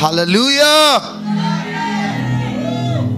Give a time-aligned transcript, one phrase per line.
[0.00, 0.98] Hallelujah.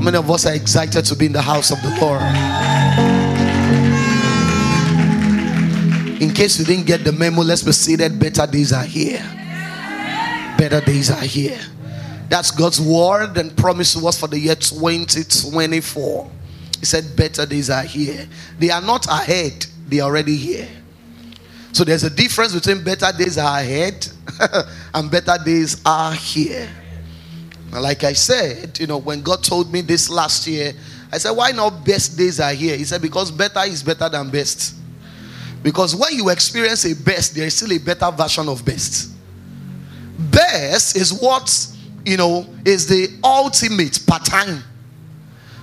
[0.02, 2.20] Many of us are excited to be in the house of the Lord.
[6.20, 8.18] In case you didn't get the memo, let's be seated.
[8.18, 9.22] Better days are here.
[10.58, 11.60] Better days are here.
[12.28, 16.30] That's God's word and promise to us for the year 2024.
[16.80, 18.26] He said, Better days are here.
[18.58, 20.68] They are not ahead, they are already here.
[21.70, 24.11] So there's a difference between better days are ahead
[24.94, 26.68] and better days are here.
[27.72, 30.72] Like I said, you know, when God told me this last year,
[31.10, 32.76] I said, Why not best days are here?
[32.76, 34.76] He said, Because better is better than best.
[35.62, 39.12] Because when you experience a best, there is still a better version of best.
[40.18, 41.66] Best is what,
[42.04, 44.62] you know, is the ultimate pattern.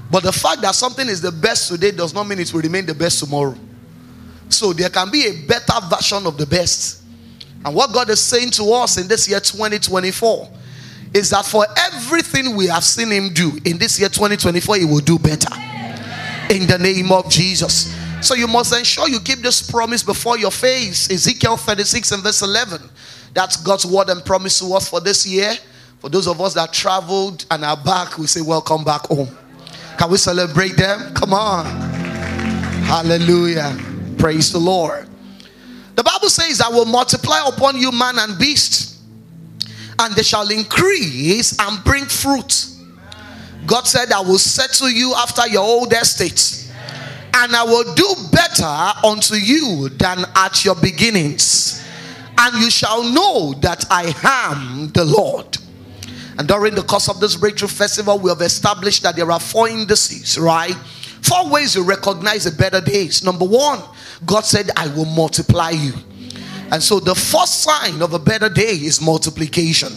[0.09, 2.85] But the fact that something is the best today does not mean it will remain
[2.85, 3.55] the best tomorrow.
[4.47, 7.03] So there can be a better version of the best.
[7.65, 10.49] And what God is saying to us in this year 2024
[11.13, 14.99] is that for everything we have seen Him do in this year 2024, He will
[14.99, 15.53] do better.
[16.49, 17.95] In the name of Jesus.
[18.21, 21.09] So you must ensure you keep this promise before your face.
[21.09, 22.81] Ezekiel 36 and verse 11.
[23.33, 25.53] That's God's word and promise to us for this year.
[25.99, 29.29] For those of us that traveled and are back, we say, Welcome back home.
[29.97, 31.13] Can we celebrate them?
[31.13, 31.65] Come on.
[32.85, 33.77] Hallelujah.
[34.17, 35.07] Praise the Lord.
[35.99, 39.01] The Bible says, I will multiply upon you man and beast,
[39.99, 42.67] and they shall increase and bring fruit.
[43.65, 46.71] God said, I will settle you after your old estates,
[47.33, 51.85] and I will do better unto you than at your beginnings.
[52.37, 55.57] And you shall know that I am the Lord.
[56.37, 59.67] And during the course of this breakthrough festival, we have established that there are four
[59.67, 60.77] indices, right?
[61.21, 63.21] Four ways you recognize the better days.
[63.21, 63.81] Number one,
[64.25, 65.93] God said, I will multiply you.
[66.71, 69.89] And so the first sign of a better day is multiplication.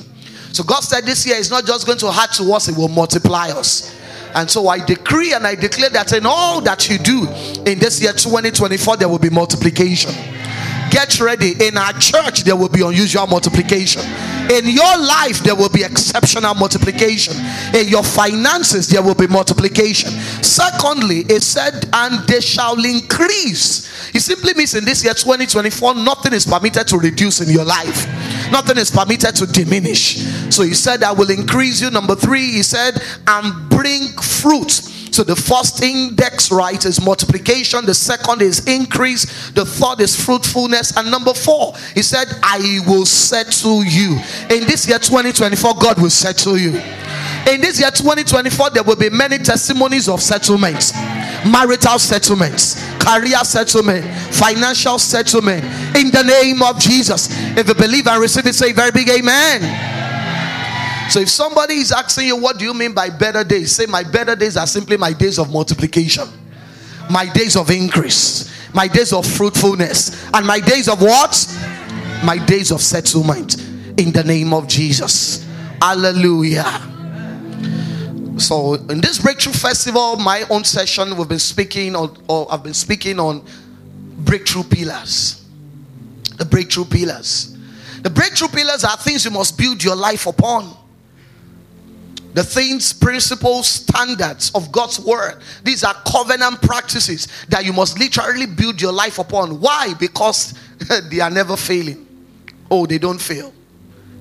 [0.52, 2.88] So God said this year is not just going to add to us, it will
[2.88, 3.94] multiply us.
[4.34, 7.28] And so I decree and I declare that in all that you do
[7.70, 10.12] in this year 2024, there will be multiplication.
[10.90, 11.52] Get ready.
[11.66, 14.02] In our church, there will be unusual multiplication.
[14.50, 17.34] In your life, there will be exceptional multiplication.
[17.74, 20.10] In your finances, there will be multiplication.
[20.42, 24.14] Secondly, it said, and they shall increase.
[24.14, 28.06] It simply means in this year 2024, nothing is permitted to reduce in your life,
[28.50, 30.18] nothing is permitted to diminish.
[30.54, 31.90] So he said, I will increase you.
[31.90, 37.84] Number three, he said, and bring fruit so the first index, right, is multiplication.
[37.84, 39.50] The second is increase.
[39.50, 40.96] The third is fruitfulness.
[40.96, 44.12] And number four, he said, I will settle you.
[44.48, 46.70] In this year 2024, God will settle you.
[47.50, 50.92] In this year 2024, there will be many testimonies of settlements
[51.44, 55.64] marital settlements, career settlement, financial settlement.
[55.96, 57.28] In the name of Jesus.
[57.56, 60.11] If you believe and receive it, say very big amen.
[61.12, 63.72] So if somebody is asking you, what do you mean by better days?
[63.72, 66.26] Say, my better days are simply my days of multiplication,
[67.10, 71.34] my days of increase, my days of fruitfulness, and my days of what?
[72.24, 73.60] My days of settlement
[73.98, 75.46] in the name of Jesus.
[75.82, 76.80] Hallelujah.
[78.38, 82.72] So in this breakthrough festival, my own session, we've been speaking on, or I've been
[82.72, 83.44] speaking on
[84.16, 85.44] breakthrough pillars.
[86.38, 87.54] The breakthrough pillars.
[88.00, 90.78] The breakthrough pillars are things you must build your life upon
[92.34, 95.40] the things, principles, standards of God's word.
[95.64, 99.60] These are covenant practices that you must literally build your life upon.
[99.60, 99.94] Why?
[99.98, 100.54] Because
[101.10, 102.06] they are never failing.
[102.70, 103.52] Oh, they don't fail.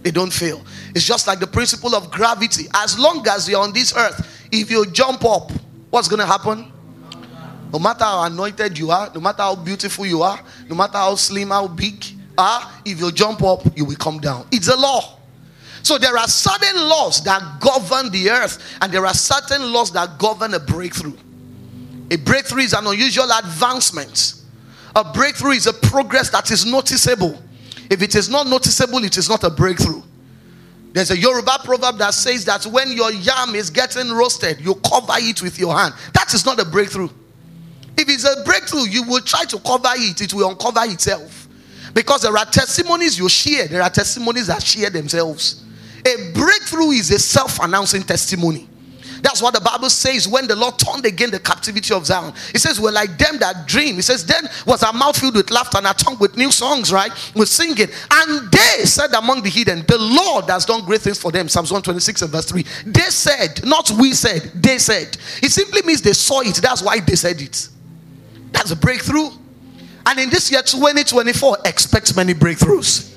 [0.03, 0.61] They don't fail.
[0.93, 2.65] It's just like the principle of gravity.
[2.73, 5.51] As long as you're on this earth, if you jump up,
[5.89, 6.71] what's going to happen?
[7.71, 11.15] No matter how anointed you are, no matter how beautiful you are, no matter how
[11.15, 12.03] slim, how big,
[12.37, 14.45] ah, if you jump up, you will come down.
[14.51, 15.17] It's a law.
[15.83, 20.17] So there are certain laws that govern the earth, and there are certain laws that
[20.19, 21.17] govern a breakthrough.
[22.11, 24.35] A breakthrough is an unusual advancement.
[24.95, 27.41] A breakthrough is a progress that is noticeable.
[27.89, 30.01] If it is not noticeable, it is not a breakthrough.
[30.93, 35.13] There's a Yoruba proverb that says that when your yam is getting roasted, you cover
[35.17, 35.93] it with your hand.
[36.13, 37.09] That is not a breakthrough.
[37.97, 41.47] If it's a breakthrough, you will try to cover it, it will uncover itself.
[41.93, 45.63] Because there are testimonies you share, there are testimonies that share themselves.
[46.05, 48.67] A breakthrough is a self announcing testimony.
[49.21, 52.33] That's what the Bible says when the Lord turned again the captivity of Zion.
[52.51, 53.95] He says, We're like them that dream.
[53.95, 56.91] He says, Then was our mouth filled with laughter and our tongue with new songs,
[56.91, 57.11] right?
[57.35, 57.87] With singing.
[58.11, 61.47] And they said among the heathen, The Lord has done great things for them.
[61.49, 62.65] Psalms 126 and verse 3.
[62.87, 65.17] They said, not we said, they said.
[65.41, 66.55] It simply means they saw it.
[66.55, 67.69] That's why they said it.
[68.51, 69.29] That's a breakthrough.
[70.05, 73.10] And in this year 2024, expect many breakthroughs.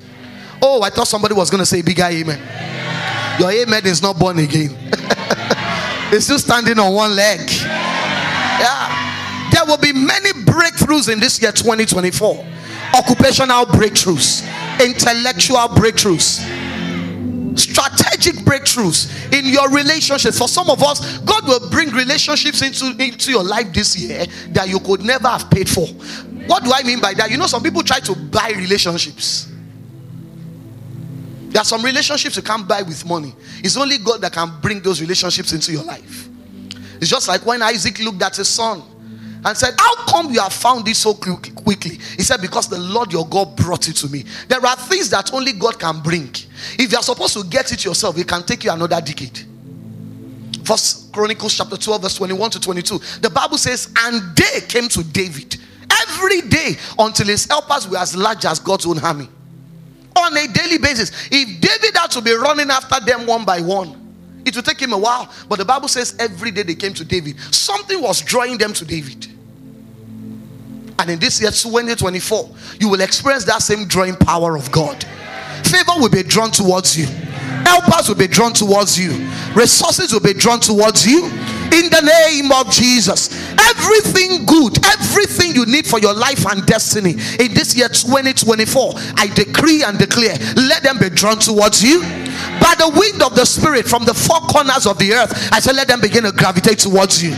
[0.67, 2.39] Oh, I thought somebody was going to say bigger amen.
[3.39, 4.75] Your amen is not born again.
[6.11, 7.39] it's still standing on one leg.
[7.51, 9.49] Yeah.
[9.51, 12.43] There will be many breakthroughs in this year 2024.
[12.95, 14.41] Occupational breakthroughs,
[14.83, 16.41] intellectual breakthroughs,
[17.55, 20.39] strategic breakthroughs in your relationships.
[20.39, 24.67] For some of us, God will bring relationships into, into your life this year that
[24.67, 25.85] you could never have paid for.
[26.47, 27.29] What do I mean by that?
[27.29, 29.51] You know, some people try to buy relationships.
[31.55, 33.33] There are some relationships you can't buy with money.
[33.63, 36.27] It's only God that can bring those relationships into your life.
[36.99, 38.83] It's just like when Isaac looked at his son
[39.45, 41.95] and said, How come you have found this so quickly?
[42.17, 44.25] He said, Because the Lord your God brought it to me.
[44.49, 46.27] There are things that only God can bring.
[46.77, 49.39] If you are supposed to get it yourself, it can take you another decade.
[50.65, 52.99] First Chronicles chapter 12, verse 21 to 22.
[53.21, 55.55] The Bible says, And they came to David
[56.09, 59.29] every day until his helpers were as large as God's own army.
[60.17, 61.11] On a daily basis.
[61.31, 64.01] If David had to be running after them one by one,
[64.45, 65.31] it would take him a while.
[65.49, 67.39] But the Bible says every day they came to David.
[67.53, 69.27] Something was drawing them to David.
[70.99, 75.03] And in this year 2024, you will experience that same drawing power of God.
[75.65, 77.05] Favor will be drawn towards you.
[77.65, 79.11] Helpers will be drawn towards you.
[79.55, 81.25] Resources will be drawn towards you.
[81.25, 83.44] In the name of Jesus.
[83.69, 89.27] Everything good, everything you need for your life and destiny in this year 2024, I
[89.33, 92.01] decree and declare, let them be drawn towards you.
[92.59, 95.73] By the wind of the Spirit from the four corners of the earth, I say,
[95.73, 97.31] let them begin to gravitate towards you.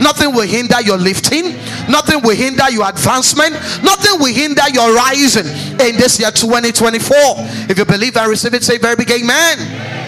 [0.00, 1.56] Nothing will hinder your lifting.
[1.88, 3.52] Nothing will hinder your advancement.
[3.82, 5.46] Nothing will hinder your rising
[5.80, 7.16] in this year 2024.
[7.68, 9.99] If you believe and receive it, say very big amen.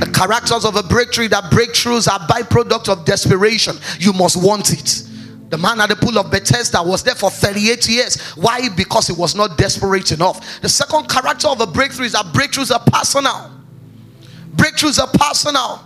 [0.00, 3.76] The characters of a breakthrough that breakthroughs are byproduct of desperation.
[3.98, 5.04] You must want it.
[5.48, 8.20] The man at the pool of Bethesda was there for 38 years.
[8.32, 8.68] Why?
[8.68, 10.60] Because he was not desperate enough.
[10.60, 13.52] The second character of a breakthrough is that breakthroughs are personal.
[14.54, 15.84] Breakthroughs are personal.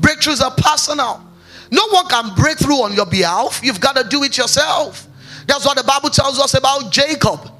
[0.00, 1.22] Breakthroughs are personal.
[1.70, 3.60] No one can break through on your behalf.
[3.62, 5.08] You've got to do it yourself.
[5.46, 7.50] That's what the Bible tells us about Jacob.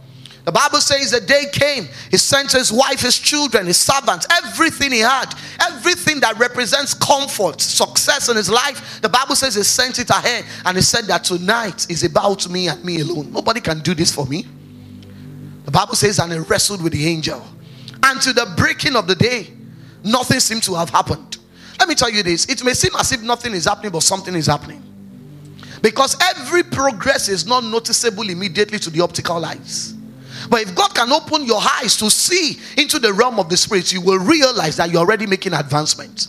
[0.47, 4.93] The Bible says the day came, he sent his wife, his children, his servants, everything
[4.93, 9.01] he had, everything that represents comfort, success in his life.
[9.03, 12.69] The Bible says he sent it ahead and he said that tonight is about me
[12.69, 13.33] and me alone.
[13.33, 14.47] Nobody can do this for me.
[15.65, 17.45] The Bible says, and he wrestled with the angel.
[18.05, 19.49] And to the breaking of the day,
[20.05, 21.39] nothing seemed to have happened.
[21.81, 24.37] Let me tell you this it may seem as if nothing is happening, but something
[24.37, 24.81] is happening.
[25.83, 29.96] Because every progress is not noticeable immediately to the optical eyes.
[30.49, 33.93] But if God can open your eyes to see into the realm of the spirit,
[33.93, 36.29] you will realize that you're already making advancement.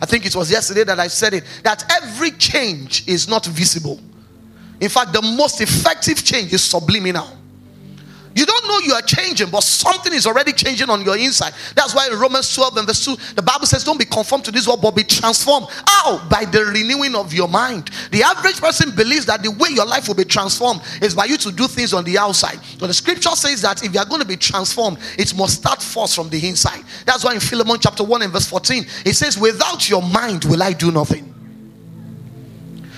[0.00, 4.00] I think it was yesterday that I said it that every change is not visible.
[4.80, 7.38] In fact, the most effective change is subliminal.
[8.34, 11.54] You don't know you are changing, but something is already changing on your inside.
[11.76, 14.50] That's why in Romans 12 and verse 2, the Bible says, Don't be conformed to
[14.50, 15.68] this world, but be transformed.
[15.86, 16.26] How?
[16.28, 17.90] By the renewing of your mind.
[18.10, 21.36] The average person believes that the way your life will be transformed is by you
[21.38, 22.58] to do things on the outside.
[22.80, 25.80] But the scripture says that if you are going to be transformed, it must start
[25.80, 26.82] first from the inside.
[27.06, 30.62] That's why in Philemon chapter 1 and verse 14, it says, Without your mind will
[30.62, 31.30] I do nothing.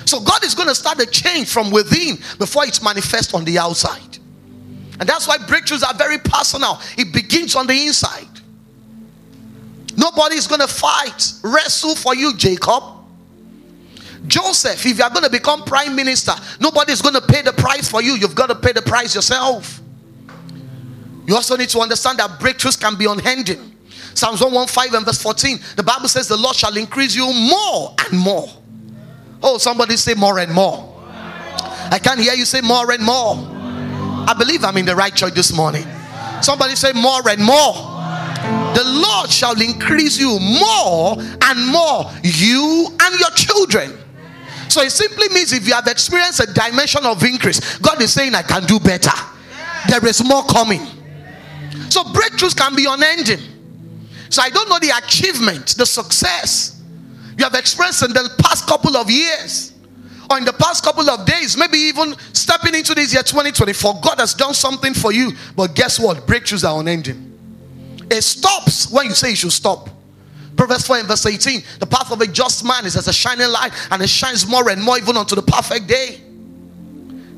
[0.06, 3.59] So God is going to start the change from within before it's manifest on the
[3.59, 4.15] outside.
[4.98, 6.81] And that's why breakthroughs are very personal.
[6.96, 8.28] It begins on the inside.
[9.96, 12.82] Nobody's going to fight, wrestle for you, Jacob.
[14.26, 18.02] Joseph, if you're going to become prime minister, nobody's going to pay the price for
[18.02, 18.14] you.
[18.14, 19.80] You've got to pay the price yourself.
[21.26, 23.75] You also need to understand that breakthroughs can be unending.
[24.14, 28.18] Psalms 115 and verse 14, the Bible says, The Lord shall increase you more and
[28.18, 28.49] more.
[29.42, 30.94] Oh, somebody say more and more.
[31.09, 33.35] I can't hear you say more and more.
[34.26, 35.85] I believe I'm in the right church this morning.
[36.42, 37.75] Somebody say more and more.
[38.75, 43.97] The Lord shall increase you more and more, you and your children.
[44.68, 48.35] So it simply means if you have experienced a dimension of increase, God is saying,
[48.35, 49.16] I can do better.
[49.88, 50.85] There is more coming.
[51.88, 53.40] So breakthroughs can be unending.
[54.28, 56.76] So I don't know the achievement, the success
[57.38, 59.73] you have experienced in the past couple of years
[60.30, 64.18] or in the past couple of days, maybe even stepping into this year 2024, God
[64.18, 65.33] has done something for you.
[65.54, 66.26] But guess what?
[66.26, 67.33] Breakthroughs are unending.
[68.11, 69.88] It stops when you say it should stop.
[70.56, 73.49] Proverbs 4 and verse 18 The path of a just man is as a shining
[73.49, 76.21] light, and it shines more and more even unto the perfect day.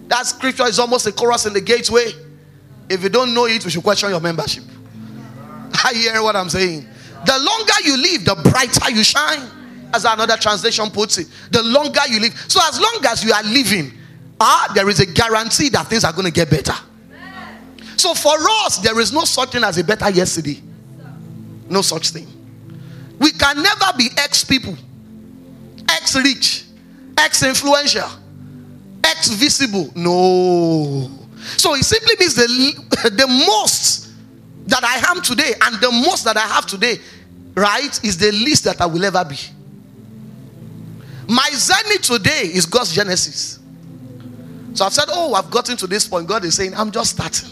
[0.06, 2.12] That scripture is almost a chorus in the gateway.
[2.88, 4.64] If you don't know it, we should question your membership.
[5.84, 6.86] I hear what I'm saying.
[7.26, 9.57] The longer you live, the brighter you shine
[9.94, 11.28] as another translation puts it.
[11.50, 12.34] The longer you live.
[12.48, 13.92] So as long as you are living,
[14.40, 16.74] ah, there is a guarantee that things are going to get better.
[17.96, 20.62] So for us, there is no such thing as a better yesterday.
[21.68, 22.26] No such thing.
[23.18, 24.76] We can never be ex people,
[25.90, 26.64] ex rich,
[27.18, 28.08] ex influential,
[29.02, 29.90] ex visible.
[29.96, 31.10] No.
[31.56, 32.46] So it simply means the,
[33.10, 34.12] the most
[34.66, 36.98] that I am today and the most that I have today,
[37.54, 39.38] right, is the least that I will ever be.
[41.28, 43.58] My zenith today is God's genesis.
[44.72, 46.26] So I've said, Oh, I've gotten to this point.
[46.26, 47.50] God is saying, I'm just starting.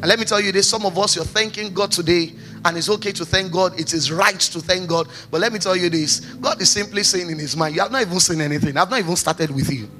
[0.00, 2.32] And let me tell you this some of us, you're thanking God today,
[2.64, 3.78] and it's okay to thank God.
[3.78, 5.08] It is right to thank God.
[5.32, 7.90] But let me tell you this God is simply saying in His mind, You have
[7.90, 8.76] not even seen anything.
[8.76, 9.90] I've not even started with you.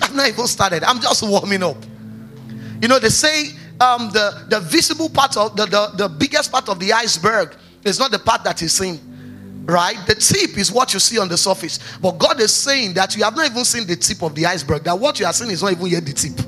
[0.00, 0.82] I've not even started.
[0.82, 1.76] I'm just warming up.
[2.80, 6.70] You know, they say um, the, the visible part of the, the, the biggest part
[6.70, 9.09] of the iceberg is not the part that is seen
[9.66, 9.96] right?
[10.06, 11.78] The tip is what you see on the surface.
[12.00, 14.84] But God is saying that you have not even seen the tip of the iceberg,
[14.84, 16.38] that what you are seeing is not even yet the tip.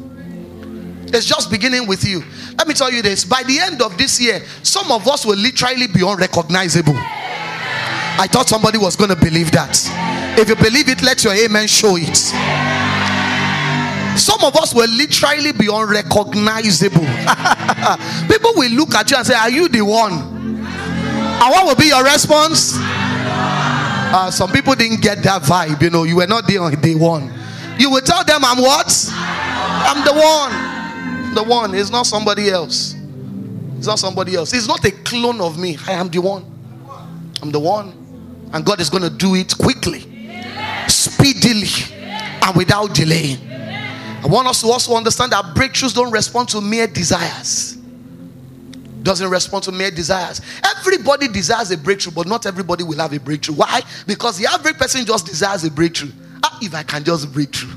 [1.14, 2.23] It's just beginning with you.
[2.57, 5.37] Let me tell you this by the end of this year, some of us will
[5.37, 6.95] literally be unrecognizable.
[6.97, 9.76] I thought somebody was going to believe that.
[10.38, 12.16] If you believe it, let your amen show it.
[14.19, 17.00] Some of us will literally be unrecognizable.
[18.28, 20.12] People will look at you and say, Are you the one?
[20.12, 22.78] And what will be your response?
[24.14, 25.81] Uh, some people didn't get that vibe.
[25.81, 27.33] You know, you were not there on day one.
[27.78, 29.09] You will tell them, I'm what?
[29.11, 31.35] I'm the one.
[31.35, 31.75] The one.
[31.75, 32.95] It's not somebody else.
[33.78, 34.52] It's not somebody else.
[34.52, 35.78] It's not a clone of me.
[35.87, 36.45] I am the one.
[37.40, 38.50] I'm the one.
[38.52, 40.00] And God is going to do it quickly,
[40.88, 41.69] speedily,
[42.42, 43.38] and without delay.
[44.23, 47.82] I want us to also understand that breakthroughs don't respond to mere desires
[49.02, 50.40] doesn't respond to mere desires.
[50.78, 53.56] Everybody desires a breakthrough, but not everybody will have a breakthrough.
[53.56, 53.80] Why?
[54.06, 56.12] Because the average person just desires a breakthrough.
[56.44, 57.75] Ah, if I can just break through.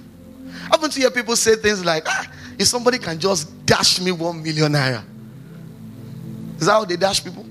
[0.72, 4.42] I often hear people say things like, ah, if somebody can just dash me one
[4.42, 5.04] million naira.
[6.60, 7.44] Is that how they dash people?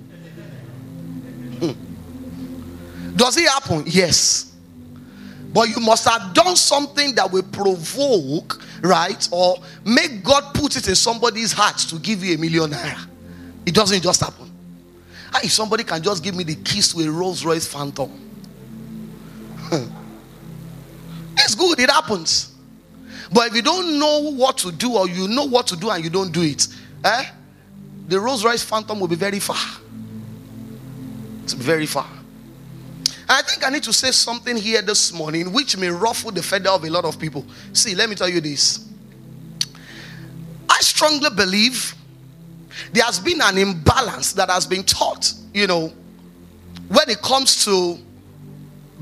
[1.60, 3.16] Hmm.
[3.16, 3.84] Does it happen?
[3.86, 4.52] Yes.
[5.52, 9.28] But you must have done something that will provoke, right?
[9.30, 13.06] Or make God put it in somebody's heart to give you a million naira.
[13.66, 14.50] It doesn't just happen.
[15.42, 18.11] If somebody can just give me the keys to a Rolls Royce Phantom,
[21.37, 22.54] it's good, it happens.
[23.33, 26.04] But if you don't know what to do, or you know what to do and
[26.04, 26.68] you don't do it,
[27.04, 27.25] eh,
[28.06, 29.56] the Rolls Royce Phantom will be very far.
[31.42, 32.06] It's very far.
[32.06, 36.42] And I think I need to say something here this morning which may ruffle the
[36.42, 37.44] feather of a lot of people.
[37.73, 38.87] See, let me tell you this.
[40.68, 41.94] I strongly believe
[42.92, 45.92] there has been an imbalance that has been taught, you know,
[46.88, 47.98] when it comes to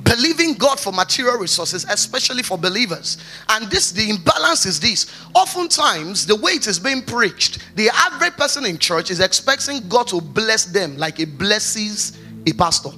[0.05, 3.19] believing God for material resources, especially for believers.
[3.49, 5.13] And this, the imbalance is this.
[5.35, 10.09] Oftentimes, the way it is being preached, the average person in church is expecting God
[10.09, 12.91] to bless them like he blesses a pastor.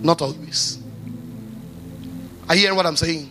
[0.00, 0.78] Not always.
[2.48, 3.30] Are you hearing what I'm saying?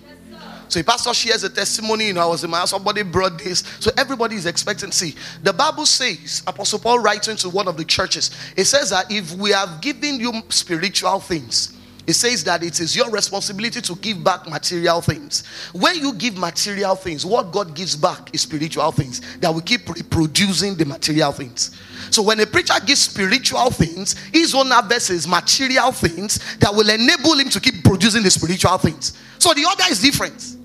[0.68, 3.38] So a pastor shares a testimony, you know, I was in my house, somebody brought
[3.38, 3.64] this.
[3.80, 4.92] So everybody is expecting.
[4.92, 9.12] See, the Bible says, Apostle Paul writing to one of the churches, it says that
[9.12, 11.73] if we have given you spiritual things,
[12.06, 15.46] it says that it is your responsibility to give back material things.
[15.72, 19.88] When you give material things, what God gives back is spiritual things that will keep
[19.88, 21.72] reproducing the material things.
[22.10, 26.90] So when a preacher gives spiritual things, his own harvest is material things that will
[26.90, 29.18] enable him to keep producing the spiritual things.
[29.40, 30.58] So the order is different.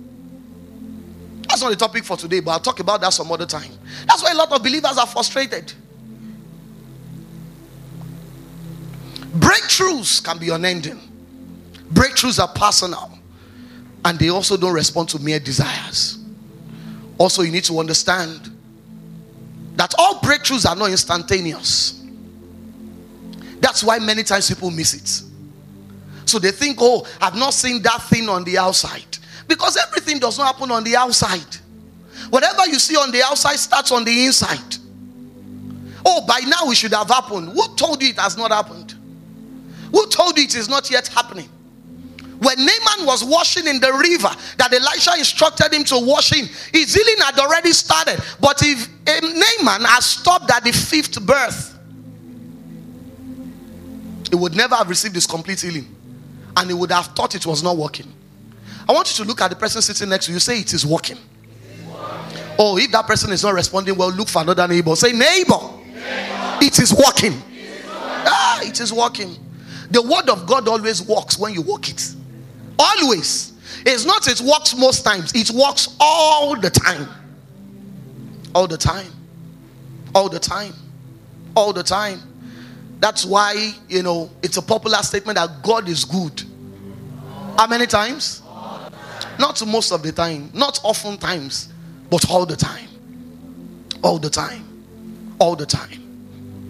[1.49, 3.71] That's not the topic for today, but I'll talk about that some other time.
[4.07, 5.73] That's why a lot of believers are frustrated.
[9.39, 11.01] Breakthroughs can be unending,
[11.93, 13.19] breakthroughs are personal,
[14.05, 16.19] and they also don't respond to mere desires.
[17.19, 18.51] Also, you need to understand
[19.77, 22.05] that all breakthroughs are not instantaneous.
[23.61, 26.29] That's why many times people miss it.
[26.29, 29.19] So they think, oh, I've not seen that thing on the outside.
[29.49, 31.57] Because everything does not happen on the outside.
[32.31, 34.77] Whatever you see on the outside starts on the inside.
[36.05, 37.49] Oh, by now it should have happened.
[37.51, 38.95] Who told you it has not happened?
[39.93, 41.49] Who told you it is not yet happening?
[42.41, 46.95] When Naaman was washing in the river that Elisha instructed him to wash in, his
[46.95, 48.21] healing had already started.
[48.41, 51.77] But if Naaman had stopped at the fifth birth,
[54.31, 55.95] he would never have received his complete healing.
[56.57, 58.13] And he would have thought it was not working.
[58.89, 60.39] I want you to look at the person sitting next to you.
[60.39, 61.19] Say it is working.
[62.59, 64.95] Oh, if that person is not responding well, look for another neighbor.
[64.97, 66.59] Say, neighbor, neighbor.
[66.61, 67.41] it is working.
[67.91, 69.37] Ah, it is working.
[69.91, 72.15] The word of God always works when you walk it.
[72.79, 73.53] Always.
[73.85, 77.09] It's not it works most times, it works all the time.
[78.55, 79.13] All the time.
[80.15, 80.73] All the time.
[81.55, 82.21] All the time.
[83.01, 86.43] That's why, you know, it's a popular statement that God is good.
[87.57, 88.43] How many times?
[89.39, 91.69] Not most of the time, not often times,
[92.11, 92.89] but all the time.
[94.03, 94.65] All the time.
[95.39, 96.08] All the time.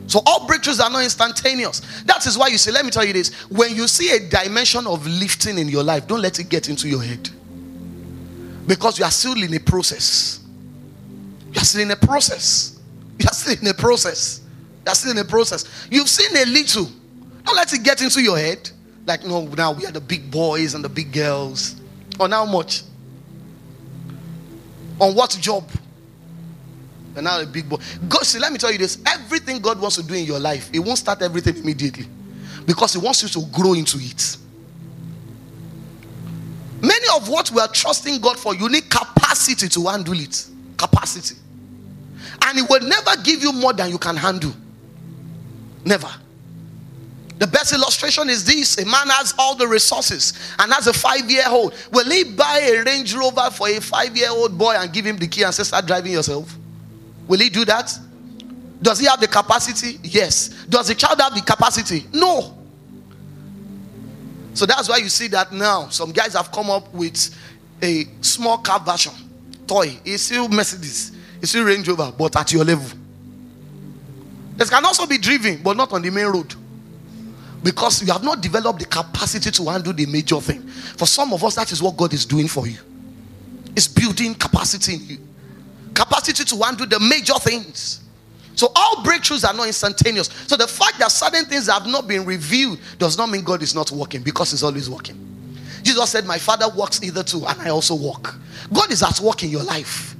[0.09, 1.81] So all breakthroughs are not instantaneous.
[2.07, 3.33] That is why you see, let me tell you this.
[3.51, 6.89] When you see a dimension of lifting in your life, don't let it get into
[6.89, 7.29] your head.
[8.67, 10.41] Because you are still in a process.
[11.53, 12.81] You are still in a process.
[13.19, 14.41] You are still in a process.
[14.87, 15.87] You are still in a process.
[15.91, 16.89] You've seen a little.
[17.45, 18.71] Don't let it get into your head.
[19.05, 21.77] Like, no, now we are the big boys and the big girls.
[22.19, 22.83] On how much?
[25.01, 25.65] On what job?
[27.23, 27.79] Now a big boy.
[28.09, 28.99] God, see, let me tell you this.
[29.07, 32.07] Everything God wants to do in your life, He won't start everything immediately.
[32.67, 34.37] Because He wants you to grow into it.
[36.81, 40.47] Many of what we are trusting God for, you need capacity to handle it.
[40.77, 41.37] Capacity.
[42.45, 44.53] And He will never give you more than you can handle.
[45.85, 46.11] Never.
[47.39, 51.31] The best illustration is this a man has all the resources and has a five
[51.31, 51.73] year old.
[51.93, 55.17] Will he buy a Range Rover for a five year old boy and give him
[55.17, 56.57] the key and say, Start driving yourself?
[57.29, 57.97] Will he do that?
[58.81, 59.99] Does he have the capacity?
[60.03, 60.49] Yes.
[60.69, 62.07] Does the child have the capacity?
[62.13, 62.55] No.
[64.55, 67.31] So that's why you see that now some guys have come up with
[67.83, 69.13] a small car version
[69.69, 69.97] toy.
[70.05, 72.99] It's still Mercedes, it's still Range Rover, but at your level.
[74.59, 76.53] It can also be driven, but not on the main road.
[77.63, 80.63] Because you have not developed the capacity to handle the major thing.
[80.63, 82.79] For some of us, that is what God is doing for you.
[83.77, 85.28] It's building capacity in you.
[85.99, 88.05] Capacity to undo the major things.
[88.55, 90.29] So all breakthroughs are not instantaneous.
[90.47, 93.75] So the fact that certain things have not been revealed does not mean God is
[93.75, 95.17] not working because He's always working.
[95.83, 98.37] Jesus said, My Father works either too, and I also work.
[98.73, 100.15] God is at work in your life.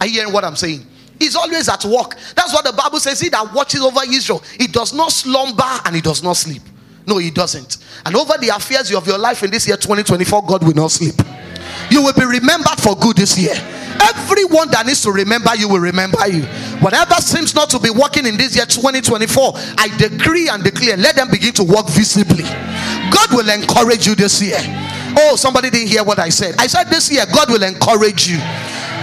[0.00, 0.86] Are you hearing what I'm saying?
[1.18, 2.14] He's always at work.
[2.36, 3.18] That's what the Bible says.
[3.18, 6.62] He that watches over Israel, he does not slumber and he does not sleep.
[7.08, 7.78] No, he doesn't.
[8.06, 11.16] And over the affairs of your life in this year 2024, God will not sleep.
[11.90, 13.54] You will be remembered for good this year.
[14.04, 16.44] Everyone that needs to remember you will remember you.
[16.84, 21.16] Whatever seems not to be working in this year 2024, I decree and declare, let
[21.16, 22.44] them begin to work visibly.
[23.08, 24.60] God will encourage you this year.
[25.16, 26.56] Oh, somebody didn't hear what I said.
[26.58, 28.36] I said this year, God will encourage you.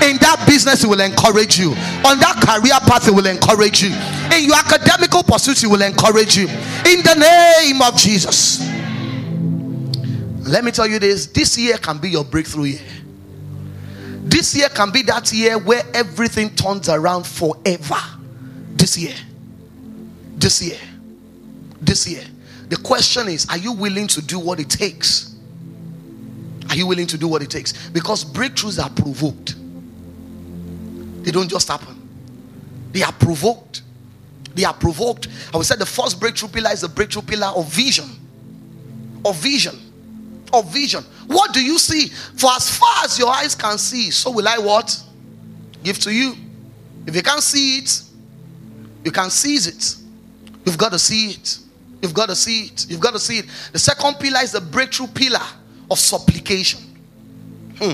[0.05, 1.71] In that business, He will encourage you.
[2.05, 3.89] On that career path, He will encourage you.
[4.35, 6.47] In your academical pursuits, He will encourage you.
[6.85, 8.61] In the name of Jesus.
[10.47, 12.81] Let me tell you this this year can be your breakthrough year.
[14.23, 17.97] This year can be that year where everything turns around forever.
[18.73, 19.15] This year.
[20.37, 20.79] This year.
[21.81, 22.23] This year.
[22.69, 25.35] The question is are you willing to do what it takes?
[26.69, 27.89] Are you willing to do what it takes?
[27.89, 29.55] Because breakthroughs are provoked,
[31.23, 32.01] they don't just happen,
[32.93, 33.81] they are provoked.
[34.53, 35.27] They are provoked.
[35.53, 38.09] I would say the first breakthrough pillar is the breakthrough pillar of vision.
[39.23, 39.79] Of vision.
[40.53, 41.03] Of vision.
[41.27, 42.07] What do you see?
[42.09, 45.01] For as far as your eyes can see, so will I what?
[45.83, 46.35] Give to you.
[47.07, 48.03] If you can't see it,
[49.03, 49.95] you can seize it.
[50.65, 51.57] You've got to see it.
[52.01, 52.85] You've got to see it.
[52.89, 53.45] You've got to see it.
[53.71, 55.41] The second pillar is the breakthrough pillar
[55.89, 56.79] of supplication.
[57.79, 57.93] Hmm.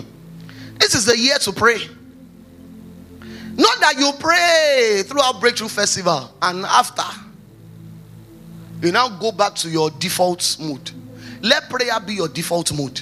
[0.79, 1.79] This is the year to pray.
[3.57, 7.03] Not that you pray throughout Breakthrough Festival and after.
[8.81, 10.91] You now go back to your default mood.
[11.41, 13.01] Let prayer be your default mood.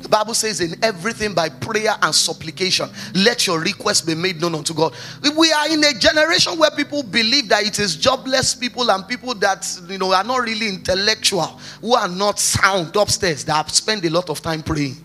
[0.00, 4.54] The Bible says, in everything by prayer and supplication, let your request be made known
[4.54, 4.94] unto God.
[5.36, 9.34] We are in a generation where people believe that it is jobless people and people
[9.34, 14.10] that you know are not really intellectual, who are not sound upstairs, that spend a
[14.10, 14.96] lot of time praying.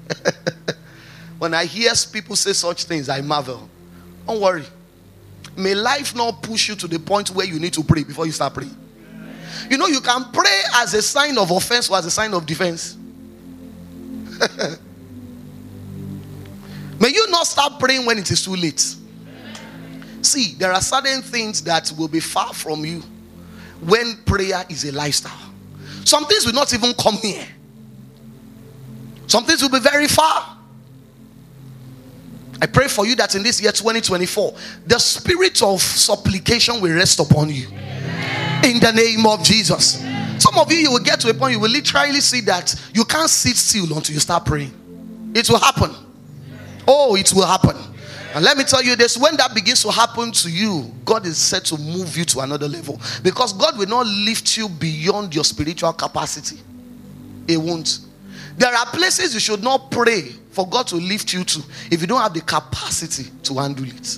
[1.40, 3.70] when I hear people say such things, I marvel.
[4.26, 4.66] Don't worry.
[5.58, 8.32] May life not push you to the point where you need to pray before you
[8.32, 8.76] start praying.
[9.70, 12.46] You know, you can pray as a sign of offense or as a sign of
[12.46, 12.98] defense.
[17.00, 18.96] May you not start praying when it is too late.
[20.22, 23.04] See, there are certain things that will be far from you
[23.82, 25.52] when prayer is a lifestyle.
[26.04, 27.46] Some things will not even come here,
[29.28, 30.54] some things will be very far.
[32.62, 34.56] I pray for you that in this year 2024,
[34.88, 37.68] the spirit of supplication will rest upon you.
[38.66, 40.04] In the name of Jesus.
[40.40, 43.06] Some of you, you will get to a point, you will literally see that you
[43.06, 44.74] can't sit still until you start praying.
[45.36, 45.92] It will happen.
[46.88, 47.78] Oh, it will happen.
[48.34, 51.38] And let me tell you this when that begins to happen to you, God is
[51.38, 53.00] set to move you to another level.
[53.22, 56.60] Because God will not lift you beyond your spiritual capacity.
[57.48, 58.00] It won't.
[58.58, 62.08] There are places you should not pray for God to lift you to if you
[62.08, 64.18] don't have the capacity to handle it.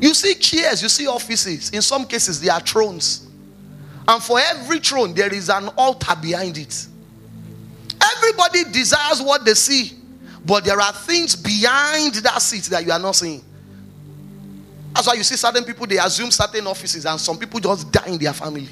[0.00, 1.70] You see chairs, you see offices.
[1.70, 3.28] In some cases, they are thrones.
[4.06, 6.86] And for every throne, there is an altar behind it.
[8.16, 9.92] Everybody desires what they see,
[10.46, 13.44] but there are things behind that seat that you are not seeing.
[14.94, 18.06] That's why you see certain people, they assume certain offices, and some people just die
[18.06, 18.68] in their family.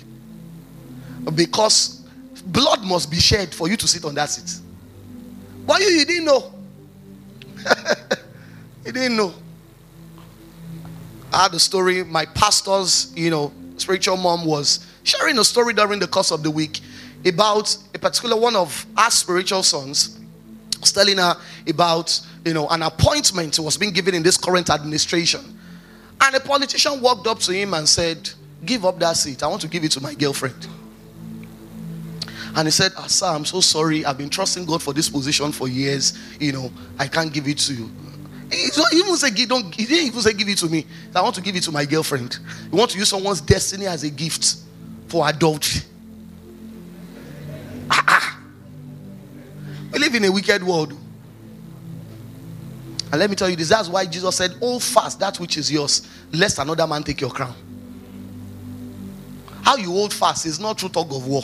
[1.34, 2.02] Because
[2.46, 4.60] blood must be shed for you to sit on that seat.
[5.66, 6.54] But you, you didn't know.
[8.86, 9.34] you didn't know.
[11.36, 12.02] I had a story.
[12.02, 16.50] My pastor's, you know, spiritual mom was sharing a story during the course of the
[16.50, 16.80] week
[17.26, 20.18] about a particular one of our spiritual sons.
[20.80, 21.36] Was telling her
[21.68, 25.42] about, you know, an appointment was being given in this current administration.
[26.22, 28.30] And a politician walked up to him and said,
[28.64, 29.42] Give up that seat.
[29.42, 30.66] I want to give it to my girlfriend.
[32.56, 34.06] And he said, ah, Sir, I'm so sorry.
[34.06, 36.18] I've been trusting God for this position for years.
[36.40, 37.90] You know, I can't give it to you.
[38.50, 40.86] He even say, don't, he didn't even say, Give it to me.
[41.14, 42.38] I want to give it to my girlfriend.
[42.70, 44.56] You want to use someone's destiny as a gift
[45.08, 45.82] for adultery.
[47.90, 48.40] Ah, ah.
[49.92, 50.92] We live in a wicked world.
[53.12, 55.70] And let me tell you this that's why Jesus said, Hold fast that which is
[55.70, 57.54] yours, lest another man take your crown.
[59.62, 61.42] How you hold fast is not through talk of war,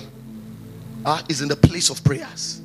[1.04, 2.60] uh, is in the place of prayers.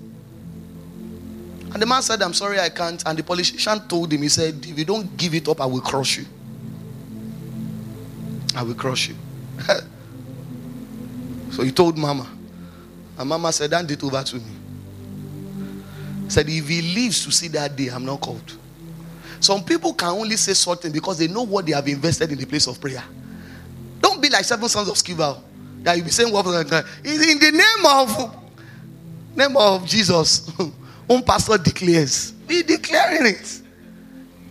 [1.77, 3.03] And the man said, I'm sorry, I can't.
[3.05, 5.79] And the politician told him, He said, If you don't give it up, I will
[5.79, 6.25] crush you.
[8.55, 9.15] I will crush you.
[11.51, 12.27] so he told Mama.
[13.19, 14.55] And Mama said, Hand it over to me.
[16.29, 18.57] Said, If he lives to see that day, I'm not called.
[19.39, 22.47] Some people can only say something because they know what they have invested in the
[22.47, 23.03] place of prayer.
[24.01, 25.39] Don't be like seven sons of Sceva
[25.83, 28.35] that you be saying in the name of
[29.35, 30.51] name of Jesus.
[31.07, 32.31] One pastor declares.
[32.31, 33.61] Be declaring it.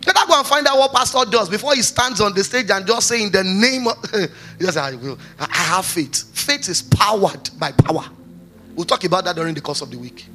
[0.05, 2.69] Let us go and find out what pastor does before he stands on the stage
[2.69, 3.97] and just say in the name of
[4.59, 6.23] just I will I have faith.
[6.33, 8.05] Faith is powered by power.
[8.75, 10.25] We'll talk about that during the course of the week.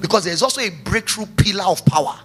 [0.00, 2.18] Because there's also a breakthrough pillar of power.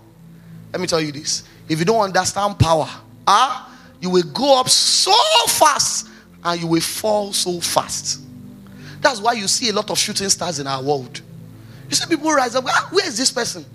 [0.71, 1.43] Let me tell you this.
[1.67, 2.88] If you don't understand power,
[3.27, 5.13] ah, you will go up so
[5.47, 6.08] fast
[6.43, 8.21] and you will fall so fast.
[9.01, 11.21] That's why you see a lot of shooting stars in our world.
[11.89, 13.65] You see people rise up, ah, where is this person?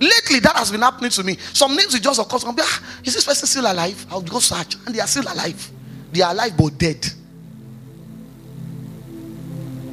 [0.00, 1.36] Lately, that has been happening to me.
[1.52, 2.38] Some names will just occur.
[2.38, 4.04] Some ah, is this person still alive?
[4.10, 5.70] I'll go search, and they are still alive.
[6.12, 7.06] They are alive but dead.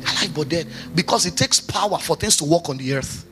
[0.01, 0.67] Alive but dead.
[0.95, 3.25] Because it takes power for things to work on the earth.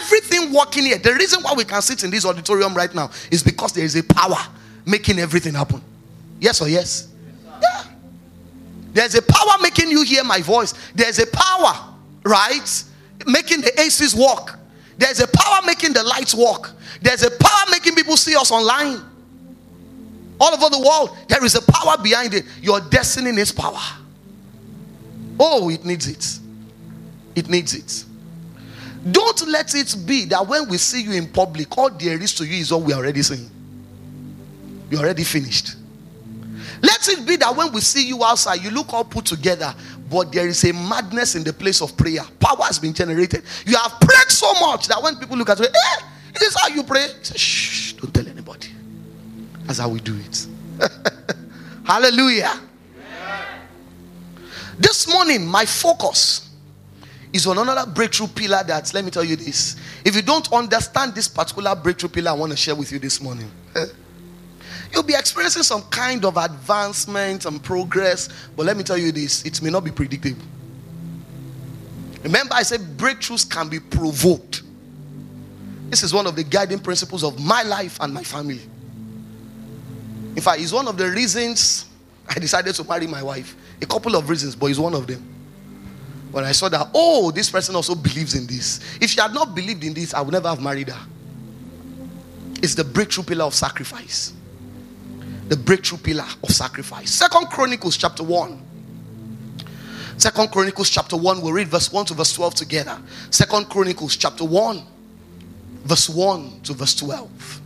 [0.00, 3.42] Everything working here, the reason why we can sit in this auditorium right now is
[3.42, 4.38] because there is a power
[4.84, 5.82] making everything happen.
[6.40, 7.08] Yes or yes?
[7.62, 7.84] Yeah.
[8.92, 10.74] There's a power making you hear my voice.
[10.94, 12.84] There's a power, right?
[13.26, 14.58] Making the ACs work.
[14.98, 16.72] There's a power making the lights work.
[17.00, 19.00] There's a power making people see us online.
[20.40, 22.44] All over the world, there is a power behind it.
[22.60, 23.80] Your destiny needs power.
[25.38, 26.40] Oh, it needs it.
[27.34, 28.04] It needs it.
[29.10, 32.44] Don't let it be that when we see you in public, all there is to
[32.44, 33.50] you is what we already seeing.
[34.90, 35.76] You're already finished.
[36.82, 39.74] Let it be that when we see you outside, you look all put together,
[40.10, 42.22] but there is a madness in the place of prayer.
[42.38, 43.42] Power has been generated.
[43.66, 46.68] You have prayed so much that when people look at you, eh, is this how
[46.68, 47.06] you pray?
[47.22, 48.68] Say, Shh, don't tell anybody.
[49.64, 50.46] That's how we do it.
[51.84, 52.60] Hallelujah.
[54.78, 56.50] This morning, my focus
[57.32, 59.76] is on another breakthrough pillar that, let me tell you this.
[60.04, 63.20] If you don't understand this particular breakthrough pillar, I want to share with you this
[63.20, 63.50] morning.
[64.92, 69.44] You'll be experiencing some kind of advancement and progress, but let me tell you this
[69.44, 70.42] it may not be predictable.
[72.22, 74.62] Remember, I said breakthroughs can be provoked.
[75.90, 78.60] This is one of the guiding principles of my life and my family.
[80.34, 81.86] In fact, it's one of the reasons
[82.28, 83.56] I decided to marry my wife.
[83.80, 85.22] A couple of reasons, but it's one of them.
[86.32, 88.80] When I saw that, oh, this person also believes in this.
[89.00, 91.06] If she had not believed in this, I would never have married her.
[92.62, 94.32] It's the breakthrough pillar of sacrifice.
[95.48, 97.10] The breakthrough pillar of sacrifice.
[97.10, 98.62] Second Chronicles chapter 1.
[100.18, 102.98] Second Chronicles chapter 1, we'll read verse 1 to verse 12 together.
[103.30, 104.82] Second Chronicles chapter 1,
[105.84, 107.60] verse 1 to verse 12.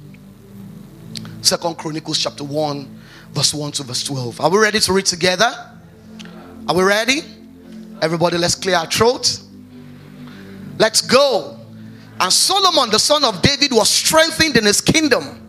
[1.42, 3.00] Second Chronicles chapter 1,
[3.32, 4.40] verse 1 to verse 12.
[4.40, 5.50] Are we ready to read together?
[6.68, 7.22] Are we ready?
[8.02, 9.44] Everybody, let's clear our throats.
[10.78, 11.58] Let's go.
[12.18, 15.39] And Solomon, the son of David, was strengthened in his kingdom,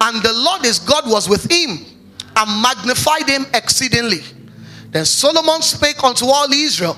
[0.00, 1.78] and the Lord his God was with him
[2.36, 4.20] and magnified him exceedingly.
[4.90, 6.96] Then Solomon spake unto all Israel,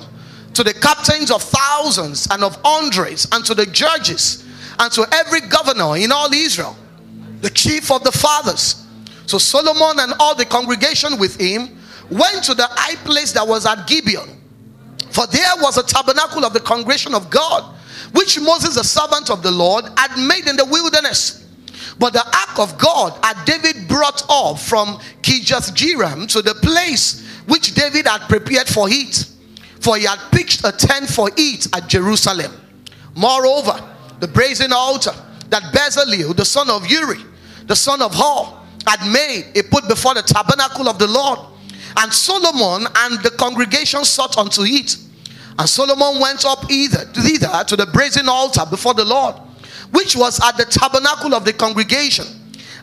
[0.54, 4.46] to the captains of thousands and of hundreds, and to the judges,
[4.78, 6.76] and to every governor in all Israel,
[7.40, 8.86] the chief of the fathers.
[9.26, 11.78] So Solomon and all the congregation with him
[12.10, 14.40] went to the high place that was at Gibeon.
[15.10, 17.74] For there was a tabernacle of the congregation of God,
[18.12, 21.46] which Moses, the servant of the Lord, had made in the wilderness.
[22.02, 27.24] But the ark of God had David brought up from Kirjath Jearim to the place
[27.46, 29.24] which David had prepared for it,
[29.78, 32.50] for he had pitched a tent for it at Jerusalem.
[33.14, 33.80] Moreover,
[34.18, 35.12] the brazen altar
[35.50, 37.20] that Bezalel, the son of Uri,
[37.68, 38.52] the son of Hur,
[38.84, 41.38] had made, he put before the tabernacle of the Lord.
[41.98, 44.96] And Solomon and the congregation sought unto it.
[45.56, 49.36] And Solomon went up either thither to the brazen altar before the Lord,
[49.92, 52.26] which was at the tabernacle of the congregation,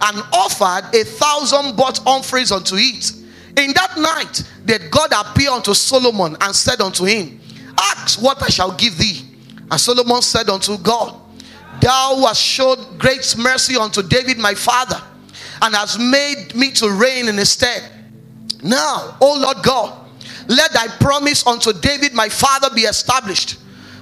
[0.02, 3.12] and offered a thousand burnt offerings unto it.
[3.58, 7.42] In that night did God appear unto Solomon and said unto him,
[7.78, 9.22] Ask what I shall give thee.
[9.70, 11.20] And Solomon said unto God,
[11.82, 15.02] Thou hast showed great mercy unto David my father,
[15.62, 17.84] and hast made me to reign in his stead.
[18.64, 20.08] Now, O Lord God,
[20.48, 23.58] let thy promise unto David my father be established.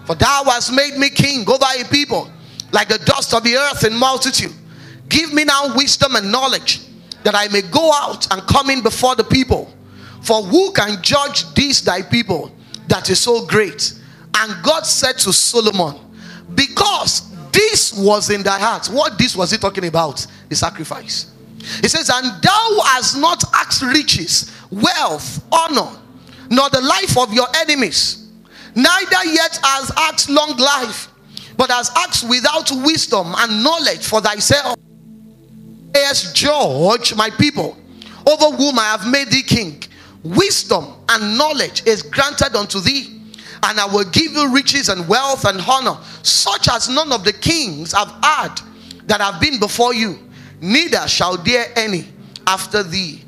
[0.06, 2.32] For thou hast made me king over a people
[2.72, 4.54] like the dust of the earth in multitude.
[5.10, 6.82] Give me now wisdom and knowledge
[7.24, 9.74] that I may go out and come in before the people.
[10.22, 12.52] For who can judge these thy people
[12.88, 13.94] that is so great?
[14.36, 15.96] And God said to Solomon,
[16.54, 18.88] Because this was in thy heart.
[18.88, 20.26] What this was he talking about?
[20.50, 21.32] The sacrifice.
[21.82, 25.98] He says, And thou hast not asked riches, wealth, honor,
[26.50, 28.28] nor the life of your enemies,
[28.76, 31.10] neither yet has asked long life,
[31.58, 34.78] but has asked without wisdom and knowledge for thyself.
[35.94, 37.76] Yes, judge my people,
[38.28, 39.82] over whom I have made thee king.
[40.24, 43.18] Wisdom and knowledge is granted unto thee
[43.64, 47.34] and I will give you riches and wealth and honor, such as none of the
[47.34, 48.62] kings have had
[49.06, 50.20] that have been before you,
[50.62, 52.06] neither shall there any
[52.46, 53.24] after thee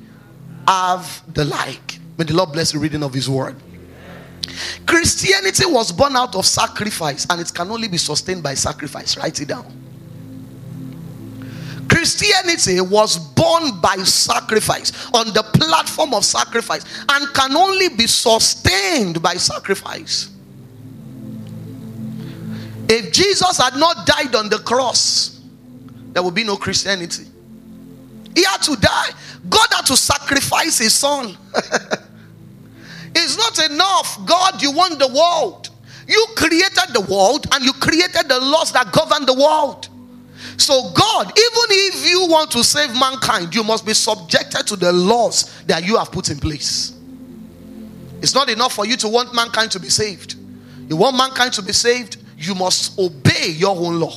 [0.67, 1.99] have the like.
[2.17, 3.55] May the Lord bless the reading of His word.
[4.85, 9.17] Christianity was born out of sacrifice and it can only be sustained by sacrifice.
[9.17, 9.65] Write it down.
[11.89, 19.21] Christianity was born by sacrifice on the platform of sacrifice and can only be sustained
[19.21, 20.29] by sacrifice.
[22.87, 25.41] If Jesus had not died on the cross,
[26.13, 27.25] there would be no Christianity.
[28.35, 29.09] He had to die.
[29.49, 31.37] God had to sacrifice his son.
[33.15, 34.25] it's not enough.
[34.25, 35.69] God, you want the world.
[36.07, 39.89] You created the world and you created the laws that govern the world.
[40.57, 44.91] So, God, even if you want to save mankind, you must be subjected to the
[44.91, 46.93] laws that you have put in place.
[48.21, 50.35] It's not enough for you to want mankind to be saved.
[50.89, 54.13] You want mankind to be saved, you must obey your own law.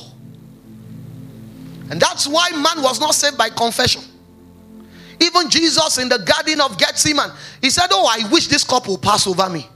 [1.89, 4.01] And that's why man was not saved by confession.
[5.19, 8.97] Even Jesus in the Garden of Gethsemane, he said, Oh, I wish this cup will
[8.97, 9.67] pass over me.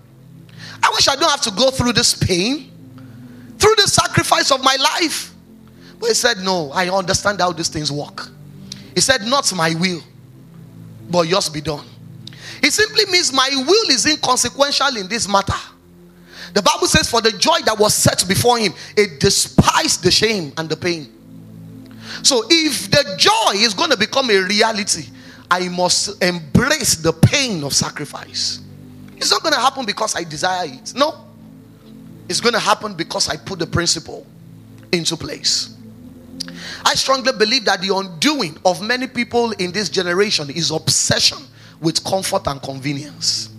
[0.82, 2.72] I wish I don't have to go through this pain,
[3.58, 5.34] through the sacrifice of my life.
[6.00, 8.30] But he said, No, I understand how these things work.
[8.94, 10.02] He said, Not my will,
[11.10, 11.86] but yours be done.
[12.62, 15.54] It simply means my will is inconsequential in this matter.
[16.54, 20.54] The Bible says, For the joy that was set before him, it despised the shame
[20.58, 21.14] and the pain.
[22.24, 25.08] So if the joy is going to become a reality,
[25.50, 28.60] I must embrace the pain of sacrifice.
[29.16, 30.94] It's not going to happen because I desire it.
[30.96, 31.26] No.
[32.30, 34.26] It's going to happen because I put the principle
[34.92, 35.76] into place.
[36.86, 41.40] I strongly believe that the undoing of many people in this generation is obsession
[41.80, 43.50] with comfort and convenience.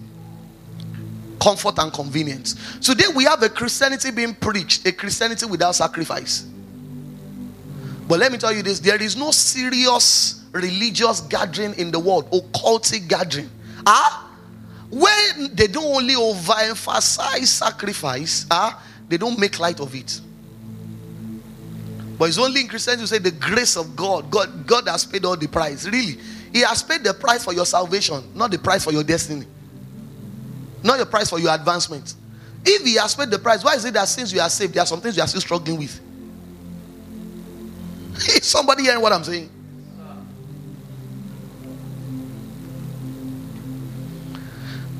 [1.40, 2.78] Comfort and convenience.
[2.80, 6.46] Today we have a Christianity being preached, a Christianity without sacrifice.
[8.06, 12.30] But let me tell you this there is no serious religious gathering in the world,
[12.30, 13.50] occultic gathering.
[13.86, 14.30] Ah,
[14.90, 20.20] when they don't only overemphasize sacrifice, ah, they don't make light of it.
[22.18, 24.30] But it's only in Christianity you say the grace of God.
[24.30, 25.86] God, God has paid all the price.
[25.86, 26.18] Really.
[26.52, 29.46] He has paid the price for your salvation, not the price for your destiny.
[30.82, 32.14] Not the price for your advancement.
[32.64, 34.82] If he has paid the price, why is it that since you are saved, there
[34.82, 36.00] are some things you are still struggling with?
[38.36, 39.48] Is somebody hearing what I'm saying?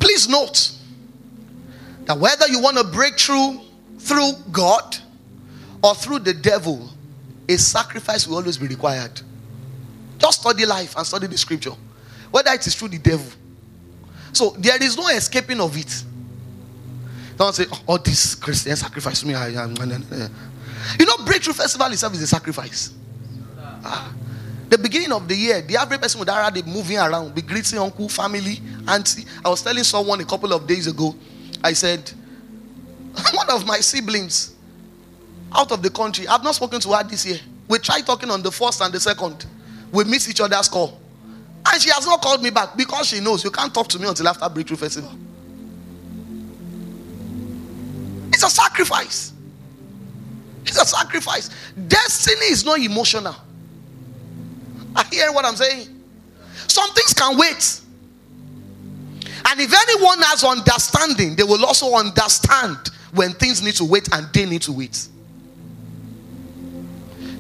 [0.09, 0.71] Please note
[2.07, 3.61] that whether you want to break through
[3.99, 4.97] through God
[5.85, 6.88] or through the devil,
[7.47, 9.21] a sacrifice will always be required.
[10.16, 11.75] Just study life and study the scripture.
[12.31, 13.31] Whether it is through the devil.
[14.33, 16.05] So there is no escaping of it.
[17.37, 19.35] Don't say, oh, this Christian sacrifice me.
[19.35, 20.29] I, I, I,
[20.99, 22.94] You know, Breakthrough Festival itself is a sacrifice.
[23.85, 24.14] Ah.
[24.68, 27.78] The beginning of the year, the average person would already be moving around, be greeting
[27.78, 29.24] uncle, family, auntie.
[29.44, 31.14] I was telling someone a couple of days ago,
[31.64, 32.11] I said,
[33.33, 34.54] one of my siblings
[35.57, 37.38] out of the country, I've not spoken to her this year.
[37.66, 39.46] We tried talking on the first and the second.
[39.90, 41.00] We miss each other's call.
[41.66, 44.07] And she has not called me back because she knows you can't talk to me
[44.07, 45.12] until after Breakthrough Festival.
[48.33, 49.33] It's a sacrifice.
[50.64, 51.50] It's a sacrifice.
[51.88, 53.35] Destiny is not emotional.
[55.11, 55.88] Hear what I'm saying.
[56.66, 57.80] Some things can wait.
[59.50, 62.76] And if anyone has understanding, they will also understand
[63.12, 65.08] when things need to wait and they need to wait.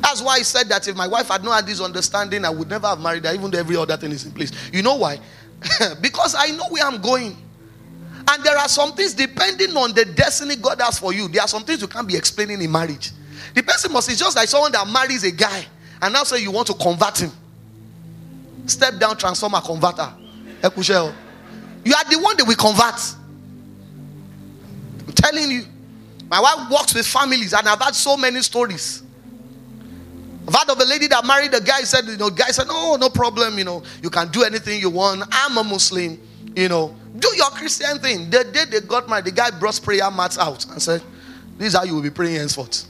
[0.00, 2.68] That's why I said that if my wife had not had this understanding, I would
[2.70, 4.52] never have married her, even though every other thing is in place.
[4.72, 5.18] You know why?
[6.00, 7.36] because I know where I'm going.
[8.30, 11.48] And there are some things, depending on the destiny God has for you, there are
[11.48, 13.10] some things you can't be explaining in marriage.
[13.54, 15.64] The person must, just like someone that marries a guy
[16.00, 17.32] and now say you want to convert him.
[18.68, 20.12] Step down, transformer, converter.
[20.62, 23.14] You are the one that we convert.
[25.06, 25.64] I'm telling you.
[26.30, 29.02] My wife works with families, and I've had so many stories.
[30.46, 32.96] I've heard of a lady that married a guy, said, you know, guy said, No,
[32.96, 35.22] no problem, you know, you can do anything you want.
[35.30, 36.18] I'm a Muslim,
[36.54, 38.30] you know, do your Christian thing.
[38.30, 41.02] The day they got married, the guy brought prayer mats out and said,
[41.56, 42.84] This is how you will be praying henceforth.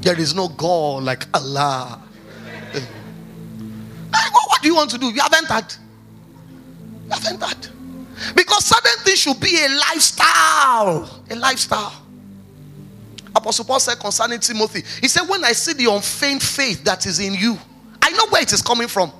[0.00, 2.02] There is no God like Allah.
[4.32, 5.06] What do you want to do?
[5.06, 5.74] You haven't had.
[7.04, 7.68] You haven't had.
[8.36, 11.22] Because certain things should be a lifestyle.
[11.30, 11.92] A lifestyle.
[13.34, 17.18] Apostle Paul said concerning Timothy, he said, When I see the unfeigned faith that is
[17.18, 17.58] in you,
[18.00, 19.12] I know where it is coming from.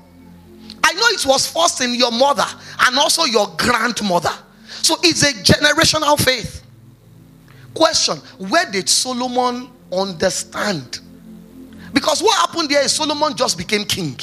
[0.85, 2.45] I know it was first in your mother
[2.87, 4.33] and also your grandmother.
[4.83, 6.63] So it's a generational faith.
[7.75, 11.01] Question Where did Solomon understand?
[11.93, 14.17] Because what happened there is Solomon just became king.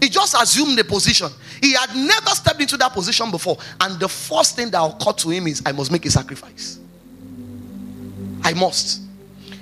[0.00, 1.28] He just assumed the position.
[1.62, 3.58] He had never stepped into that position before.
[3.80, 6.78] And the first thing that occurred to him is, I must make a sacrifice.
[8.42, 9.02] I must.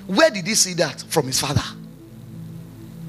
[0.06, 1.02] Where did he see that?
[1.08, 1.62] From his father.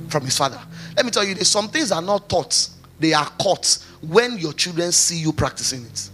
[0.10, 0.60] From his father.
[0.96, 2.68] Let me tell you, there's some things are not taught,
[3.00, 6.10] they are caught when your children see you practicing it.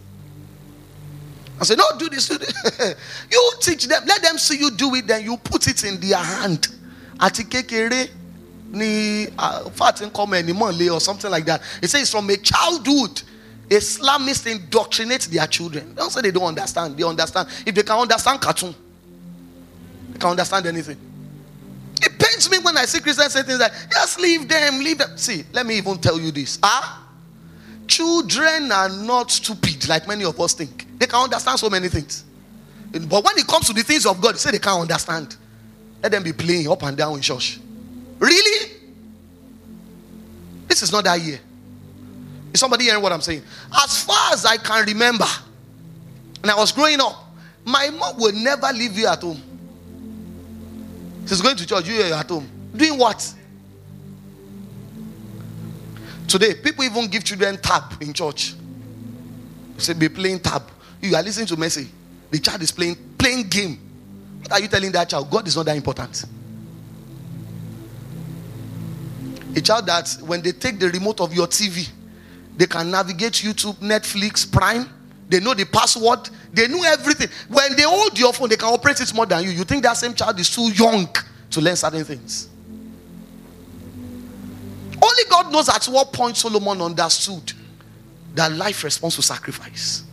[1.60, 2.96] I say, no, do this, do this.
[3.32, 6.18] you teach them, let them see you do it, then you put it in their
[6.18, 6.68] hand.
[7.18, 8.10] Àti kékeré
[8.72, 9.28] ni
[9.74, 11.62] fat come anymore or something like that.
[11.82, 13.22] It says from a childhood,
[13.70, 15.94] Islamists indoctrinate their children.
[15.96, 16.98] Don't say they don't understand.
[16.98, 17.48] They understand.
[17.66, 18.76] If they can understand cartoon,
[20.12, 20.98] they can understand anything.
[22.02, 25.18] It pains me when I see Christians say things like, just leave them, leave them.
[25.18, 26.60] See, let me even tell you this.
[26.62, 27.08] Ah,
[27.88, 30.86] children are not stupid like many of us think.
[31.00, 32.24] They can understand so many things.
[32.92, 35.36] But when it comes to the things of God, say they can't understand.
[36.04, 37.60] Let them be playing up and down in church.
[38.26, 38.72] Really?
[40.68, 41.40] This is not that year.
[42.52, 43.44] Is somebody hearing what I'm saying?
[43.72, 45.28] As far as I can remember,
[46.42, 47.24] and I was growing up,
[47.64, 49.40] my mom would never leave you at home.
[51.28, 52.50] She's going to church, you are at home.
[52.76, 53.34] Doing what?
[56.28, 58.56] Today, people even give children tab in church.
[59.76, 60.64] You say, be playing tab.
[61.00, 61.90] You are listening to message.
[62.32, 63.78] The child is playing playing game.
[64.42, 65.30] What are you telling that child?
[65.30, 66.26] God is not that important.
[69.56, 71.90] A child that when they take the remote of your TV,
[72.58, 74.90] they can navigate YouTube, Netflix, Prime.
[75.28, 76.30] They know the password.
[76.54, 77.30] They know everything.
[77.50, 79.50] When they hold your phone, they can operate it more than you.
[79.50, 81.08] You think that same child is too young
[81.52, 82.50] to learn certain things.
[85.02, 87.54] Only God knows at what point Solomon understood
[88.34, 90.04] that life responds to sacrifice.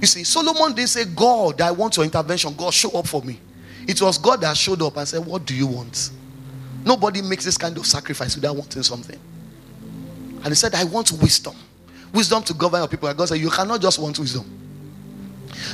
[0.00, 2.54] You see, Solomon didn't say, God, I want your intervention.
[2.54, 3.40] God, show up for me.
[3.86, 6.10] It was God that showed up and said, What do you want?
[6.84, 9.18] Nobody makes this kind of sacrifice without wanting something.
[10.36, 11.54] And he said, I want wisdom.
[12.12, 13.08] Wisdom to govern your people.
[13.08, 14.44] And God said, You cannot just want wisdom.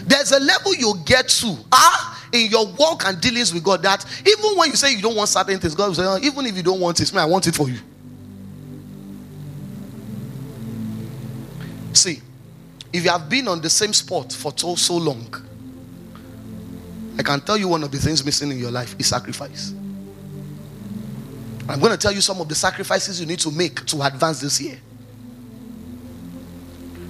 [0.05, 4.05] There's a level you get to ah, in your walk and dealings with God that
[4.27, 6.57] even when you say you don't want certain things, God will say, oh, Even if
[6.57, 7.79] you don't want it, I want it for you.
[11.95, 12.21] See,
[12.93, 15.35] if you have been on the same spot for so, so long,
[17.19, 19.73] I can tell you one of the things missing in your life is sacrifice.
[21.69, 24.41] I'm going to tell you some of the sacrifices you need to make to advance
[24.41, 24.79] this year.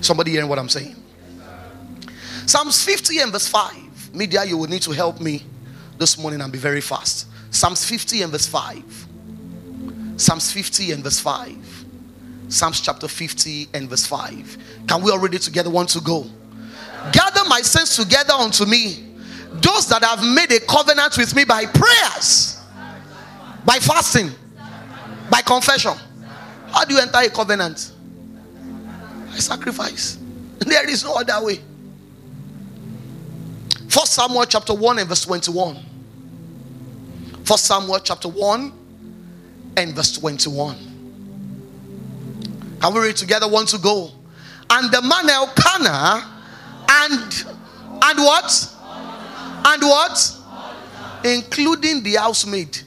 [0.00, 0.96] Somebody hearing what I'm saying?
[2.44, 4.14] Psalms 50 and verse 5.
[4.14, 5.44] Media, you will need to help me
[5.98, 7.28] this morning and be very fast.
[7.50, 9.06] Psalms 50 and verse 5.
[10.16, 11.84] Psalms 50 and verse 5.
[12.48, 14.58] Psalms chapter 50 and verse 5.
[14.88, 16.24] Can we already together want to go?
[17.12, 19.04] Gather my saints together unto me,
[19.52, 22.60] those that have made a covenant with me by prayers,
[23.64, 24.30] by fasting,
[25.30, 25.94] By confession.
[26.70, 27.92] How do you enter a covenant?
[29.30, 30.18] By sacrifice.
[30.58, 31.60] There is no other way.
[33.88, 35.78] First Samuel chapter 1 and verse 21.
[37.44, 38.72] First Samuel chapter 1
[39.76, 40.76] and verse 21.
[42.80, 43.48] Can we read together?
[43.48, 44.10] One to go.
[44.70, 46.38] And the man Elkanah
[46.90, 47.44] and
[48.02, 48.74] and what?
[49.66, 50.36] And what?
[51.24, 52.78] Including the housemaid.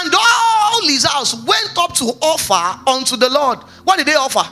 [0.00, 3.58] And all his house went up to offer unto the Lord.
[3.84, 4.48] What did they offer?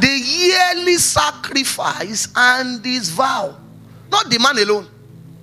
[0.00, 3.56] The yearly sacrifice and his vow.
[4.10, 4.86] Not the man alone.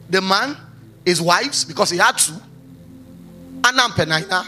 [0.09, 0.55] The man,
[1.03, 2.33] his wives, because he had to,
[3.63, 4.45] and Peninnah,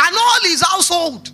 [0.00, 1.30] and all his household.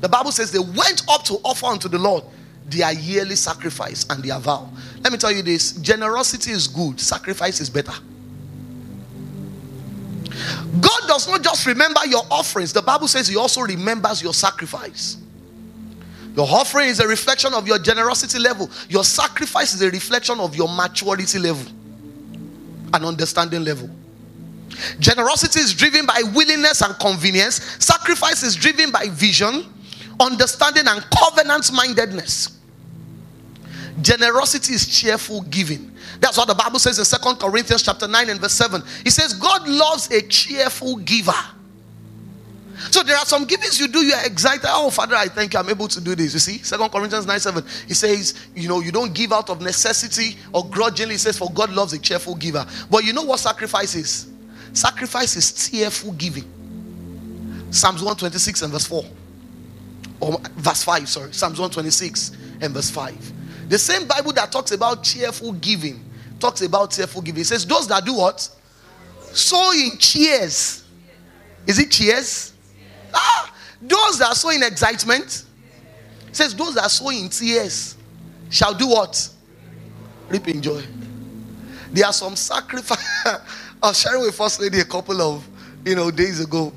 [0.00, 2.22] The Bible says they went up to offer unto the Lord
[2.66, 4.70] their yearly sacrifice and their vow.
[5.02, 7.94] Let me tell you this generosity is good, sacrifice is better.
[10.80, 15.18] God does not just remember your offerings, the Bible says He also remembers your sacrifice.
[16.34, 20.54] Your offering is a reflection of your generosity level, your sacrifice is a reflection of
[20.54, 21.72] your maturity level
[22.92, 23.88] and understanding level.
[24.98, 29.64] Generosity is driven by willingness and convenience, sacrifice is driven by vision,
[30.20, 32.58] understanding, and covenant mindedness.
[34.02, 35.90] Generosity is cheerful giving.
[36.20, 38.82] That's what the Bible says in Second Corinthians chapter 9 and verse 7.
[39.04, 41.32] It says, God loves a cheerful giver.
[42.90, 44.66] So there are some givings you do, you are excited.
[44.68, 45.60] Oh, Father, I thank you.
[45.60, 46.34] I'm able to do this.
[46.34, 47.64] You see, Second Corinthians 9 7.
[47.88, 51.14] He says, you know, you don't give out of necessity or grudgingly.
[51.14, 52.66] He says, For God loves a cheerful giver.
[52.90, 54.30] But you know what sacrifice is?
[54.72, 56.44] Sacrifice is cheerful giving.
[57.70, 59.04] Psalms 126 and verse 4.
[60.20, 61.32] Or verse 5, sorry.
[61.32, 63.68] Psalms 126 and verse 5.
[63.68, 66.05] The same Bible that talks about cheerful giving
[66.38, 67.40] talks about cheerful giving.
[67.42, 68.48] It says, Those that do what?
[69.32, 70.84] Sow in cheers.
[71.66, 72.52] Is it cheers?
[73.12, 75.44] Ah, those that sow in excitement.
[76.28, 77.96] It says, Those that sow in tears
[78.50, 79.28] shall do what?
[80.28, 80.82] Reap in joy.
[81.92, 82.98] There are some sacrifice.
[83.26, 85.46] I was sharing with First Lady a couple of
[85.84, 86.72] you know days ago.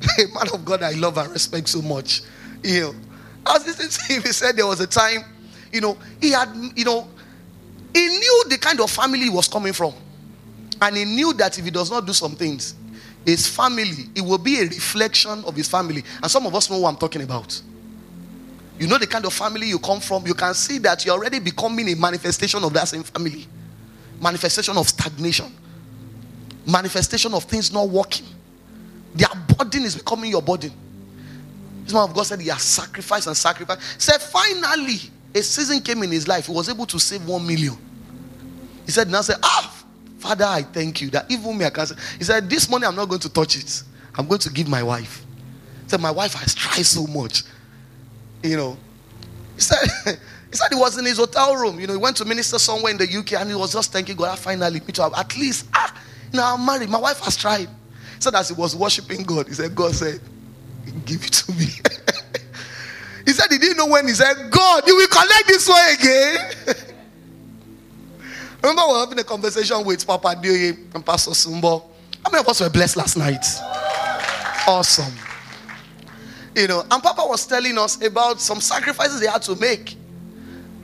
[0.18, 2.22] A man of God I love and respect so much.
[2.62, 2.94] You know,
[3.46, 4.22] I was listening to him.
[4.22, 5.24] He said there was a time
[5.72, 7.08] you know, he had, you know,
[7.96, 9.94] he knew the kind of family he was coming from.
[10.82, 12.74] And he knew that if he does not do some things,
[13.24, 16.04] his family, it will be a reflection of his family.
[16.22, 17.58] And some of us know what I'm talking about.
[18.78, 21.38] You know the kind of family you come from, you can see that you're already
[21.40, 23.46] becoming a manifestation of that same family.
[24.20, 25.50] Manifestation of stagnation.
[26.66, 28.26] Manifestation of things not working.
[29.14, 30.72] Their burden is becoming your burden.
[31.84, 34.02] This man of God said he has sacrificed and sacrificed.
[34.02, 34.98] Said finally,
[35.34, 37.78] a season came in his life, he was able to save one million.
[38.86, 39.84] He said, Now say, Ah,
[40.18, 41.96] Father, I thank you that even me, I can say.
[42.18, 43.82] He said, This money, I'm not going to touch it.
[44.14, 45.24] I'm going to give my wife.
[45.84, 47.42] He said, My wife has tried so much.
[48.42, 48.78] You know,
[49.54, 49.88] he said,
[50.50, 51.78] he said he was in his hotel room.
[51.78, 54.16] You know, he went to minister somewhere in the UK and he was just thanking
[54.16, 55.02] God, I finally, me too.
[55.02, 55.94] At least, ah,
[56.32, 56.88] know, I'm married.
[56.88, 57.68] My wife has tried.
[57.68, 60.20] He said, as he was worshiping God, he said, God said,
[61.04, 61.66] Give it to me.
[63.26, 66.86] He said he didn't know when he said, God, you will collect this way again.
[68.66, 71.84] Remember, we were having a conversation with Papa Dioye and Pastor Sumbo.
[72.24, 73.44] How many of us were blessed last night?
[74.66, 75.14] Awesome.
[76.52, 79.94] You know, and Papa was telling us about some sacrifices they had to make.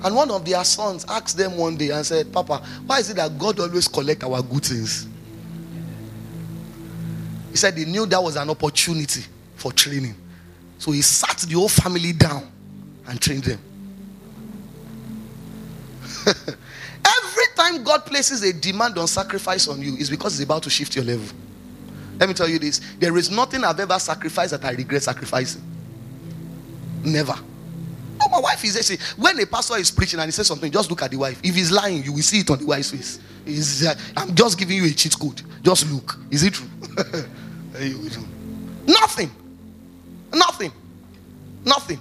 [0.04, 3.16] And one of their sons asked them one day and said, Papa, why is it
[3.16, 5.08] that God always collect our good things?
[7.50, 9.24] He said he knew that was an opportunity
[9.56, 10.14] for training.
[10.78, 12.48] So he sat the whole family down
[13.08, 13.58] and trained them.
[17.04, 20.70] Every time God places a demand on sacrifice on you, is because He's about to
[20.70, 21.26] shift your level.
[22.18, 25.62] Let me tell you this there is nothing I've ever sacrificed that I regret sacrificing.
[27.04, 27.34] Never.
[28.20, 30.88] Oh, my wife is actually, when a pastor is preaching and he says something, just
[30.88, 31.40] look at the wife.
[31.42, 33.18] If he's lying, you will see it on the wife's face.
[33.44, 35.42] He's, uh, I'm just giving you a cheat code.
[35.62, 36.16] Just look.
[36.30, 36.68] Is it true?
[38.86, 39.30] Nothing.
[40.32, 40.72] Nothing.
[41.64, 41.98] Nothing.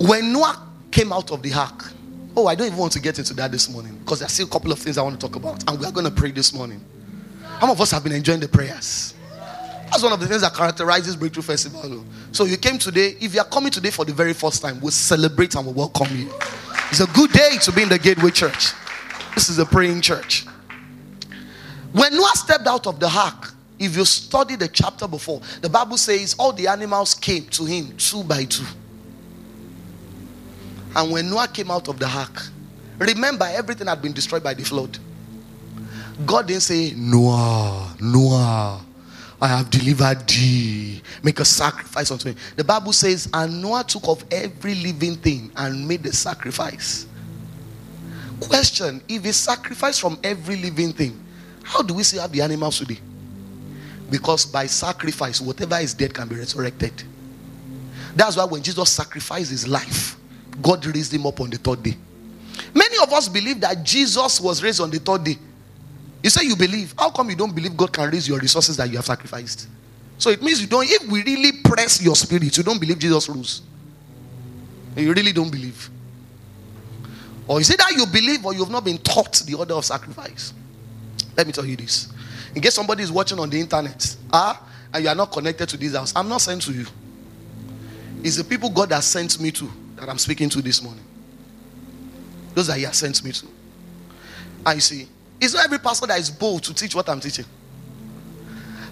[0.00, 1.92] When Noah came out of the ark,
[2.34, 4.50] oh, I don't even want to get into that this morning because there's still a
[4.50, 6.54] couple of things I want to talk about, and we are going to pray this
[6.54, 6.82] morning.
[7.42, 9.12] How of us have been enjoying the prayers?
[9.90, 11.82] That's one of the things that characterizes Breakthrough Festival.
[11.84, 12.04] Oh.
[12.32, 13.14] So you came today.
[13.20, 16.16] If you are coming today for the very first time, we'll celebrate and we'll welcome
[16.16, 16.30] you.
[16.88, 18.72] It's a good day to be in the Gateway Church.
[19.34, 20.46] This is a praying church.
[21.92, 25.98] When Noah stepped out of the ark, if you study the chapter before, the Bible
[25.98, 28.64] says all the animals came to him two by two.
[30.96, 32.42] And when Noah came out of the ark,
[32.98, 34.98] remember everything had been destroyed by the flood.
[36.26, 38.84] God didn't say, Noah, Noah,
[39.40, 41.00] I have delivered thee.
[41.22, 42.34] Make a sacrifice unto me.
[42.56, 47.06] The Bible says, and Noah took of every living thing and made the sacrifice.
[48.40, 51.24] Question If he sacrificed from every living thing,
[51.62, 52.98] how do we still have the animals today?
[54.10, 57.04] Because by sacrifice, whatever is dead can be resurrected.
[58.16, 60.16] That's why when Jesus sacrificed his life,
[60.60, 61.96] God raised him up on the third day.
[62.74, 65.36] Many of us believe that Jesus was raised on the third day.
[66.22, 66.94] You say you believe.
[66.98, 69.68] How come you don't believe God can raise your resources that you have sacrificed?
[70.18, 73.28] So it means you don't, if we really press your spirit, you don't believe Jesus
[73.28, 73.62] rose.
[74.96, 75.88] You really don't believe.
[77.48, 80.52] Or is it that you believe or you've not been taught the order of sacrifice?
[81.36, 82.12] Let me tell you this.
[82.54, 85.76] In case somebody is watching on the internet, ah, and you are not connected to
[85.76, 86.86] this house, I'm not sent to you.
[88.22, 89.70] It's the people God has sent me to
[90.00, 91.04] that I'm speaking to this morning.
[92.54, 93.46] Those that He has sent me to.
[94.64, 95.08] I see.
[95.40, 97.44] It's not every pastor that is bold to teach what I'm teaching.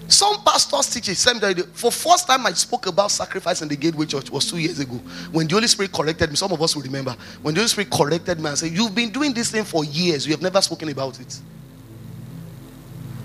[0.08, 1.16] Some pastors teach it.
[1.16, 1.38] Same
[1.74, 4.94] For first time I spoke about sacrifice in the Gateway Church was two years ago.
[5.32, 7.14] When the Holy Spirit corrected me, some of us will remember.
[7.42, 10.26] When the Holy Spirit corrected me and said, You've been doing this thing for years,
[10.26, 11.38] you have never spoken about it.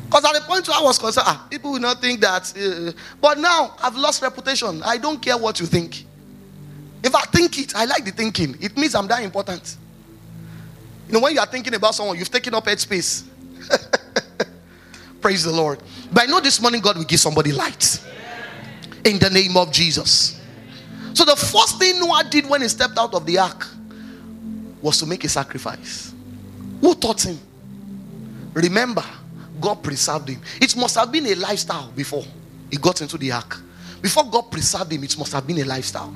[0.08, 2.54] Because at the point where I was concerned, ah, people will not think that.
[2.56, 4.84] Uh, but now I've lost reputation.
[4.84, 6.06] I don't care what you think.
[7.04, 8.58] If I think it, I like the thinking.
[8.62, 9.78] It means I'm that important.
[11.08, 13.24] You know, when you are thinking about someone, you've taken up headspace.
[15.22, 15.80] Praise the Lord.
[16.12, 18.01] But I know this morning God will give somebody light.
[19.04, 20.39] In the name of Jesus.
[21.14, 23.68] So the first thing Noah did when he stepped out of the ark
[24.82, 26.14] was to make a sacrifice.
[26.82, 27.39] Who taught him?
[28.54, 29.04] Remember,
[29.60, 30.41] God preserved him.
[30.62, 32.24] It must have been a lifestyle before
[32.72, 33.62] he got into the ark.
[34.01, 36.14] Before God preserved him, it must have been a lifestyle.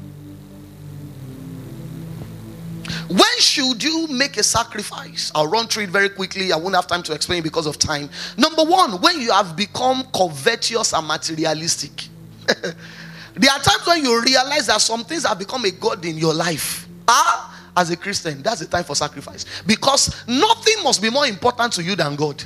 [3.07, 5.31] When should you make a sacrifice?
[5.35, 6.51] I'll run through it very quickly.
[6.51, 8.09] I won't have time to explain because of time.
[8.37, 12.07] Number one, when you have become covetous and materialistic.
[12.47, 16.33] there are times when you realize that some things have become a God in your
[16.33, 16.87] life.
[17.07, 19.45] Ah, as a Christian, that's the time for sacrifice.
[19.65, 22.43] Because nothing must be more important to you than God.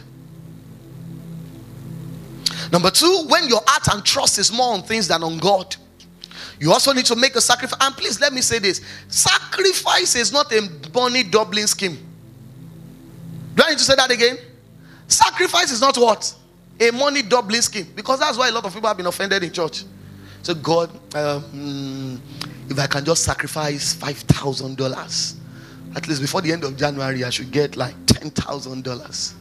[2.72, 5.76] Number two, when your heart and trust is more on things than on God,
[6.62, 7.80] you also need to make a sacrifice.
[7.82, 11.98] And please let me say this sacrifice is not a money doubling scheme.
[13.56, 14.38] Do I need to say that again?
[15.08, 16.32] Sacrifice is not what?
[16.80, 17.88] A money doubling scheme.
[17.96, 19.86] Because that's why a lot of people have been offended in church.
[20.44, 22.22] So, God, um,
[22.70, 25.36] if I can just sacrifice $5,000,
[25.96, 29.34] at least before the end of January, I should get like $10,000.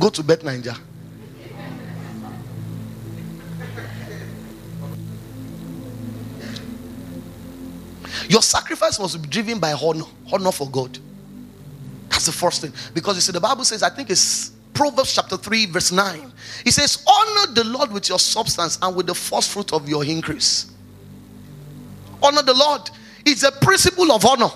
[0.00, 0.76] Go to Bet9ja.
[8.28, 10.98] Your sacrifice must be driven by honor, honor for God.
[12.08, 12.72] That's the first thing.
[12.94, 16.32] Because you see, the Bible says, I think it's Proverbs chapter 3, verse 9.
[16.64, 20.04] It says, Honor the Lord with your substance and with the first fruit of your
[20.04, 20.70] increase.
[22.22, 22.90] Honor the Lord.
[23.24, 24.50] It's a principle of honor.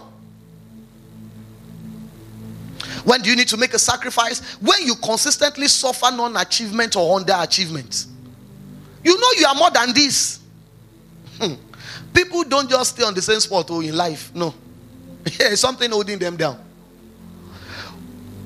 [3.05, 4.41] When do you need to make a sacrifice?
[4.57, 8.07] When you consistently suffer non achievement or underachievement.
[9.05, 10.41] You know you are more than this.
[11.41, 11.55] Hmm.
[12.19, 14.35] People don't just stay on the same spot oh, in life.
[14.35, 14.53] No.
[15.39, 16.59] Yeah, something holding them down.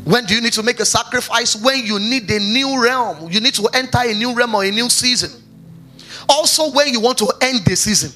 [0.04, 1.56] When do you need to make a sacrifice?
[1.56, 3.30] When you need a new realm.
[3.30, 5.30] You need to enter a new realm or a new season.
[6.28, 8.12] Also, when you want to end the season.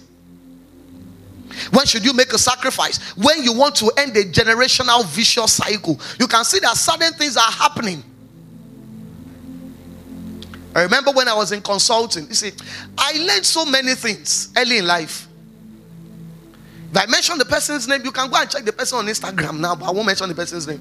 [1.70, 3.16] When should you make a sacrifice?
[3.16, 5.98] When you want to end a generational vicious cycle.
[6.20, 8.04] You can see that certain things are happening.
[10.74, 12.52] I remember when I was in consulting, you see,
[12.98, 15.26] I learned so many things early in life.
[16.96, 19.58] If I mention the person's name, you can go and check the person on Instagram
[19.60, 20.80] now, but I won't mention the person's name.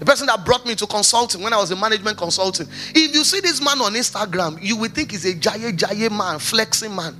[0.00, 2.66] The person that brought me to consulting when I was in management consulting.
[2.96, 6.40] If you see this man on Instagram, you will think he's a jaye jaye man,
[6.40, 7.14] flexing man.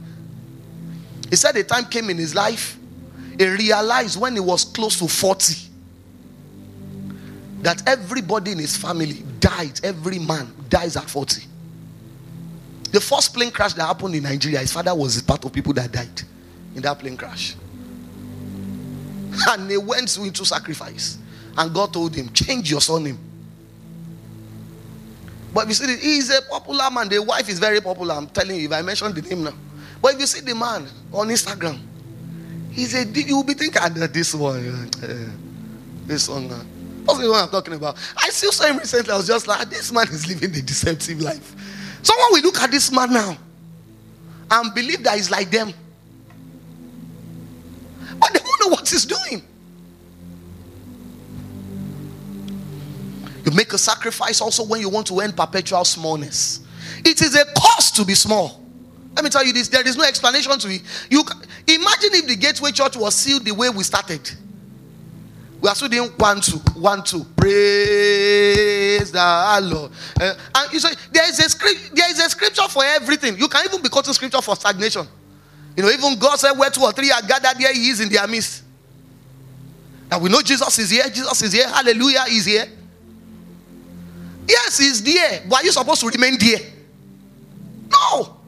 [1.30, 2.76] He said a time came in his life,
[3.38, 5.54] he realized when he was close to 40
[7.62, 11.42] that everybody in his family died, every man dies at 40.
[12.90, 15.92] The first plane crash that happened in Nigeria, his father was part of people that
[15.92, 16.22] died
[16.74, 17.54] in that plane crash.
[19.48, 21.18] And they went into sacrifice.
[21.56, 23.18] And God told him, change your surname.
[25.52, 27.08] But you see, he's a popular man.
[27.08, 28.14] The wife is very popular.
[28.14, 29.54] I'm telling you, if I mention the name now.
[30.00, 31.80] But if you see the man on Instagram,
[32.70, 35.30] he's a, you will be thinking, ah, this one, uh,
[36.06, 36.50] this one.
[36.50, 36.62] Uh,
[37.06, 37.96] that's the one I'm talking about.
[38.16, 39.12] I still saw him recently.
[39.12, 41.54] I was just like, this man is living a deceptive life.
[42.02, 43.36] Someone will look at this man now
[44.50, 45.72] and believe that he's like them.
[48.20, 48.32] But
[48.68, 49.42] know what he's doing.
[53.44, 56.60] You make a sacrifice also when you want to end perpetual smallness.
[57.04, 58.62] It is a cost to be small.
[59.14, 60.82] Let me tell you this there is no explanation to it.
[61.10, 61.24] You
[61.66, 64.30] imagine if the gateway church was sealed the way we started.
[65.60, 67.24] We are still doing one, two, one, two.
[67.36, 69.90] Praise the Lord.
[70.20, 73.36] Uh, and you say there is a script, there is a scripture for everything.
[73.36, 75.08] You can even be quoting scripture for stagnation.
[75.78, 78.08] You know, even God said, Where two or three are gathered there He is in
[78.08, 78.64] their midst.
[80.10, 81.04] And we know Jesus is here.
[81.04, 81.68] Jesus is here.
[81.68, 82.66] Hallelujah, He's here.
[84.48, 85.44] Yes, He's there.
[85.48, 86.58] But are you supposed to remain there?
[87.92, 88.38] No.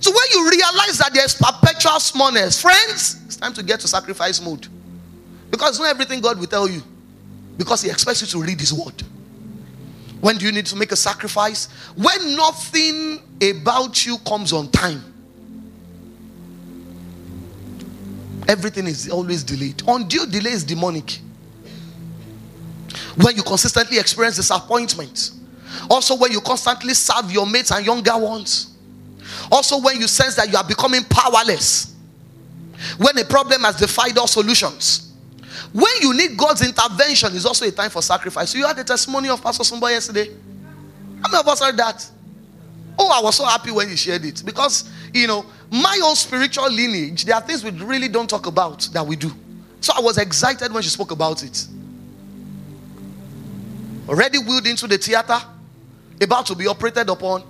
[0.00, 4.42] So when you realize that there's perpetual smallness, friends, it's time to get to sacrifice
[4.42, 4.68] mode.
[5.50, 6.82] Because not everything God will tell you.
[7.56, 9.02] Because He expects you to read His word.
[10.20, 11.68] When do you need to make a sacrifice?
[11.96, 15.09] When nothing about you comes on time.
[18.50, 19.82] Everything is always delayed.
[19.86, 21.20] Undue delay is demonic.
[23.16, 25.30] When you consistently experience disappointment.
[25.88, 28.76] Also, when you constantly serve your mates and younger ones.
[29.52, 31.94] Also, when you sense that you are becoming powerless.
[32.98, 35.10] When a problem has defied all solutions
[35.72, 38.54] when you need God's intervention, is also a time for sacrifice.
[38.54, 40.26] You had the testimony of Pastor Sumbo yesterday.
[41.22, 42.10] How many of us heard that?
[43.02, 44.84] Oh, I was so happy when he shared it because
[45.14, 47.24] you know my own spiritual lineage.
[47.24, 49.32] There are things we really don't talk about that we do.
[49.80, 51.66] So I was excited when she spoke about it.
[54.06, 55.40] Already wheeled into the theater,
[56.20, 57.42] about to be operated upon,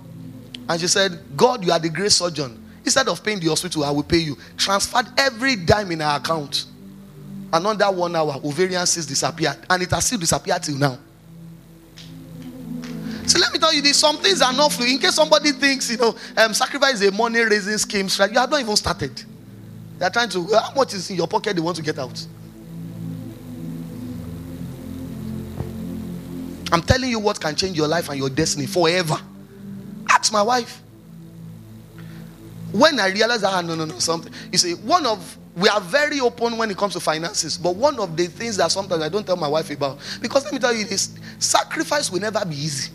[0.69, 2.57] and she said, "God, you are the great surgeon.
[2.85, 6.65] Instead of paying the hospital, I will pay you." Transferred every dime in our account.
[7.51, 10.97] Another one hour, ovarian cyst disappeared, and it has still disappeared till now.
[13.71, 14.91] Tell you this: some things are not free.
[14.91, 18.29] In case somebody thinks, you know, um, sacrifice a money raising scheme, right?
[18.29, 19.23] You have not even started.
[19.97, 20.45] They are trying to.
[20.47, 21.55] How much is in your pocket?
[21.55, 22.27] They want to get out.
[26.73, 29.15] I'm telling you what can change your life and your destiny forever.
[30.09, 30.81] Ask my wife.
[32.73, 34.33] When I realized ah, no, no, no, something.
[34.51, 37.57] You see, one of we are very open when it comes to finances.
[37.57, 40.51] But one of the things that sometimes I don't tell my wife about, because let
[40.51, 42.91] me tell you this sacrifice will never be easy.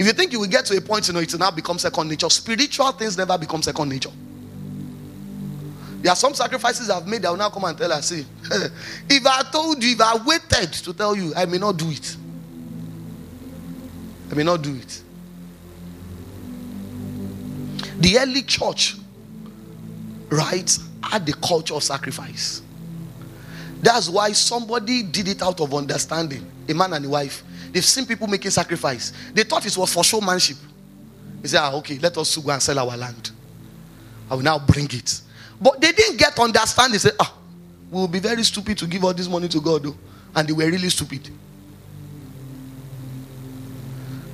[0.00, 1.78] If you think you will get to a point, you know, it will now become
[1.78, 2.30] second nature.
[2.30, 4.08] Spiritual things never become second nature.
[6.00, 8.24] There are some sacrifices I've made that will now come and tell us, see,
[9.10, 12.16] if I told you, if I waited to tell you, I may not do it.
[14.32, 15.02] I may not do it.
[17.98, 18.96] The early church
[20.30, 22.62] right, had the culture of sacrifice.
[23.82, 26.50] That's why somebody did it out of understanding.
[26.70, 27.42] A man and a wife.
[27.72, 29.12] They've seen people making sacrifice.
[29.32, 30.56] They thought it was for showmanship.
[31.42, 33.30] He said, ah, okay, let us go and sell our land.
[34.30, 35.20] I will now bring it.
[35.60, 36.94] But they didn't get understand.
[36.94, 37.34] They said, ah,
[37.90, 39.82] we will be very stupid to give all this money to God.
[39.84, 39.96] Though.
[40.34, 41.28] And they were really stupid.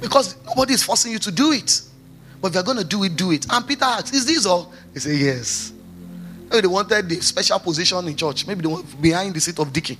[0.01, 1.81] Because nobody is forcing you to do it.
[2.41, 3.47] But if you're going to do it, do it.
[3.51, 4.73] And Peter asked, is this all?
[4.93, 5.73] He said, yes.
[6.51, 8.47] Maybe they wanted the special position in church.
[8.47, 9.97] Maybe they were behind the seat of deacon.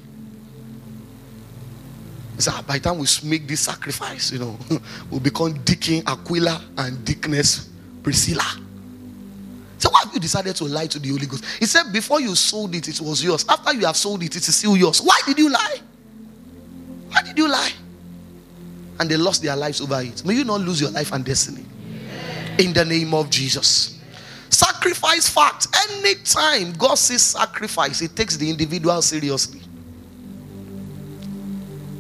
[2.39, 4.59] So ah, by the time we make this sacrifice, you know,
[5.11, 7.71] we'll become Deacon Aquila and Deaconess
[8.03, 8.45] Priscilla.
[9.79, 11.45] So why have you decided to lie to the Holy Ghost?
[11.59, 13.45] He said, before you sold it, it was yours.
[13.49, 15.01] After you have sold it, it is still yours.
[15.01, 15.77] Why did you lie?
[17.09, 17.73] Why did you lie?
[18.99, 20.25] And they lost their lives over it.
[20.25, 21.65] May you not lose your life and destiny.
[22.59, 24.01] In the name of Jesus.
[24.49, 25.67] Sacrifice fact.
[25.91, 29.61] Anytime God says sacrifice, He takes the individual seriously.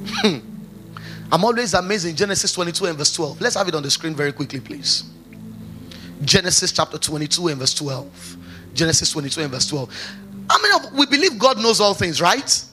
[0.06, 0.38] Hmm.
[1.30, 3.40] I'm always amazed in Genesis 22 and verse 12.
[3.40, 5.04] Let's have it on the screen very quickly, please.
[6.22, 8.36] Genesis chapter 22 and verse 12.
[8.74, 9.90] Genesis 22 and verse 12.
[10.48, 12.64] How many of we believe God knows all things, right?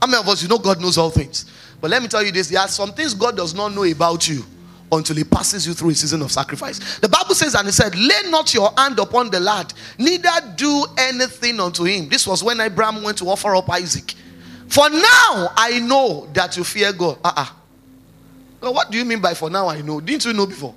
[0.00, 1.50] How many of us you know God knows all things?
[1.80, 4.26] But let me tell you this: there are some things God does not know about
[4.26, 4.44] you
[4.90, 6.98] until he passes you through a season of sacrifice.
[6.98, 10.86] The Bible says, and he said, Lay not your hand upon the lad, neither do
[10.98, 12.08] anything unto him.
[12.08, 14.14] This was when Abraham went to offer up Isaac.
[14.68, 17.18] For now I know that you fear God.
[17.24, 17.50] Ah, ah.
[17.50, 17.60] Uh-uh.
[18.60, 20.00] Well, what do you mean by for now I know?
[20.00, 20.74] Didn't you know before?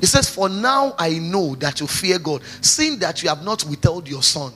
[0.00, 3.64] He says, For now I know that you fear God, seeing that you have not
[3.64, 4.52] withheld your son,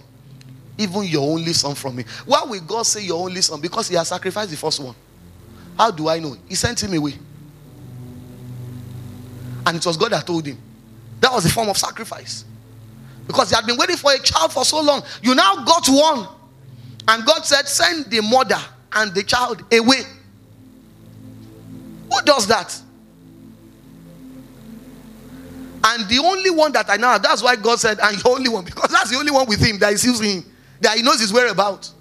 [0.78, 2.04] even your only son from me.
[2.24, 3.60] Why will God say your only son?
[3.60, 4.94] Because he has sacrificed the first one.
[5.78, 6.36] How do I know?
[6.48, 7.14] He sent him away.
[9.66, 10.58] And it was God that told him.
[11.20, 12.44] That was a form of sacrifice.
[13.26, 15.02] Because he had been waiting for a child for so long.
[15.22, 16.28] You now got one.
[17.08, 18.60] And God said, Send the mother
[18.92, 20.02] and the child away.
[22.12, 22.80] Who does that?
[25.86, 28.64] And the only one that I know, that's why God said, and the only one,
[28.64, 31.32] because that's the only one with him that is using him, that he knows his
[31.32, 31.92] whereabouts.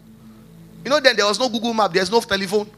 [0.86, 2.70] You know, then there was no Google Map, there's no telephone.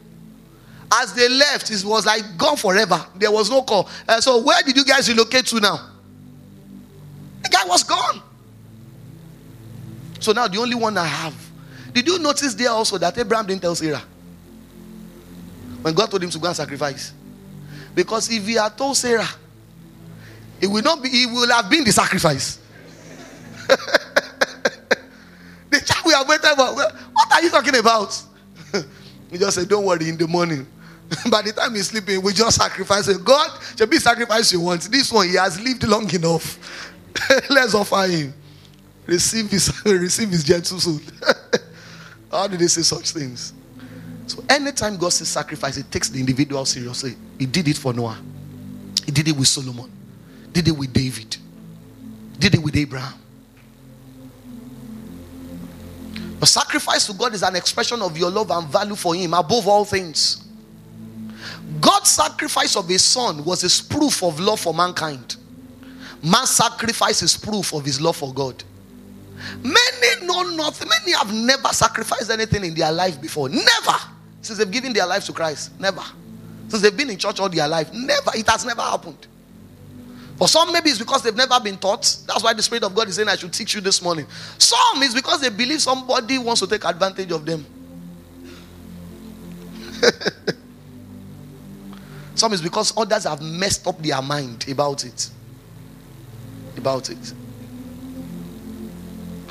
[0.92, 3.04] As they left, it was like gone forever.
[3.16, 3.88] There was no call.
[4.08, 5.90] Uh, so, where did you guys relocate to now?
[7.42, 8.22] The guy was gone.
[10.20, 11.45] So now the only one I have.
[11.96, 14.02] Did you notice there also that Abraham didn't tell Sarah?
[15.80, 17.14] When God told him to go and sacrifice.
[17.94, 19.26] Because if he had told Sarah,
[20.60, 22.58] it will not be, it will have been the sacrifice.
[25.70, 26.74] the child we have waited for.
[26.74, 28.22] What are you talking about?
[29.30, 30.66] he just said, Don't worry, in the morning.
[31.30, 33.24] By the time he's sleeping, we just sacrifice it.
[33.24, 34.82] God shall be sacrifice you want.
[34.82, 36.92] This one, he has lived long enough.
[37.48, 38.34] Let's offer him.
[39.06, 41.00] Receive his receive his gentle soul.
[42.36, 43.54] How do they say such things?
[44.26, 47.14] So anytime God says sacrifice, it takes the individual seriously.
[47.38, 48.18] He did it for Noah.
[49.04, 49.90] He did it with Solomon.
[50.52, 51.36] Did it with David.
[52.38, 53.14] Did it with Abraham.
[56.38, 59.66] But sacrifice to God is an expression of your love and value for Him above
[59.66, 60.44] all things.
[61.80, 65.36] God's sacrifice of His Son was His proof of love for mankind.
[66.22, 68.62] Man's sacrifice is proof of His love for God.
[69.62, 70.88] Many know nothing.
[70.88, 73.48] Many have never sacrificed anything in their life before.
[73.48, 73.96] Never.
[74.40, 75.78] Since they've given their life to Christ.
[75.78, 76.02] Never.
[76.68, 77.92] Since they've been in church all their life.
[77.92, 78.30] Never.
[78.34, 79.26] It has never happened.
[80.36, 82.02] For some, maybe it's because they've never been taught.
[82.26, 84.26] That's why the Spirit of God is saying, I should teach you this morning.
[84.58, 87.64] Some is because they believe somebody wants to take advantage of them.
[92.34, 95.30] some is because others have messed up their mind about it.
[96.76, 97.32] About it.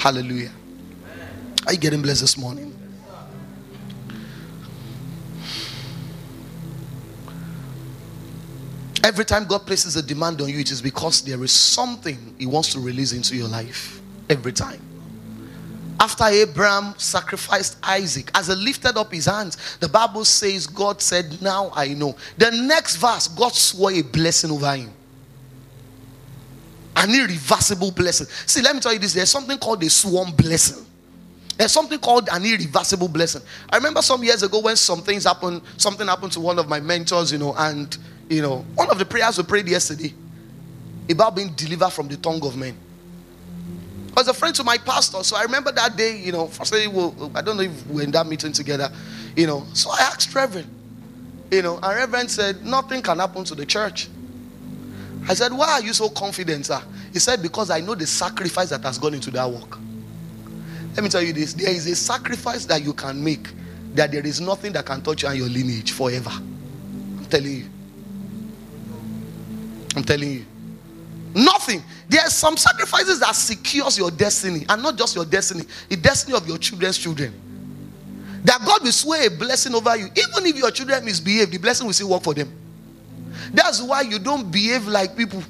[0.05, 0.51] Hallelujah.
[1.65, 2.71] Are you getting blessed this morning?
[9.03, 12.45] Every time God places a demand on you, it is because there is something He
[12.45, 13.99] wants to release into your life.
[14.29, 14.79] Every time.
[15.99, 21.41] After Abraham sacrificed Isaac, as he lifted up his hands, the Bible says God said,
[21.41, 22.15] Now I know.
[22.37, 24.91] The next verse, God swore a blessing over him.
[26.95, 28.27] An irreversible blessing.
[28.45, 30.85] See, let me tell you this there's something called a sworn blessing.
[31.57, 33.41] There's something called an irreversible blessing.
[33.69, 36.79] I remember some years ago when some things happened, something happened to one of my
[36.79, 37.97] mentors, you know, and
[38.29, 40.13] you know, one of the prayers we prayed yesterday
[41.09, 42.75] about being delivered from the tongue of men.
[44.17, 46.87] I was a friend to my pastor, so I remember that day, you know, firstly,
[46.87, 48.89] well, I don't know if we are in that meeting together,
[49.35, 49.65] you know.
[49.73, 50.69] So I asked Reverend,
[51.51, 54.07] you know, and Reverend said, Nothing can happen to the church.
[55.27, 56.81] I said, Why are you so confident, sir?
[57.11, 59.77] He said, Because I know the sacrifice that has gone into that work.
[60.95, 63.49] Let me tell you this there is a sacrifice that you can make
[63.95, 66.29] that there is nothing that can touch you and your lineage forever.
[66.31, 67.65] I'm telling you.
[69.95, 70.45] I'm telling you.
[71.33, 71.83] Nothing.
[72.07, 76.37] There are some sacrifices that secures your destiny, and not just your destiny, the destiny
[76.37, 77.33] of your children's children.
[78.43, 80.05] That God will swear a blessing over you.
[80.05, 82.53] Even if your children misbehave, the blessing will still work for them.
[83.53, 85.43] That's why you don't behave like people.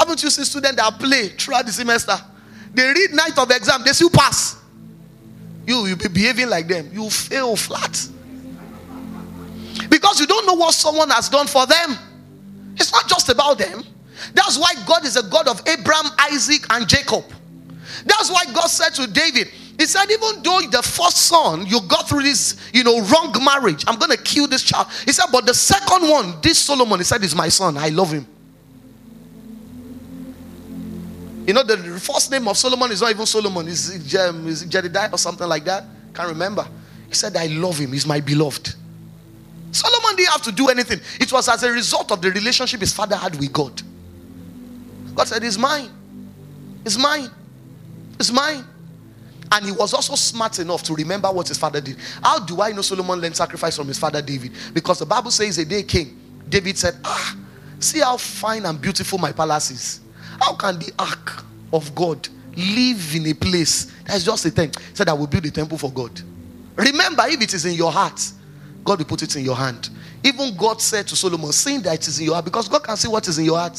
[0.00, 2.16] Haven't you seen students that play throughout the semester?
[2.72, 4.56] They read night of exam, they still pass.
[5.66, 6.90] You will be behaving like them.
[6.92, 8.08] You fail flat.
[9.90, 11.96] Because you don't know what someone has done for them.
[12.76, 13.82] It's not just about them.
[14.34, 17.24] That's why God is a God of Abraham, Isaac, and Jacob.
[18.04, 19.48] That's why God said to David,
[19.78, 23.84] He said, even though the first son, you got through this, you know, wrong marriage,
[23.86, 24.88] I'm to kill this child.
[25.04, 27.76] He said, but the second one, this Solomon, he said, is my son.
[27.76, 28.26] I love him.
[31.46, 35.10] You know, the first name of Solomon is not even Solomon, it's, it's um, Jedediah
[35.12, 35.84] or something like that.
[36.12, 36.66] Can't remember.
[37.06, 37.92] He said, I love him.
[37.92, 38.74] He's my beloved.
[39.70, 41.00] Solomon didn't have to do anything.
[41.20, 43.80] It was as a result of the relationship his father had with God.
[45.14, 45.90] God said, It's mine.
[46.84, 47.30] It's mine.
[48.18, 48.64] It's mine.
[49.52, 51.96] And he was also smart enough to remember what his father did.
[52.22, 54.52] How do I know Solomon learned sacrifice from his father David?
[54.74, 57.36] Because the Bible says a day came, David said, Ah,
[57.78, 60.00] see how fine and beautiful my palace is.
[60.40, 64.78] How can the ark of God live in a place that's just a tent?
[64.78, 66.20] He said, I will build a temple for God.
[66.76, 68.20] Remember, if it is in your heart,
[68.84, 69.90] God will put it in your hand.
[70.22, 72.96] Even God said to Solomon, saying that it is in your heart, because God can
[72.96, 73.78] see what is in your heart.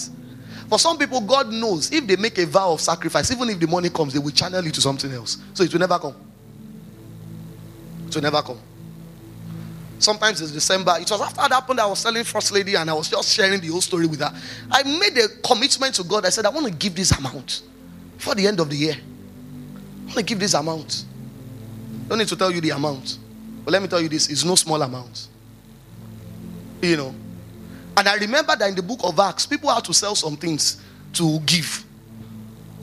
[0.69, 3.65] For some people, God knows if they make a vow of sacrifice, even if the
[3.65, 5.39] money comes, they will channel it to something else.
[5.55, 6.15] So it will never come.
[8.07, 8.59] It will never come.
[9.97, 10.95] Sometimes it's December.
[10.99, 13.59] It was after that happened I was telling First Lady and I was just sharing
[13.59, 14.33] the whole story with her.
[14.71, 16.25] I made a commitment to God.
[16.25, 17.63] I said, I want to give this amount
[18.17, 18.95] for the end of the year.
[18.95, 21.03] I want to give this amount.
[22.07, 23.17] Don't need to tell you the amount.
[23.65, 25.27] But let me tell you this it's no small amount.
[26.81, 27.15] You know.
[27.99, 30.81] And I remember that in the book of Acts, people had to sell some things
[31.11, 31.83] to give.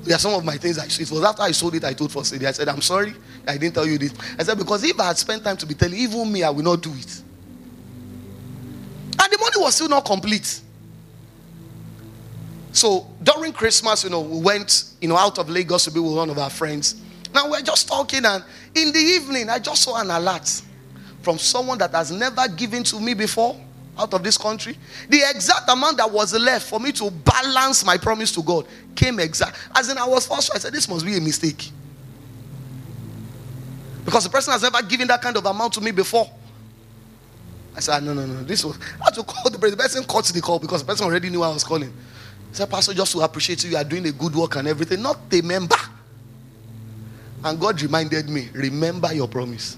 [0.02, 2.12] There are some of my things I It was after I sold it, I told
[2.12, 3.14] First Lady, I said, I'm sorry.
[3.48, 4.12] I didn't tell you this?
[4.38, 6.64] I said, Because if I had spent time to be telling even me, I will
[6.64, 7.22] not do it.
[9.18, 10.60] And the money was still not complete.
[12.72, 16.14] So during Christmas, you know, we went, you know, out of Lagos to be with
[16.14, 17.00] one of our friends.
[17.32, 18.44] Now we're just talking, and
[18.74, 20.60] in the evening, I just saw an alert
[21.22, 23.58] from someone that has never given to me before
[23.98, 24.76] out of this country.
[25.08, 29.18] The exact amount that was left for me to balance my promise to God came
[29.20, 29.56] exact.
[29.74, 31.70] As in, I was first, I said, This must be a mistake.
[34.04, 36.30] Because the person has never given that kind of amount to me before.
[37.74, 38.42] I said, No, no, no.
[38.42, 39.76] This was, I had to call the person.
[39.76, 41.92] The person caught the call because the person already knew I was calling.
[42.50, 45.02] I said, Pastor, just to appreciate you, you are doing a good work and everything.
[45.02, 45.76] Not a member.
[47.44, 49.76] And God reminded me, Remember your promise.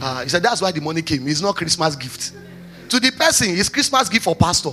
[0.00, 1.26] Uh, he said, That's why the money came.
[1.28, 2.32] It's not Christmas gift.
[2.92, 4.72] To the person, it's Christmas gift for pastor.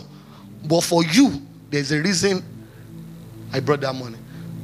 [0.66, 2.44] But for you, there's a reason
[3.54, 4.18] I brought that money.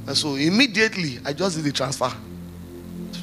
[0.06, 2.12] And so immediately, I just did the transfer.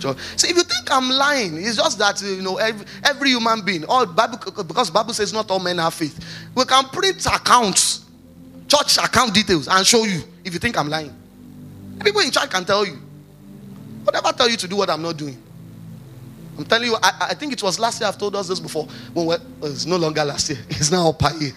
[0.01, 0.17] So
[0.49, 4.07] if you think I'm lying, it's just that you know every, every human being, all
[4.07, 6.19] Bible because Bible says not all men have faith.
[6.55, 8.07] We can print accounts,
[8.69, 11.15] church account details, and show you if you think I'm lying.
[12.03, 12.99] People in church can tell you.
[14.03, 15.37] But never tell you to do what I'm not doing.
[16.59, 18.87] I'm telling you, I, I think it was last year I've told us this before.
[19.13, 21.53] When we're, it's no longer last year, it's now up year.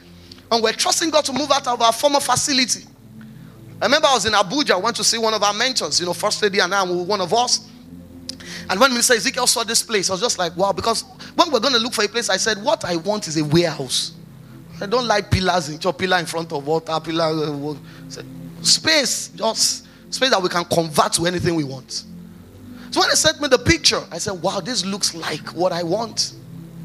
[0.50, 2.84] and we're trusting God to move out of our former facility.
[3.80, 6.06] I remember I was in Abuja, I went to see one of our mentors, you
[6.06, 7.68] know, First Lady and I were one of us.
[8.68, 11.02] And when Minister Ezekiel saw this place, I was just like, wow, because
[11.34, 13.44] when we're going to look for a place, I said, what I want is a
[13.44, 14.12] warehouse.
[14.80, 17.74] I don't like pillars in your pillar in front of water, pillar, uh,
[18.62, 22.04] space, just space that we can convert to anything we want.
[22.90, 25.82] So when they sent me the picture, I said, Wow, this looks like what I
[25.82, 26.34] want.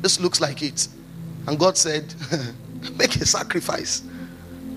[0.01, 0.87] This looks like it.
[1.47, 2.13] And God said,
[2.95, 4.03] Make a sacrifice.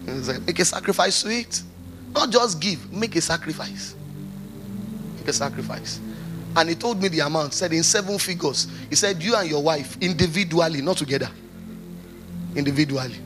[0.06, 1.62] He said, Make a sacrifice to it.
[2.14, 3.94] Not just give, make a sacrifice.
[5.18, 6.00] Make a sacrifice.
[6.56, 8.66] And he told me the amount, said in seven figures.
[8.88, 11.28] He said, You and your wife individually, not together.
[12.56, 13.16] Individually.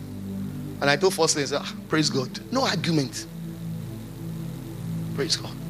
[0.80, 2.40] And I told First Lady, ah, Praise God.
[2.50, 3.26] No argument.
[5.14, 5.61] Praise God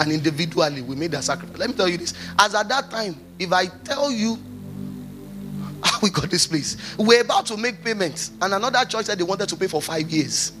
[0.00, 1.58] and individually we made a sacrifice.
[1.58, 2.14] Let me tell you this.
[2.38, 4.38] As at that time, if I tell you
[5.84, 9.18] how we got this place, we are about to make payments, and another church said
[9.18, 10.52] they wanted to pay for five years.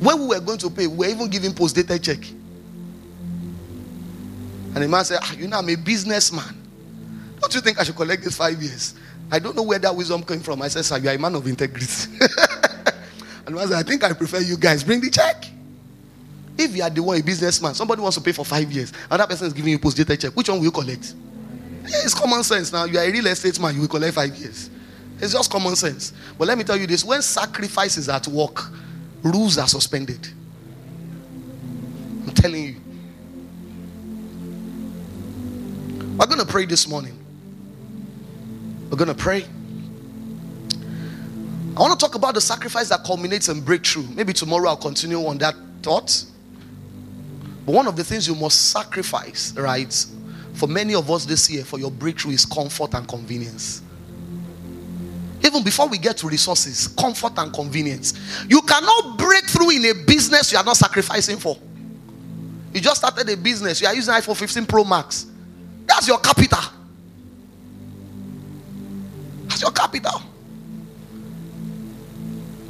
[0.00, 2.18] When we were going to pay, we were even giving post-dated check.
[4.74, 6.62] And the man said, ah, You know, I'm a businessman.
[7.40, 8.94] Don't you think I should collect this five years?
[9.30, 10.60] I don't know where that wisdom came from.
[10.62, 11.86] I said, Sir, you are a man of integrity.
[12.20, 14.82] and the man said, I think I prefer you guys.
[14.82, 15.46] Bring the check.
[16.56, 19.26] If you are the one, a businessman, somebody wants to pay for five years, another
[19.26, 21.14] person is giving you post-dated check, which one will you collect?
[21.84, 22.84] It's common sense now.
[22.84, 24.70] You are a real estate man, you will collect five years.
[25.20, 26.12] It's just common sense.
[26.38, 28.70] But let me tell you this when sacrifice is at work,
[29.22, 30.28] rules are suspended.
[32.26, 32.76] I'm telling you.
[36.16, 37.18] We're going to pray this morning.
[38.88, 39.44] We're going to pray.
[41.76, 44.06] I want to talk about the sacrifice that culminates in breakthrough.
[44.14, 46.24] Maybe tomorrow I'll continue on that thought.
[47.64, 50.06] But one of the things you must sacrifice, right,
[50.54, 53.82] for many of us this year for your breakthrough is comfort and convenience.
[55.44, 58.14] Even before we get to resources, comfort and convenience.
[58.48, 61.58] You cannot break through in a business you are not sacrificing for.
[62.72, 65.26] You just started a business, you are using iPhone 15 Pro Max.
[65.86, 66.60] That's your capital.
[69.44, 70.22] That's your capital.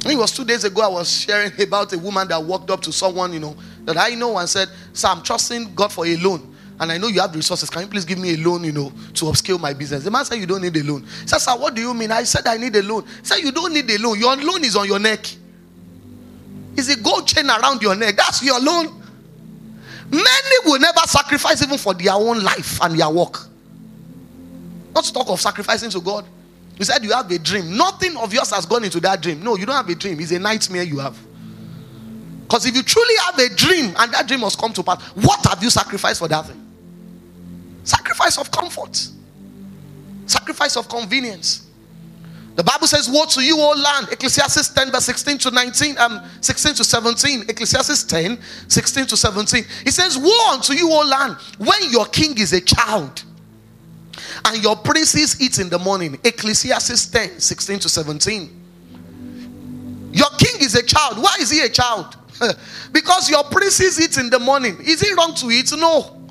[0.05, 2.91] it was two days ago, I was sharing about a woman that walked up to
[2.91, 3.55] someone, you know,
[3.85, 6.55] that I know and said, Sir, I'm trusting God for a loan.
[6.79, 7.69] And I know you have the resources.
[7.69, 10.03] Can you please give me a loan, you know, to upscale my business?
[10.03, 11.03] The man said, You don't need a loan.
[11.03, 12.11] He said, Sir, what do you mean?
[12.11, 13.05] I said, I need a loan.
[13.05, 14.19] He said, You don't need a loan.
[14.19, 15.25] Your loan is on your neck.
[16.75, 18.17] It's a gold chain around your neck.
[18.17, 19.01] That's your loan.
[20.11, 23.39] Many will never sacrifice even for their own life and their work.
[24.93, 26.25] Not to talk of sacrificing to God.
[26.77, 27.77] You said you have a dream.
[27.77, 29.41] Nothing of yours has gone into that dream.
[29.41, 30.19] No, you don't have a dream.
[30.19, 31.17] It's a nightmare you have.
[32.47, 35.43] Because if you truly have a dream and that dream must come to pass, what
[35.47, 36.61] have you sacrificed for that thing?
[37.83, 39.07] Sacrifice of comfort,
[40.27, 41.65] sacrifice of convenience.
[42.55, 44.07] The Bible says, Woe to you, O land.
[44.11, 47.41] Ecclesiastes 10, verse 16 to 19, um, 16 to 17.
[47.49, 49.63] Ecclesiastes 10, 16 to 17.
[49.85, 53.23] It says, Woe unto you, O land, when your king is a child
[54.45, 56.17] and your princes eat in the morning.
[56.23, 58.61] Ecclesiastes 10, 16 to 17.
[60.13, 61.17] Your king is a child.
[61.17, 62.15] Why is he a child?
[62.91, 64.77] because your princes eat in the morning.
[64.81, 65.71] Is it wrong to eat?
[65.77, 66.25] No.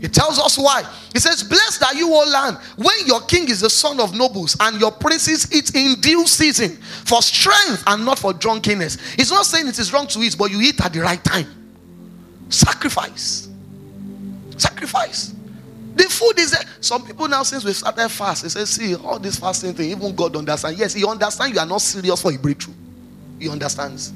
[0.00, 0.82] It tells us why.
[1.14, 4.56] It says, Blessed are you, O land, when your king is the son of nobles
[4.60, 8.96] and your princes eat in due season for strength and not for drunkenness.
[9.18, 11.46] It's not saying it is wrong to eat, but you eat at the right time.
[12.48, 13.48] Sacrifice.
[14.56, 15.34] Sacrifice.
[15.94, 16.62] The food is there.
[16.80, 20.14] Some people now, since we started fast, they say, see, all this fasting thing, even
[20.14, 20.78] God understands.
[20.78, 22.74] Yes, He understands you are not serious for a breakthrough.
[23.38, 24.12] He understands.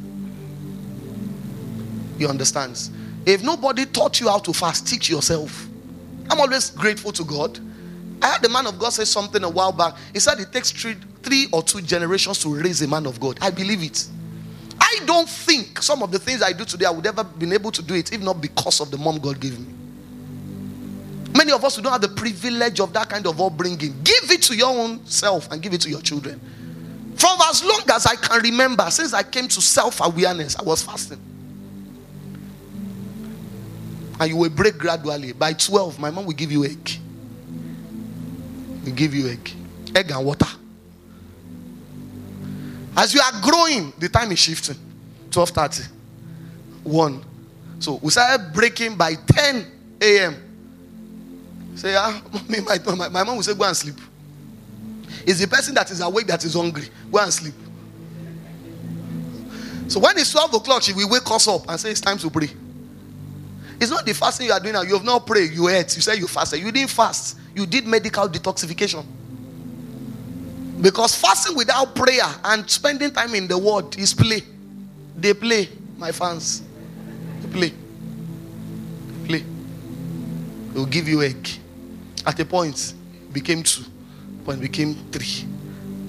[2.18, 2.90] He understands.
[3.26, 5.66] If nobody taught you how to fast, teach yourself.
[6.30, 7.58] I'm always grateful to God.
[8.22, 9.94] I had the man of God say something a while back.
[10.12, 13.38] He said it takes three, three or two generations to raise a man of God.
[13.40, 14.06] I believe it.
[14.80, 17.70] I don't think some of the things I do today I would ever been able
[17.72, 19.74] to do it if not because of the mom God gave me.
[21.36, 24.42] Many of us who don't have the privilege of that kind of upbringing, give it
[24.42, 26.40] to your own self and give it to your children.
[27.16, 30.82] From as long as I can remember, since I came to self awareness, I was
[30.82, 31.20] fasting.
[34.20, 35.32] And you will break gradually.
[35.32, 36.98] By 12, my mom will give you egg.
[38.84, 39.50] We give you egg.
[39.94, 40.46] Egg and water.
[42.96, 44.76] As you are growing, the time is shifting.
[45.30, 45.88] 12:30.
[46.84, 47.24] 1.
[47.80, 49.66] So we started breaking by 10
[50.00, 50.36] a.m.
[51.74, 53.96] Say, ah, me, my, my, my mom will say, go and sleep.
[55.26, 56.88] It's the person that is awake that is hungry.
[57.10, 57.54] Go and sleep.
[59.88, 62.30] So when it's 12 o'clock, she will wake us up and say, It's time to
[62.30, 62.48] pray.
[63.84, 64.80] It's not the fasting you are doing now.
[64.80, 65.52] You have not prayed.
[65.52, 65.94] You ate.
[65.94, 66.58] You said you fasted.
[66.58, 67.36] You didn't fast.
[67.54, 69.04] You did medical detoxification.
[70.80, 74.40] Because fasting without prayer and spending time in the word is play.
[75.14, 75.68] They play,
[75.98, 76.62] my fans.
[77.42, 77.68] They play.
[77.68, 79.44] They play.
[80.72, 81.46] They'll give you egg.
[82.24, 82.94] At a point,
[83.34, 83.84] became two.
[84.46, 85.46] Point became three.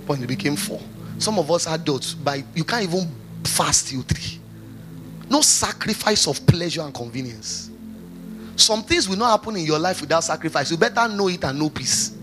[0.05, 0.80] Point became four.
[1.17, 3.13] Some of us adults, by you can't even
[3.43, 4.39] fast till three.
[5.30, 7.71] No sacrifice of pleasure and convenience.
[8.55, 10.71] Some things will not happen in your life without sacrifice.
[10.71, 12.15] You better know it and know peace.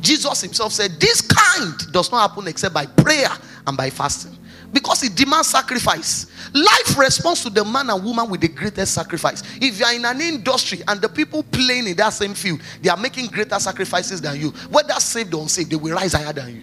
[0.00, 3.28] Jesus himself said, This kind does not happen except by prayer
[3.66, 4.36] and by fasting.
[4.72, 6.26] Because it demands sacrifice.
[6.54, 9.42] Life responds to the man and woman with the greatest sacrifice.
[9.60, 12.88] If you are in an industry and the people playing in that same field, they
[12.88, 16.56] are making greater sacrifices than you, whether saved or unsaved, they will rise higher than
[16.56, 16.62] you.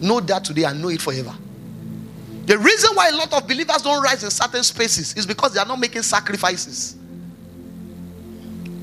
[0.00, 1.34] Know that today and know it forever.
[2.48, 5.60] The reason why a lot of believers don't rise in certain spaces is because they
[5.60, 6.96] are not making sacrifices.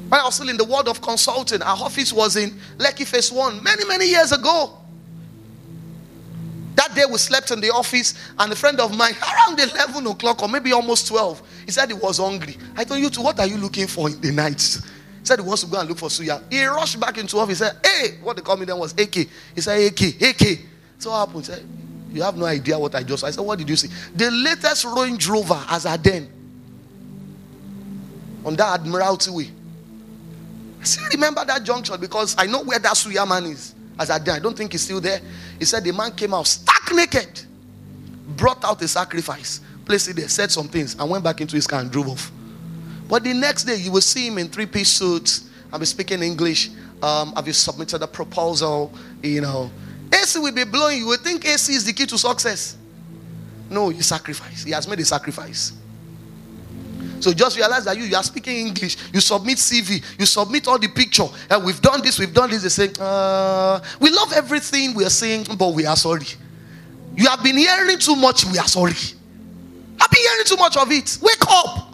[0.08, 3.32] When I was still in the world of consulting, our office was in Lekki Phase
[3.32, 4.78] 1 many, many years ago.
[6.76, 10.44] That day we slept in the office, and a friend of mine, around 11 o'clock
[10.44, 12.58] or maybe almost 12, he said he was hungry.
[12.78, 14.62] I told you, to what are you looking for in the night?
[14.62, 16.40] He said he wants to go and look for suya.
[16.54, 17.58] He rushed back into office.
[17.58, 19.16] He said, Hey, what they called me then was AK.
[19.16, 20.60] He said, AK, AK.
[21.00, 21.48] So what happened?
[21.48, 21.66] He said,
[22.16, 23.26] You have no idea what I just.
[23.26, 23.90] I said, What did you see?
[24.16, 26.30] The latest Range Rover as a den
[28.46, 29.52] on that Admiralty Way.
[30.80, 33.76] I still remember that junction because I know where that suya man is.
[34.00, 35.20] As I did, I don't think he's still there.
[35.60, 37.42] He said the man came out stark naked,
[38.38, 41.68] brought out a sacrifice, placed it there, said some things, and went back into his
[41.68, 42.32] car and drove off.
[43.10, 45.50] But the next day, you will see him in three piece suits.
[45.74, 46.70] I'll be speaking English.
[47.04, 48.94] Um, have you submitted a proposal?
[49.22, 49.70] You know,
[50.14, 51.00] AC will be blowing.
[51.00, 52.78] You will think AC is the key to success.
[53.70, 54.64] No, he sacrifice.
[54.64, 55.74] He has made a sacrifice.
[57.20, 58.98] So just realize that you, you are speaking English.
[59.12, 60.04] You submit CV.
[60.20, 61.26] You submit all the picture.
[61.50, 62.64] And we've done this, we've done this.
[62.64, 66.28] They say, uh, we love everything we are saying, but we are sorry.
[67.16, 68.94] You have been hearing too much, we are sorry.
[70.00, 71.18] I've been hearing too much of it.
[71.22, 71.94] Wake up.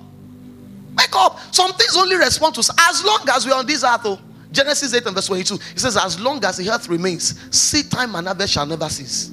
[0.98, 1.40] Wake up.
[1.54, 4.02] Some things only respond to us as long as we're on this earth.
[4.04, 4.20] Oh.
[4.52, 5.56] Genesis 8 and verse 22.
[5.56, 9.32] It says, As long as the earth remains, seed time and harvest shall never cease.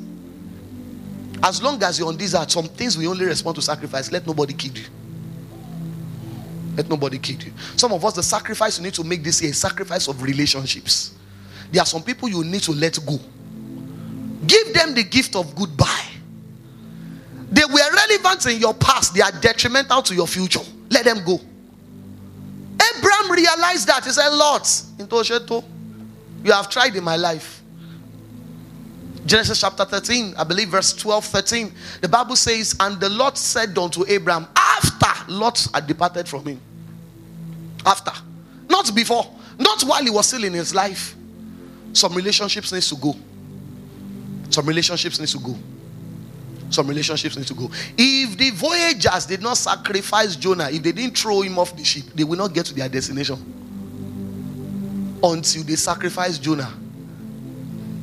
[1.42, 4.10] As long as you're on this earth, some things will only respond to sacrifice.
[4.10, 4.86] Let nobody kid you.
[6.76, 7.52] Let nobody kid you.
[7.76, 11.14] Some of us, the sacrifice you need to make this year is sacrifice of relationships.
[11.72, 13.18] There are some people you need to let go.
[14.46, 16.04] Give them the gift of goodbye.
[17.50, 20.60] They were relevant in your past, they are detrimental to your future.
[20.90, 21.40] Let them go.
[22.96, 24.04] Abraham realized that.
[24.04, 24.62] He said, Lord,
[26.44, 27.62] you have tried in my life.
[29.26, 31.72] Genesis chapter 13, I believe, verse 12, 13.
[32.00, 36.60] The Bible says, And the Lord said unto Abraham, after Lot had departed from him,
[37.84, 38.12] after,
[38.70, 41.14] not before, not while he was still in his life.
[41.92, 43.14] Some relationships needs to go.
[44.50, 45.56] Some relationships needs to go.
[46.70, 47.70] Some relationships need to go.
[47.96, 52.04] If the voyagers did not sacrifice Jonah, if they didn't throw him off the ship,
[52.14, 53.36] they will not get to their destination
[55.22, 56.72] until they sacrificed Jonah.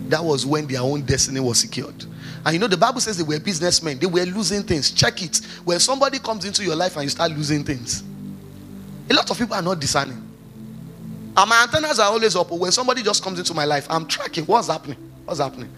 [0.09, 2.05] That was when their own destiny was secured.
[2.45, 4.91] And you know, the Bible says they were businessmen, they were losing things.
[4.91, 5.38] Check it.
[5.63, 8.03] When somebody comes into your life and you start losing things,
[9.09, 10.22] a lot of people are not discerning.
[11.38, 12.51] And my antennas are always up.
[12.51, 14.97] When somebody just comes into my life, I'm tracking what's happening.
[15.26, 15.70] What's happening?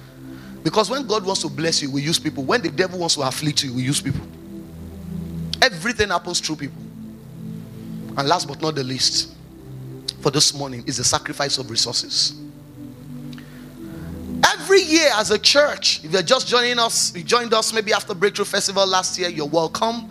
[0.68, 2.44] Because when God wants to bless you, we use people.
[2.44, 4.20] When the devil wants to afflict you, we use people.
[5.62, 6.82] Everything happens through people.
[8.18, 9.34] And last but not the least,
[10.20, 12.38] for this morning is the sacrifice of resources.
[14.44, 18.14] Every year, as a church, if you're just joining us, you joined us maybe after
[18.14, 20.10] Breakthrough Festival last year, you're welcome.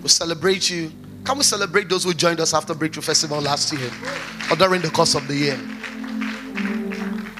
[0.00, 0.92] We celebrate you.
[1.24, 3.90] Can we celebrate those who joined us after Breakthrough Festival last year
[4.48, 5.60] or during the course of the year?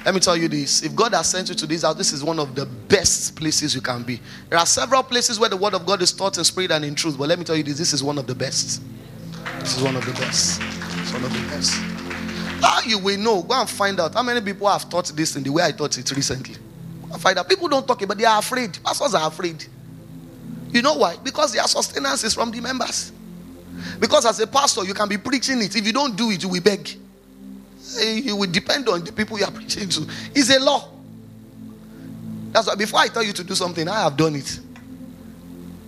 [0.03, 0.81] Let me tell you this.
[0.81, 3.75] If God has sent you to this house, this is one of the best places
[3.75, 4.19] you can be.
[4.49, 6.95] There are several places where the word of God is taught in spirit and in
[6.95, 8.81] truth, but let me tell you this this is one of the best.
[9.59, 10.59] This is one of the best.
[10.61, 11.75] It's one of the best.
[12.61, 13.43] How you will know?
[13.43, 15.97] Go and find out how many people have taught this in the way I taught
[15.97, 16.55] it recently.
[16.55, 17.47] Go and find out.
[17.47, 18.77] People don't talk it, but they are afraid.
[18.83, 19.65] Pastors are afraid.
[20.71, 21.17] You know why?
[21.23, 23.11] Because their sustenance is from the members.
[23.99, 25.75] Because as a pastor, you can be preaching it.
[25.75, 27.00] If you don't do it, you will beg.
[27.99, 30.07] Eh, you will depend on the people you are preaching to.
[30.33, 30.89] It's a law.
[32.51, 34.59] That's why before I tell you to do something, I have done it.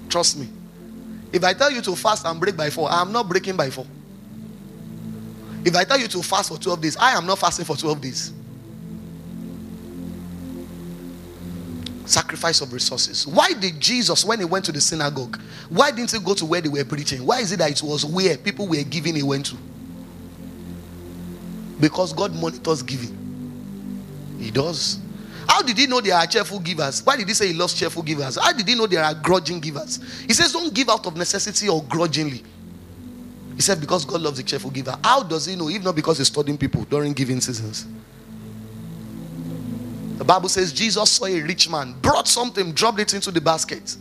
[0.09, 0.47] Trust me.
[1.31, 3.69] If I tell you to fast and break by four, I am not breaking by
[3.69, 3.85] four.
[5.65, 8.01] If I tell you to fast for 12 days, I am not fasting for 12
[8.01, 8.33] days.
[12.05, 13.25] Sacrifice of resources.
[13.25, 15.39] Why did Jesus, when he went to the synagogue,
[15.69, 17.25] why didn't he go to where they were preaching?
[17.25, 19.57] Why is it that it was where people were giving, he went to?
[21.83, 23.13] Because God monitors giving.
[24.39, 24.99] He does.
[25.49, 27.05] How did he know there are cheerful givers?
[27.05, 28.37] Why did he say he loves cheerful givers?
[28.41, 29.99] How did he know there are grudging givers?
[30.25, 32.41] He says, Don't give out of necessity or grudgingly.
[33.55, 34.97] He said, Because God loves a cheerful giver.
[35.03, 35.67] How does he know?
[35.67, 37.85] If not because he's studying people during giving seasons.
[40.19, 43.97] The Bible says Jesus saw a rich man, brought something, dropped it into the basket.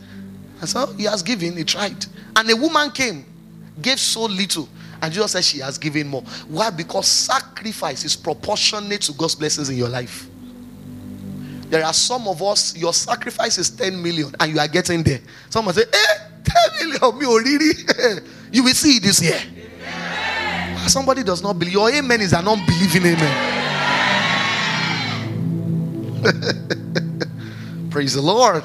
[0.61, 2.05] And so he has given, he tried.
[2.37, 3.25] And a woman came,
[3.81, 4.69] gave so little.
[5.03, 6.21] And Jesus said she has given more.
[6.47, 6.69] Why?
[6.69, 10.27] Because sacrifice is proportionate to God's blessings in your life.
[11.67, 15.19] There are some of us, your sacrifice is 10 million and you are getting there.
[15.49, 16.17] Someone say, eh,
[16.79, 17.65] 10 million, me already.
[18.53, 19.41] you will see this year.
[19.43, 20.87] Amen.
[20.87, 21.73] Somebody does not believe.
[21.73, 23.49] Your amen is an unbelieving amen.
[27.89, 28.63] Praise the Lord.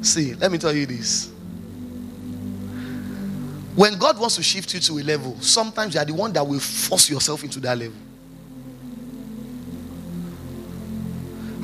[0.00, 1.31] See, let me tell you this.
[3.74, 6.46] When God wants to shift you to a level, sometimes you are the one that
[6.46, 7.96] will force yourself into that level.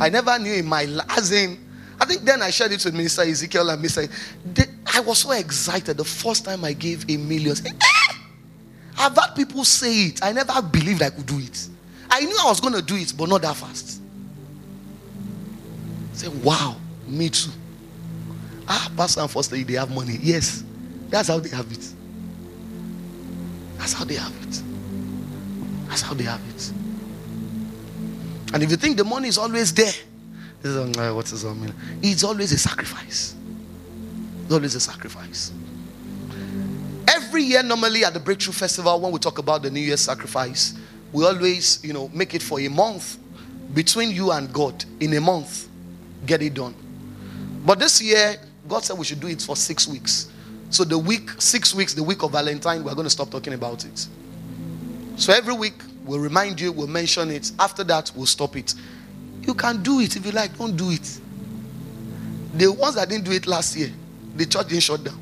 [0.01, 1.59] I never knew in my life, as in,
[2.01, 4.09] I think then I shared it with Minister Ezekiel and Mr.
[4.95, 7.57] I was so excited the first time I gave a million.
[7.67, 8.15] Eh!
[8.97, 10.23] I've had people say it.
[10.23, 11.69] I never believed I could do it.
[12.11, 14.01] I knew I was going to do it, but not that fast.
[16.15, 17.51] Said, wow, me too.
[18.67, 20.19] Ah, Pastor and Foster, they have money.
[20.21, 20.65] Yes,
[21.11, 21.93] that's how they have it.
[23.79, 24.63] That's how they have it.
[25.89, 26.73] That's how they have it.
[28.53, 29.93] And if you think the money is always there,
[30.63, 31.73] this is, uh, what mean?
[32.03, 33.35] It's always a sacrifice.
[34.45, 35.53] It's always a sacrifice.
[37.07, 40.75] Every year, normally at the Breakthrough Festival, when we talk about the New Year's sacrifice,
[41.13, 43.19] we always, you know, make it for a month
[43.75, 44.85] between you and God.
[45.01, 45.69] In a month,
[46.27, 46.75] get it done.
[47.65, 50.31] But this year, God said we should do it for six weeks.
[50.71, 53.85] So the week, six weeks, the week of Valentine, we're going to stop talking about
[53.85, 54.07] it.
[55.17, 57.51] So every week, we'll remind you, we'll mention it.
[57.59, 58.75] After that, we'll stop it.
[59.43, 61.21] You can do it if you like, don't do it.
[62.55, 63.91] The ones that didn't do it last year,
[64.37, 65.19] the church didn't shut down.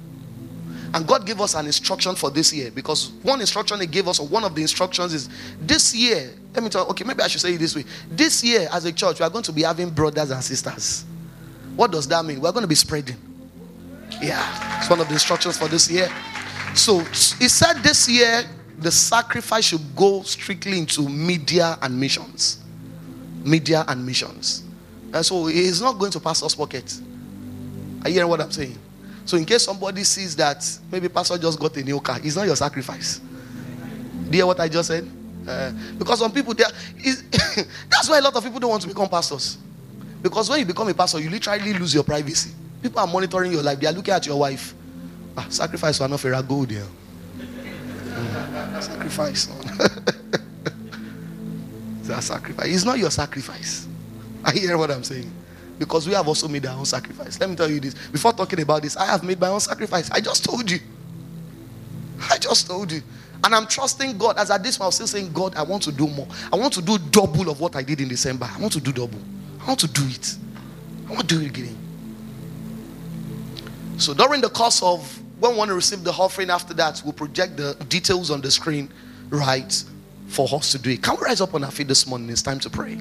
[0.94, 4.18] And God gave us an instruction for this year because one instruction He gave us,
[4.18, 5.28] or one of the instructions is
[5.60, 6.32] this year.
[6.54, 7.84] Let me tell you, okay, maybe I should say it this way.
[8.10, 11.04] This year, as a church, we are going to be having brothers and sisters.
[11.74, 12.40] What does that mean?
[12.40, 13.16] We're going to be spreading.
[14.22, 14.40] Yeah,
[14.78, 16.08] it's one of the instructions for this year.
[16.74, 17.00] So
[17.38, 18.44] He said this year,
[18.78, 22.62] the sacrifice should go strictly into media and missions.
[23.44, 24.62] Media and missions.
[25.12, 27.00] And so He's not going to pastor's pocket.
[28.04, 28.78] Are you hearing what I'm saying?
[29.24, 32.46] So in case somebody sees that maybe pastor just got a new car, it's not
[32.46, 33.18] your sacrifice.
[33.18, 35.08] Do you hear what I just said?
[35.46, 36.66] Uh, because some people there
[37.04, 37.22] is
[37.90, 39.58] that's why a lot of people don't want to become pastors.
[40.22, 42.50] Because when you become a pastor, you literally lose your privacy.
[42.82, 44.74] People are monitoring your life, they are looking at your wife.
[45.36, 46.86] Ah, sacrifice for enough a gold there.
[47.36, 49.48] Mm, sacrifice.
[52.00, 52.74] it's a sacrifice.
[52.74, 53.86] It's not your sacrifice.
[54.44, 55.30] I hear what I'm saying.
[55.78, 57.38] Because we have also made our own sacrifice.
[57.38, 57.94] Let me tell you this.
[58.08, 60.10] Before talking about this, I have made my own sacrifice.
[60.10, 60.78] I just told you.
[62.30, 63.02] I just told you.
[63.44, 64.38] And I'm trusting God.
[64.38, 66.26] As at this, I was still saying, God, I want to do more.
[66.50, 68.48] I want to do double of what I did in December.
[68.50, 69.20] I want to do double.
[69.60, 70.36] I want to do it.
[71.08, 71.76] I want to do it again.
[73.98, 77.74] So during the course of when to receive the offering after that, we'll project the
[77.88, 78.90] details on the screen,
[79.30, 79.84] right,
[80.28, 81.02] for us to do it.
[81.02, 82.30] Can we rise up on our feet this morning?
[82.30, 82.98] It's time to pray.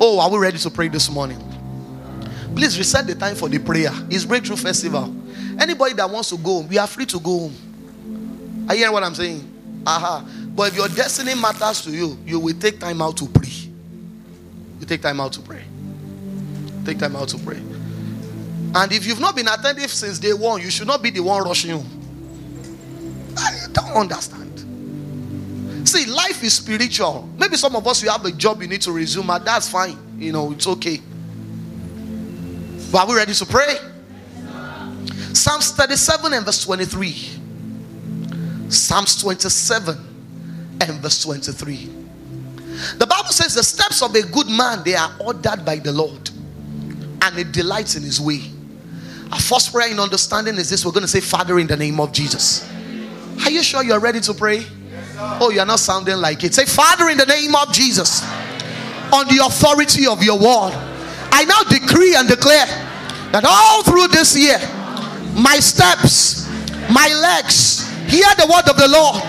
[0.00, 1.38] Oh, are we ready to pray this morning?
[2.54, 3.92] Please reset the time for the prayer.
[4.08, 5.14] It's Breakthrough Festival.
[5.60, 8.66] Anybody that wants to go, we are free to go home.
[8.68, 9.82] I hear what I'm saying.
[9.86, 10.24] Aha.
[10.54, 13.48] But if your destiny matters to you, you will take time out to pray.
[14.80, 15.64] You take time out to pray.
[16.84, 17.62] Take time out to pray.
[18.74, 21.42] And if you've not been attentive since day one, you should not be the one
[21.42, 21.84] rushing you.
[23.36, 25.88] I don't understand.
[25.88, 27.28] See, life is spiritual.
[27.36, 29.98] Maybe some of us you have a job you need to resume, and that's fine.
[30.18, 31.00] You know, it's okay.
[32.92, 33.76] But are we ready to pray?
[35.32, 37.10] Psalms 37 and verse 23.
[38.68, 39.96] Psalms 27
[40.80, 41.88] and verse 23.
[42.98, 46.30] The Bible says the steps of a good man they are ordered by the Lord
[47.22, 48.40] and it delights in his way.
[49.32, 52.00] Our first prayer in understanding is this we're going to say, Father, in the name
[52.00, 52.68] of Jesus.
[53.44, 54.66] Are you sure you're ready to pray?
[55.40, 56.54] Oh, you're not sounding like it.
[56.54, 58.22] Say, Father, in the name of Jesus,
[59.12, 60.74] on the authority of your word,
[61.32, 62.66] I now decree and declare
[63.30, 64.58] that all through this year,
[65.38, 66.48] my steps,
[66.90, 69.22] my legs, hear the word of the Lord.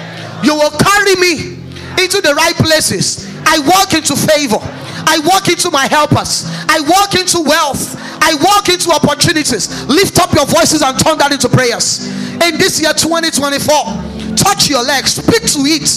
[0.44, 1.61] You will carry me
[2.02, 3.30] into the right places.
[3.45, 4.57] I walk into favor.
[5.06, 6.45] I walk into my helpers.
[6.68, 8.01] I walk into wealth.
[8.22, 9.85] I walk into opportunities.
[9.88, 12.07] Lift up your voices and turn that into prayers.
[12.41, 15.89] In this year 2024, touch your legs, speak to it.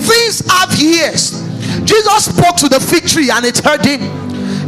[0.00, 1.44] Things have ears.
[1.84, 4.00] Jesus spoke to the fig tree and it heard him.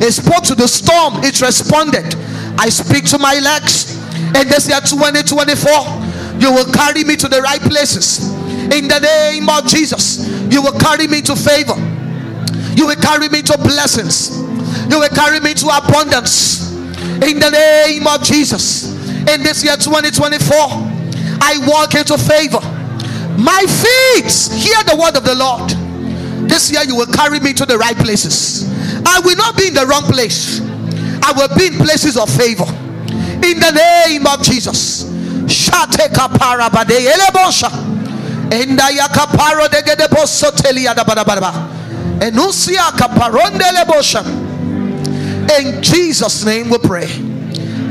[0.01, 2.15] He spoke to the storm, it responded.
[2.59, 3.97] I speak to my legs.
[4.37, 8.31] In this year 2024, you will carry me to the right places.
[8.71, 11.75] In the name of Jesus, you will carry me to favor.
[12.77, 14.39] You will carry me to blessings.
[14.91, 16.68] You will carry me to abundance.
[17.23, 18.95] In the name of Jesus.
[19.29, 20.57] In this year 2024,
[21.41, 22.61] I walk into favor.
[23.39, 25.71] My feet hear the word of the Lord.
[26.49, 28.69] This year, you will carry me to the right places.
[29.07, 30.61] I will not be in the wrong place.
[31.23, 32.65] I will be in places of favor.
[32.65, 35.05] In the name of Jesus.
[35.45, 37.69] Shateka parabade elebosha.
[38.51, 41.69] Enda yakaparo de gede posoteli adabadabadaba.
[42.21, 44.48] Enusia kaparonde lebosha.
[45.57, 47.09] In Jesus' name we pray.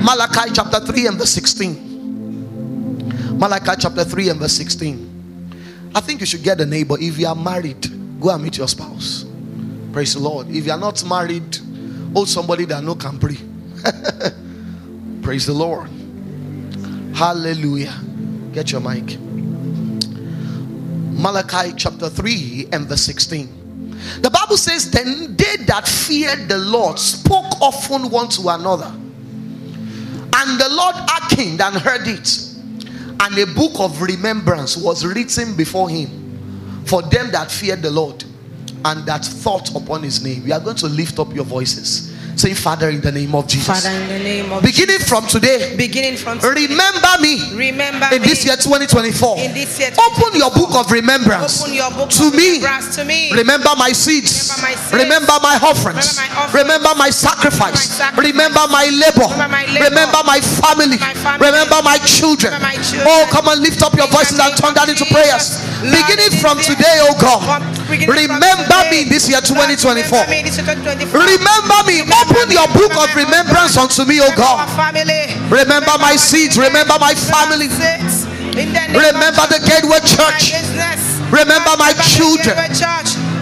[0.03, 3.39] Malachi chapter 3 and verse 16.
[3.39, 5.91] Malachi chapter 3 and verse 16.
[5.95, 6.95] I think you should get a neighbor.
[6.99, 9.25] If you are married, go and meet your spouse.
[9.91, 10.49] Praise the Lord.
[10.49, 11.57] If you are not married,
[12.13, 13.37] hold somebody that no can pray.
[15.23, 15.89] Praise the Lord.
[17.15, 17.99] Hallelujah.
[18.53, 19.17] Get your mic.
[21.19, 23.56] Malachi chapter 3 and verse 16.
[24.21, 28.91] The Bible says, Then they that feared the Lord spoke often one to another.
[30.39, 32.43] And the Lord hearkened and heard it.
[33.19, 38.23] And a book of remembrance was written before him for them that feared the Lord
[38.85, 40.43] and that thought upon his name.
[40.43, 42.13] We are going to lift up your voices.
[42.37, 43.65] Say, Father, in the name of Jesus.
[43.65, 48.21] Father, in the name of Beginning from today, beginning from today, remember me remember in
[48.21, 49.39] me this year 2024.
[49.41, 49.89] in this year.
[49.97, 52.61] Open your book of remembrance Open your book to of me.
[52.61, 53.33] to me.
[53.33, 54.53] Remember my seeds.
[54.53, 54.93] Remember my seeds.
[54.93, 56.13] Remember my offerings.
[56.13, 56.61] Remember my offerings.
[56.61, 57.73] Remember my sacrifice.
[57.73, 58.29] Remember my sacrifice.
[58.29, 59.27] Remember my labor.
[59.33, 59.89] Remember my labor.
[59.89, 60.97] Remember my family.
[61.41, 62.53] Remember my children.
[62.53, 63.09] Remember my children.
[63.09, 65.57] Oh, come and lift up your voices and turn that into prayers.
[65.81, 67.41] Beginning from today, oh God.
[67.87, 70.11] From- beginning from Remember me this year 2024.
[70.11, 71.15] remember me this year 2024.
[71.15, 72.03] Remember me.
[72.03, 75.51] Open your book of remembrance unto me, oh Remember God.
[75.51, 76.57] Remember my seeds.
[76.57, 77.69] Remember my family.
[77.71, 78.27] Six.
[78.57, 80.51] In the name Remember the Gateway Church.
[81.31, 82.55] Remember my children.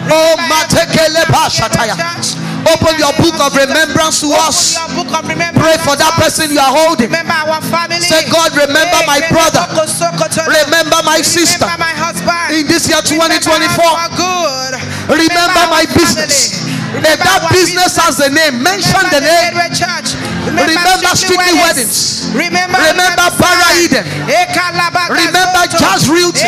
[0.08, 2.45] Oh, Matekele Bashataya.
[2.66, 4.74] Open your book of remembrance to us.
[4.74, 7.14] your book of remembrance Pray for that person you are holding.
[7.14, 8.02] Remember our family.
[8.02, 9.62] Say, God, remember my brother.
[9.70, 10.50] Soko, Soko, Tono.
[10.50, 11.66] Remember my sister.
[11.78, 12.58] My husband.
[12.58, 14.72] In this year 2024, us for good.
[15.14, 16.66] remember my business.
[16.96, 20.35] If that business has a name, mention the name.
[20.46, 20.68] Church.
[20.68, 22.30] Remember Strictly Weddings.
[22.34, 24.06] Remember, Remember Para Eden.
[25.10, 26.46] Remember Jazz Realty.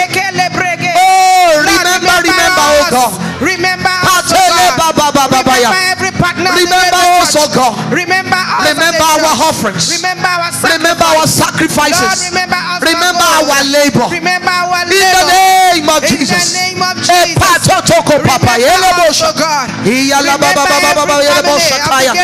[0.98, 3.12] Oh, remember, remember, oh God.
[3.42, 4.78] Remember us, oh God.
[4.78, 6.52] Baba Baba Remember every partner.
[6.54, 7.74] Remember us, oh God.
[7.94, 8.68] Remember us.
[8.74, 9.90] Remember our offerings.
[9.94, 12.02] Remember our Remember our sacrifices.
[12.02, 12.82] Lord, remember us.
[12.82, 13.50] Oh remember for good.
[13.50, 14.08] our labor.
[14.10, 15.26] Remember our In the labor.
[15.28, 17.38] name of In the name of Jesus.
[17.38, 17.46] Remember
[19.08, 19.70] us, oh God.
[19.86, 21.48] Remember every
[21.78, 22.18] family.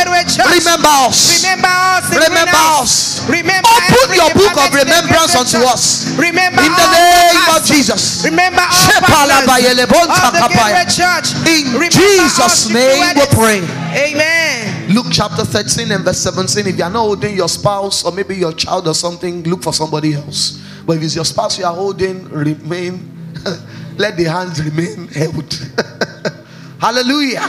[0.54, 1.44] Remember us.
[1.44, 2.10] Remember us.
[2.12, 3.30] Remember us.
[3.30, 6.12] Remember Open your book of department in the remembrance unto us.
[6.18, 7.60] Remember In the name us.
[7.60, 8.26] of Jesus.
[8.26, 11.28] Remember all Shepala partners bayele bonta of the Church.
[11.48, 13.60] In Remember Jesus' us, name we pray.
[13.96, 14.94] Amen.
[14.94, 16.68] Luke chapter 13 and verse 17.
[16.68, 19.74] If you are not holding your spouse or maybe your child or something, look for
[19.74, 20.62] somebody else.
[20.86, 23.10] But if it's your spouse you are holding, remain,
[23.98, 25.54] let the hands remain held.
[26.80, 27.48] Hallelujah.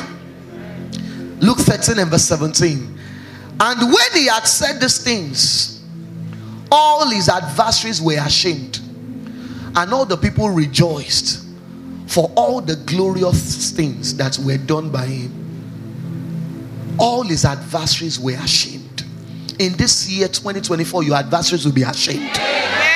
[1.40, 2.93] Luke 13 and verse 17.
[3.60, 5.82] And when he had said these things,
[6.70, 8.80] all his adversaries were ashamed
[9.76, 11.44] And all the people rejoiced
[12.06, 16.96] for all the glorious things that were done by him.
[16.98, 19.04] All his adversaries were ashamed.
[19.58, 22.36] In this year 2024, your adversaries will be ashamed.
[22.36, 22.93] Amen.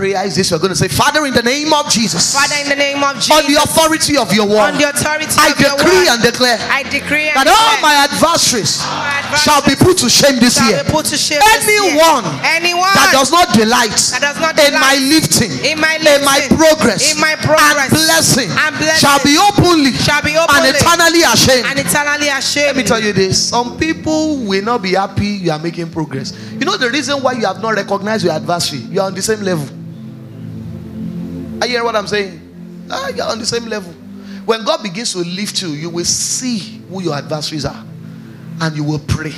[0.00, 2.72] Prayer is this you're going to say, Father, in the name of Jesus, Father, in
[2.72, 5.60] the name of Jesus, on the authority of your word, on the authority I of
[5.60, 9.44] your decree word, and declare I decree and that all declare my adversaries my adversaries
[9.44, 10.80] shall be put to shame this year.
[10.88, 12.00] put to shame this year.
[12.00, 16.24] Anyone anyone that does not delight That does not in my lifting, in my in
[16.24, 20.64] my progress, in my progress, and blessing, and blessing shall be openly shall be and
[20.64, 21.68] eternally ashamed.
[21.68, 22.72] and eternally ashamed.
[22.72, 26.32] Let me tell you this: some people will not be happy you are making progress.
[26.56, 28.80] You know the reason why you have not recognized your adversary?
[28.88, 29.68] You are on the same level.
[31.60, 32.86] Are you hearing what I'm saying?
[32.90, 33.92] Ah, you are on the same level.
[34.44, 37.84] When God begins to lift you, you will see who your adversaries are,
[38.60, 39.34] and you will pray.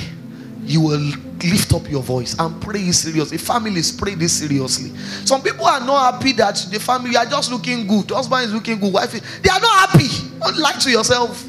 [0.65, 1.11] You will
[1.43, 3.37] lift up your voice and pray seriously.
[3.37, 4.97] Families pray this seriously.
[5.25, 8.09] Some people are not happy that the family are just looking good.
[8.09, 8.93] Husband is looking good.
[8.93, 10.07] Wife, is, they are not happy.
[10.39, 11.45] Don't lie to yourself.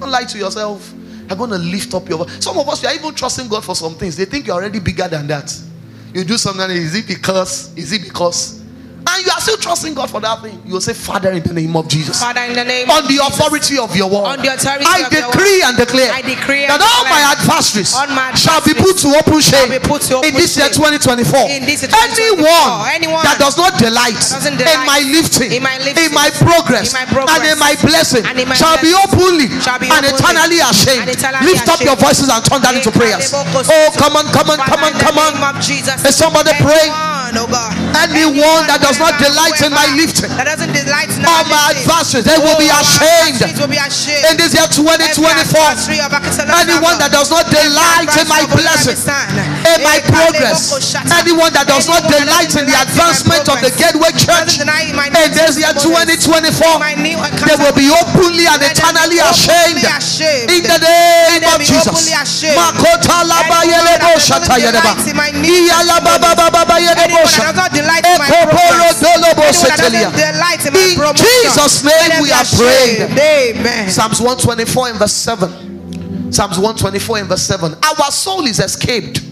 [0.00, 0.94] Don't lie to yourself.
[1.28, 2.42] You're going to lift up your voice.
[2.42, 4.16] Some of us, we are even trusting God for some things.
[4.16, 5.54] They think you're already bigger than that.
[6.14, 7.76] You do something, is it because?
[7.76, 8.63] Is it because?
[9.06, 10.60] And you are still trusting God for that thing.
[10.64, 12.20] You will say, Father, in the name of Jesus.
[12.20, 14.24] Father, in the name On of the Jesus, authority of your word.
[14.24, 17.22] On the authority I of your decree and declare I decree and that all my
[17.36, 21.52] adversaries all my shall be put to open shame in this year 2024.
[21.52, 25.62] In this year anyone, 2024, anyone that does not delight, doesn't in my lifting, in
[25.62, 28.90] my in my progress, in my progress, and in my blessing in my shall be
[29.04, 31.06] openly shall be and eternally ashamed.
[31.06, 33.32] and eternally Lift up your voices and turn that into prayers.
[33.34, 35.32] Oh, come on, come on, come on, come on.
[35.60, 37.13] Is somebody pray?
[37.34, 37.74] Anyone, oh God.
[38.14, 42.22] Anyone that does not delight in my lifting, That doesn't delight in all my advances,
[42.22, 44.24] they will Oh, be ashamed adversaries will be ashamed.
[44.30, 45.58] in this year 2024.
[45.58, 50.70] adversary of Akisala Anyone that does not delight in my blessing, in my progress,
[51.10, 55.74] anyone that does not delight in the advancement of the Gateway Church in this year
[55.74, 59.82] 2024, they will be openly and eternally ashamed
[60.54, 62.14] in the name of Jesus.
[62.54, 64.94] Makota laba yelebo shata yeleba.
[65.42, 67.56] Iya laba baba baba yelebo Anyone that shata.
[67.56, 70.02] does delight in my Ekoporo progress, dolobo anyone that setelia.
[70.04, 73.58] doesn't delight in my In promotion, Jesus' name we are praying.
[73.58, 73.88] Amen.
[73.90, 76.32] Psalms 124 in verse 7.
[76.32, 77.74] Psalms 124 in verse 7.
[77.82, 79.22] Our soul is escaped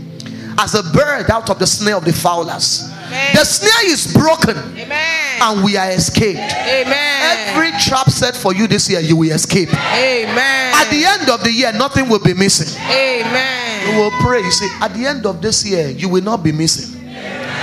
[0.59, 2.89] as a bird out of the snare of the fowlers.
[3.06, 3.35] Amen.
[3.35, 5.43] The snare is broken Amen.
[5.43, 6.39] and we are escaped.
[6.39, 7.48] Amen.
[7.48, 9.69] Every trap set for you this year, you will escape.
[9.70, 10.74] Amen.
[10.74, 12.69] At the end of the year, nothing will be missing.
[12.89, 13.90] Amen.
[13.90, 14.40] You will pray.
[14.40, 17.02] You say, at the end of this year, you will not be missing.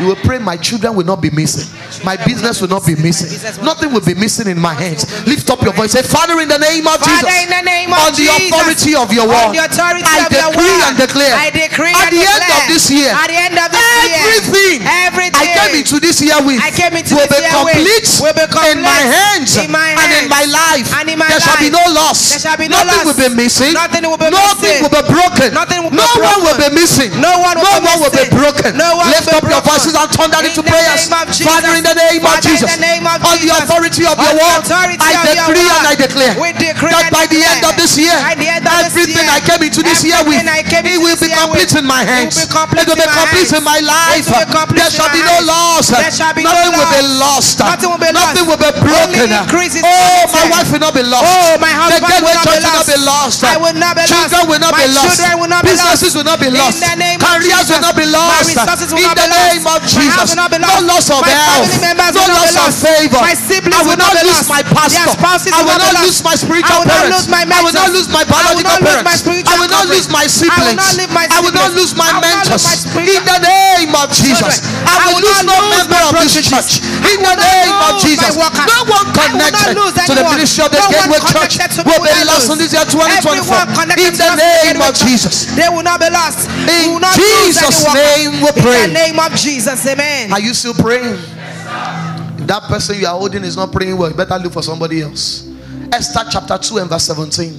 [0.00, 1.66] You will pray, my children will not be missing.
[2.04, 3.32] My business will not be missing.
[3.64, 5.04] Nothing will be missing in my hands.
[5.26, 5.92] Lift up your voice.
[5.92, 7.24] Say, Father, in the name of Jesus.
[7.24, 9.56] Father, the name of on the Jesus, authority of your word.
[9.56, 11.34] I decree and declare.
[11.34, 13.10] I decree at the end of this year.
[13.12, 16.70] at the end of this everything, year, everything I came into this year with I
[16.70, 19.96] came into will this be year with complete, will be in my hands in my
[19.96, 20.88] and in my life.
[21.00, 22.36] and in my there shall be no loss.
[22.36, 23.16] There shall be no Nothing loss.
[23.16, 23.72] will be missing.
[23.72, 24.82] Nothing will be Nothing missing.
[24.84, 25.48] will be broken.
[25.54, 27.10] Nothing will be no one will be missing.
[27.20, 28.76] No one will no be one will be broken.
[28.76, 29.85] No one Lift up your broken.
[29.86, 31.06] Voices and turn that into prayers.
[31.06, 31.46] name of Jesus.
[31.46, 34.62] Father, in the name of Jesus, the name of on the authority of your word,
[34.66, 38.66] I decree and I declare that by the end of this year, By the end
[38.66, 41.30] of this everything I came into this year with, everything I came it will be
[41.30, 42.34] complete in my hands.
[42.42, 42.66] It will
[42.98, 44.26] be complete in my life.
[44.26, 45.86] It will be complete There shall be no loss.
[45.94, 47.58] There shall be no Nothing will be lost.
[47.60, 48.50] Nothing will be Nothing lost.
[48.50, 49.28] will be broken.
[49.30, 51.26] Only increase is Oh, my wife will not be lost.
[51.26, 52.88] Oh, my husband will not be lost.
[53.06, 53.38] lost.
[53.44, 54.48] I will not be Children lost.
[54.50, 55.16] will not My be lost.
[55.20, 56.80] children will not be Businesses will not be lost.
[56.80, 58.48] the name of Careers will not be lost.
[58.96, 60.32] In the name of My Jesus.
[60.32, 61.68] will not be No loss of My health.
[61.68, 63.20] No will not be loss of favor.
[63.20, 65.04] I will not lose my pastor.
[65.04, 66.06] I will not be not lost.
[66.06, 67.28] lose my spiritual I will not parents.
[67.36, 69.26] I will not lose my biological parents.
[69.26, 70.76] I will not lose my siblings.
[70.76, 72.86] not lose my I will not lose my I will not lose mentors.
[72.96, 74.64] In the name of Jesus.
[74.86, 76.80] I will lose no member of this church.
[77.06, 78.32] In the name of Jesus.
[78.36, 82.24] No one connected to the ministry of the Gateway Church connected to me will be
[82.24, 83.76] lost in this year 2024.
[83.96, 85.46] In the name of Jesus.
[85.54, 86.48] They will not be lost.
[86.66, 88.84] In will not lose Jesus' name we pray.
[88.84, 90.32] In the name of Jesus, amen.
[90.32, 91.14] Are you still praying?
[91.14, 95.02] If that person you are holding is not praying well, you better look for somebody
[95.02, 95.50] else.
[95.92, 97.52] Esther chapter 2 and verse 17.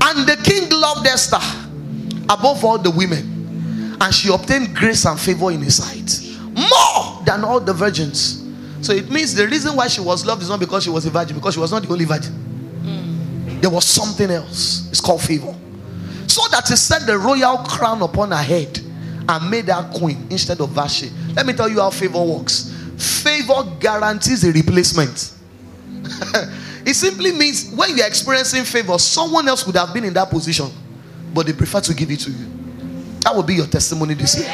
[0.00, 1.40] And the king loved Esther
[2.28, 6.28] above all the women, and she obtained grace and favor in his sight
[6.58, 8.44] more than all the virgins.
[8.80, 11.10] So it means the reason why she was loved is not because she was a
[11.10, 12.32] virgin, because she was not the only virgin.
[12.32, 13.60] Hmm.
[13.60, 14.88] There was something else.
[14.90, 15.54] It's called favor.
[16.26, 18.80] So that he set the royal crown upon her head
[19.28, 21.10] and made her queen instead of Vashti.
[21.34, 22.74] Let me tell you how favor works.
[22.96, 25.34] Favor guarantees a replacement.
[26.86, 30.68] it simply means when you're experiencing favor, someone else would have been in that position,
[31.34, 32.46] but they prefer to give it to you.
[33.20, 34.48] That will be your testimony this year.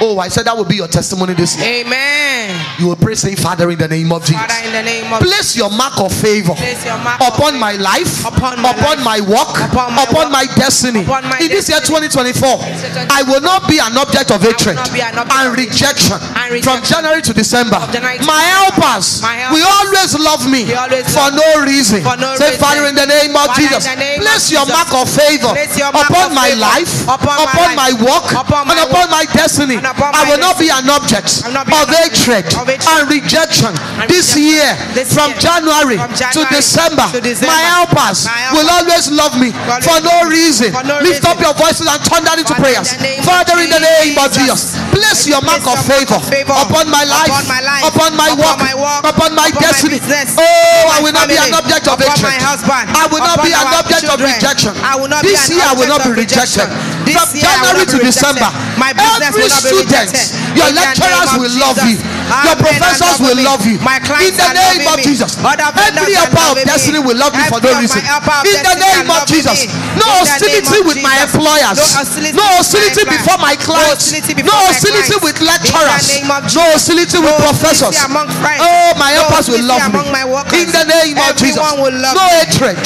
[0.00, 1.82] Oh, I said that will be your testimony this year.
[1.82, 2.54] Amen.
[2.78, 4.38] You will pray, saying, Father, in the name of Jesus.
[4.40, 6.54] Father, in the name of Place your mark of favor
[7.02, 10.46] mark of upon my life, Upon my upon life, my work, upon my upon my
[10.54, 11.02] destiny.
[11.02, 12.08] upon my In this year destiny.
[12.08, 16.78] 2024, I will not be an object of hatred an object and rejection and from.
[16.82, 17.78] January to December.
[17.92, 22.00] January to My helpers My will always love me always for love no reason.
[22.06, 22.60] for no Say, reason.
[22.62, 24.74] Father, in the name of Father, Jesus, name place your Jesus.
[24.78, 25.52] mark of favor
[25.90, 29.76] upon of my life, upon my upon my work, upon my and upon my destiny.
[29.96, 33.72] I will not be an object I will not be of hatred and rejection
[34.08, 34.76] this year
[35.08, 35.32] from.
[35.38, 37.06] January to December.
[37.46, 40.72] My helpers will always love me for no reason.
[41.04, 42.92] Lift up your voices and turn that into prayers.
[42.92, 44.76] the name of Father, in the name of Jesus.
[44.92, 48.60] Place your mark of favor upon my life, upon my life, upon my work,
[49.04, 50.00] upon my destiny.
[50.02, 52.34] Oh, I will not be an object of hatred.
[52.42, 54.74] husband, I will not be an object of rejection.
[54.82, 56.68] I will not be This year I will not be rejected.
[57.08, 57.98] This From January to.
[57.98, 60.12] December, My business every will not be student,
[60.56, 62.04] your lecturers will love Jesus.
[62.04, 62.16] you.
[62.28, 63.80] Your professors will love love you.
[63.80, 65.00] My In the name of.
[65.00, 68.04] Jesus, every helper of destiny will love you for no reason.
[68.04, 69.66] In the name of Jesus,
[69.96, 73.24] no In the name hostility with my employers, No hostility no with my hostility employers.
[73.24, 74.04] before my clients,
[74.44, 76.06] no hostility with lecturers,
[76.54, 77.96] no hostility with professors.
[77.96, 79.98] Oh, my helpers will love me.
[79.98, 80.60] among my workers.
[80.60, 82.76] In the name of Jesus, love no hatred,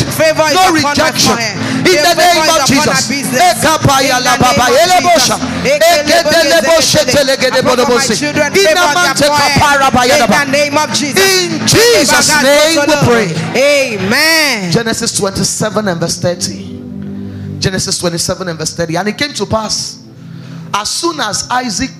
[0.54, 1.36] no rejection.
[1.86, 2.86] In the name of Jesus.
[2.86, 3.40] our business.
[3.62, 5.36] Ekapaya In the la baba name of elebosha.
[5.38, 5.72] Jesus.
[5.72, 8.14] Ekedeleboshetelegedebodobosi.
[8.18, 9.60] children, In favor the of their mountain forehead.
[9.60, 10.38] kapara In bayadaba.
[10.44, 11.22] the name of Jesus.
[11.22, 13.28] In Jesus' name we pray.
[13.56, 14.70] Amen.
[14.72, 16.70] Genesis 27 and verse 30.
[17.60, 18.96] Genesis 27 and verse 30.
[18.96, 19.98] And it came to pass
[20.74, 21.90] as soon as Isaac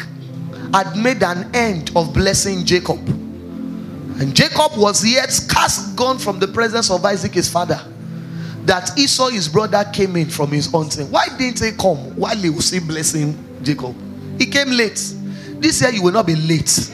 [0.73, 2.99] had made an end of blessing Jacob,
[4.19, 7.79] and Jacob was yet cast gone from the presence of Isaac his father,
[8.65, 11.11] that Esau his brother came in from his hunting.
[11.11, 13.95] Why didn't he come while he was still blessing Jacob?
[14.39, 15.01] He came late.
[15.61, 16.91] This year you will not be late.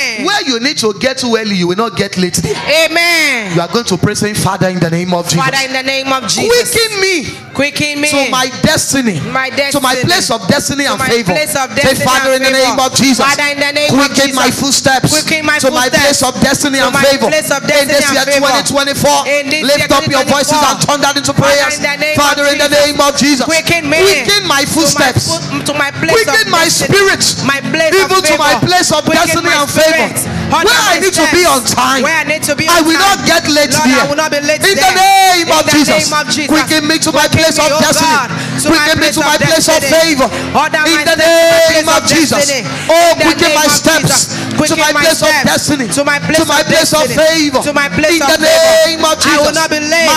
[0.00, 0.26] Amen.
[0.26, 2.54] Where you need to get to early, you will not get late there.
[2.86, 3.54] Amen.
[3.54, 5.44] You are going to pray saying, Father, in the name of Jesus.
[5.44, 7.14] Father, in the name of Jesus, Quicken me
[7.50, 10.04] quicken me to my destiny, My to my destiny.
[10.06, 11.32] place of destiny To and favor.
[11.34, 12.86] place of Say, destiny Father, in the name favor.
[12.88, 14.36] of Jesus, Father, in the name of quicken Jesus.
[14.38, 17.28] my footsteps Quicken my to my place of destiny To and favor.
[17.28, 21.76] place of in this year 2024, lift up your voices and turn that into prayers.
[21.76, 24.72] in the name Father, in the name of Jesus, Quicken me quicken my to my
[24.72, 26.96] footsteps, foot- to my place quicken of my destiny.
[26.96, 29.99] spirit, my place even of to my place of destiny and favor.
[30.50, 32.02] Where I need to be on time.
[32.02, 34.02] Where I need to be I will not get late Lord, there.
[34.02, 36.50] I will not be late In the name In of the Jesus, name of Jesus.
[36.50, 38.16] quicken me to my place of oh destiny.
[38.66, 40.26] Quicken me to my place of favor.
[40.26, 42.44] In the steps to my name of Jesus.
[42.90, 44.34] Oh, quicken my steps.
[44.68, 45.88] To my my place of destiny.
[45.88, 47.60] to my place To my of place of favor.
[47.64, 49.32] To my place In of the name of Jesus.
[49.32, 50.08] I will not be late.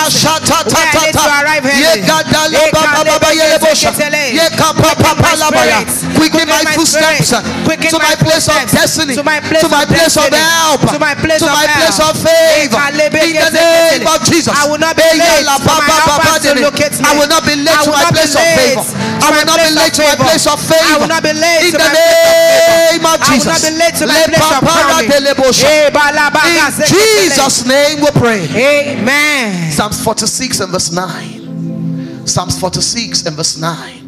[6.14, 9.14] Quicken my footsteps to my place of destiny.
[9.14, 10.80] To my place To my of place of help.
[10.90, 12.78] To my place To of my place of favor.
[13.24, 14.52] In the name of Jesus.
[14.52, 15.46] I will not be late.
[15.46, 18.82] I will not be late to my place of favor.
[18.84, 20.98] to I will not be place late to my place of favor.
[21.00, 22.92] will not be late In the my of favor.
[22.92, 23.46] name of Jesus.
[23.46, 23.62] not
[24.36, 25.10] be late to my Le place of papara crowning.
[25.10, 25.64] de lebosha.
[25.66, 26.88] Eh, In.
[26.88, 28.46] Jesus' name we pray.
[28.98, 29.70] Amen.
[29.72, 32.26] Psalms 46 and verse 9.
[32.26, 34.00] Psalms 46 and verse 9.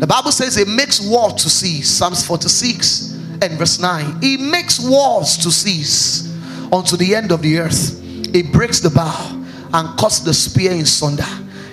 [0.00, 1.88] The Bible says it makes war to cease.
[1.88, 3.12] Psalms 46
[3.42, 4.20] and verse 9.
[4.20, 6.32] He makes wars to cease
[6.72, 8.00] unto the end of the earth.
[8.32, 9.40] He breaks the bow
[9.72, 11.24] and cuts the spear in sunder.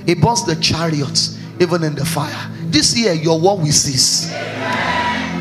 [0.06, 2.50] He burns the chariots even in the fire.
[2.66, 4.32] This year, your war will cease.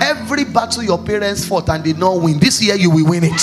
[0.01, 3.43] Every battle your parents fought and did not win, this year you will win it.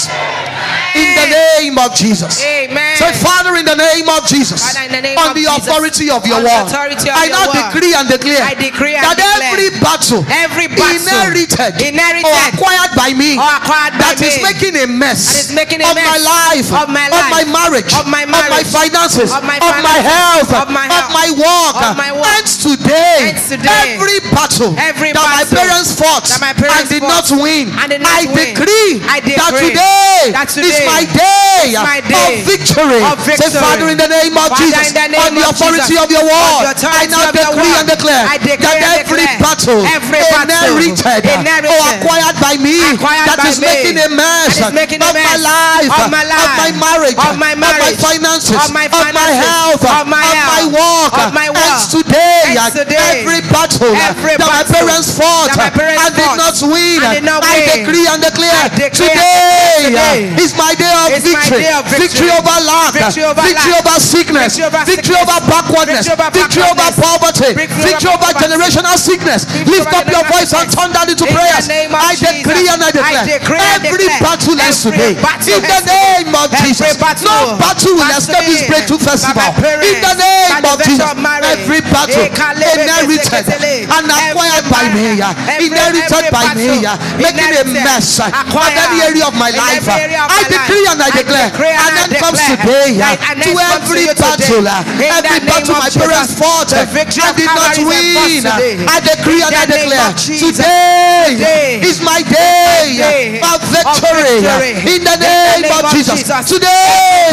[0.97, 2.41] In the name of Jesus.
[2.41, 2.97] Amen.
[2.97, 6.07] Say, Father, in the name of Jesus, Father, the name on of the Jesus, authority
[6.09, 10.21] of your word, I now decree and declare I decree and that declare every battle,
[10.25, 14.87] every battle inherited, inherited or acquired by me acquired by that is me making a
[14.89, 18.49] mess making a of mess my life, of my of my marriage, of my of
[18.49, 22.57] my finances, of my of my health, of my health, walk, of my walk, ends
[22.57, 23.29] today.
[23.29, 23.97] ends today.
[23.97, 27.67] Every battle Every that my battle parents fought that my parents did fought not win,
[27.75, 28.55] and did not I win.
[28.55, 33.03] decree I that decree today that is today my day, is my day of victory.
[33.03, 33.51] of Say.
[33.59, 36.71] Father, in the name of Father, Jesus, name on the authority Jesus, of your word,
[36.87, 41.67] I now decree and declare I decree that and every declare battle every battle inherited,
[41.67, 45.03] or acquired by me acquired that by is me, making a mess that is making
[45.03, 48.55] a of my mess life, of my life, of my marriage, of my marriage, finances,
[48.55, 52.55] of my of my health, of my health, walk, of my ends today.
[52.55, 53.23] Ends today.
[53.25, 57.25] Every battle Every that my parents fought my parents and did fought not win, did
[57.25, 59.57] not I decree and declare I today
[59.87, 61.65] today uh, is my day of victory.
[61.65, 62.07] day of victory.
[62.07, 62.93] Victory over lack.
[62.93, 63.85] Victory over Victory lack.
[63.85, 64.51] over sickness.
[64.57, 66.05] Victory over backwardness.
[66.07, 67.05] Victory over Victory over backwardness.
[67.05, 67.51] poverty.
[67.57, 69.41] Victory over generational sickness.
[69.67, 71.65] Lift up your voice and turn that into prayers.
[71.67, 75.13] I decree and I declare I every battle ends Every today.
[75.17, 76.93] In the name of Jesus.
[77.23, 79.49] No battle will escape this breakthrough festival.
[79.81, 81.07] In the name of Jesus.
[81.07, 83.45] Every battle inherited
[83.87, 85.19] and acquired by me.
[85.21, 85.65] Uh, battle.
[85.65, 86.81] Inherited every by me.
[87.17, 89.85] Making a mess of any area of my life.
[89.87, 90.93] every area of I my decree life.
[90.93, 91.49] and I I declare.
[91.51, 92.57] and I then comes declare.
[92.57, 94.67] today to then comes to every battle.
[94.67, 98.43] Every battle my parents fought The victory and did not win.
[98.87, 104.43] I decree and I declare today is my day of victory.
[104.87, 106.27] In the name of Jesus.
[106.47, 107.31] Today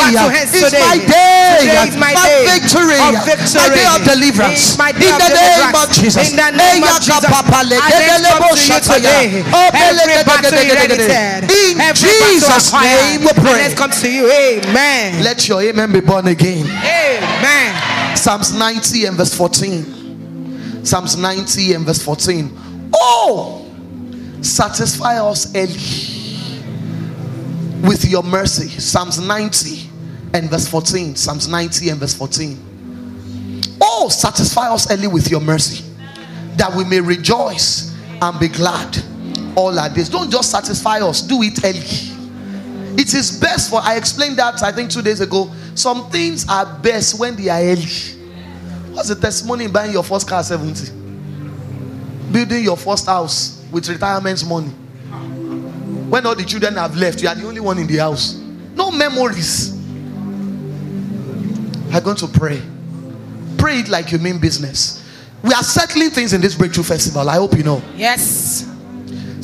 [0.52, 2.98] is my day my of victory.
[3.00, 4.74] My day of deliverance.
[4.74, 6.30] It's my day In of the name of Jesus.
[8.74, 9.52] In the name of Eya Jesus.
[9.52, 10.84] kapapale, I then gedelebo come to you today.
[10.84, 11.50] Every battle inherited.
[11.50, 13.52] In Every Jesus' name we pray.
[13.62, 14.30] let's come to you.
[14.30, 15.22] Amen.
[15.24, 16.66] Let your amen be born again.
[16.66, 18.16] Amen.
[18.16, 20.84] Psalms 90 and verse 14.
[20.84, 22.50] Psalms 90 and verse 14.
[22.94, 23.66] Oh,
[24.42, 25.74] satisfy us early
[27.88, 28.68] with your mercy.
[28.68, 29.88] Psalms 90
[30.34, 31.16] and verse 14.
[31.16, 32.58] Psalms 90 and verse 14.
[33.80, 35.84] Oh, satisfy us early with your mercy
[36.56, 37.93] that we may rejoice
[38.24, 38.96] and be glad
[39.56, 40.08] all our this.
[40.08, 42.14] Don't just satisfy us, do it early.
[42.96, 45.52] It is best for, I explained that I think two days ago.
[45.74, 47.84] Some things are best when they are early.
[48.92, 50.92] What's the testimony in buying your first car 70?
[52.32, 54.68] Building your first house with retirement money.
[56.08, 58.34] When all the children have left, you are the only one in the house.
[58.74, 59.72] No memories.
[61.92, 62.62] I'm going to pray.
[63.58, 65.03] Pray it like you mean business.
[65.44, 67.28] We are settling things in this breakthrough festival.
[67.28, 67.82] I hope you know.
[67.94, 68.66] Yes.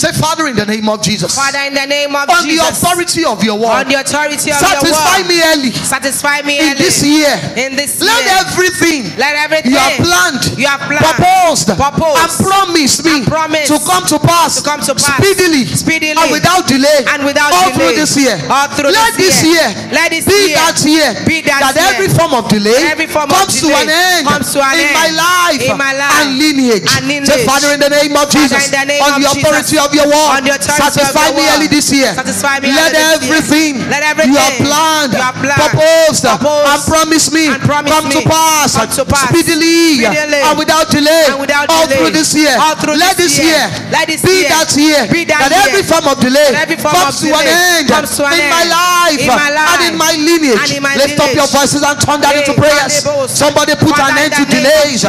[0.01, 3.21] Say, Father, in the name of Jesus, Father, in the name of on the authority
[3.29, 3.85] of your word.
[3.85, 4.97] on the authority of satisfy your word.
[4.97, 6.71] Satisfy me early Satisfy me early.
[6.73, 7.35] in this year.
[7.61, 8.33] In this Let year.
[8.41, 13.29] everything Let everything you have planned, you have planned, proposed, proposed, and promised me and
[13.29, 17.21] promised to come to pass, to come to pass speedily, speedily and without delay, and
[17.29, 17.93] without all delay.
[17.93, 18.37] All through this year.
[18.49, 19.53] All through Let this year.
[19.69, 21.93] year, Let this be year that year be that year.
[21.93, 24.81] every form of delay Every form of comes to delay an end comes to an
[24.81, 26.89] in end my life in my life and lineage.
[26.97, 27.29] and lineage.
[27.29, 29.77] Say, Father, in the name of Father, Jesus, in the name on of the authority
[29.77, 32.11] Jesus, of your word, on the authority of satisfy me early this year.
[32.15, 33.37] satisfy me Let early this year.
[33.39, 37.61] everything Let everything you have planned, you have planned, proposed, proposed, and promised me and
[37.63, 41.87] promised come to pass, come to pass speedily, speedily and without delay, and without all
[41.87, 41.99] delay.
[41.99, 42.55] through this year.
[42.81, 43.51] Through Let this year.
[43.51, 45.91] year, Let this be year that year be that every year.
[45.91, 48.47] form of delay Every form comes of to an delay end comes to an in
[48.51, 49.69] my life In my life.
[49.75, 50.71] and in my lineage.
[50.73, 53.03] In my Lift up your voices and turn that into prayers.
[53.33, 55.03] Somebody put an end to of delays.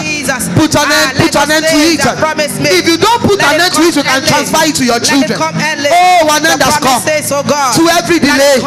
[0.57, 1.99] Put an Ah, end, put an end to it.
[2.01, 2.69] that promise me.
[2.71, 5.03] If you don't put an end to it, you can transfer it to your Let
[5.03, 5.35] children.
[5.35, 5.91] early.
[5.91, 7.75] Oh, an The end has come promises, oh God.
[7.75, 8.57] to every delay.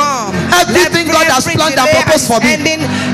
[0.53, 2.53] Everything Let God has every planned and proposed for me.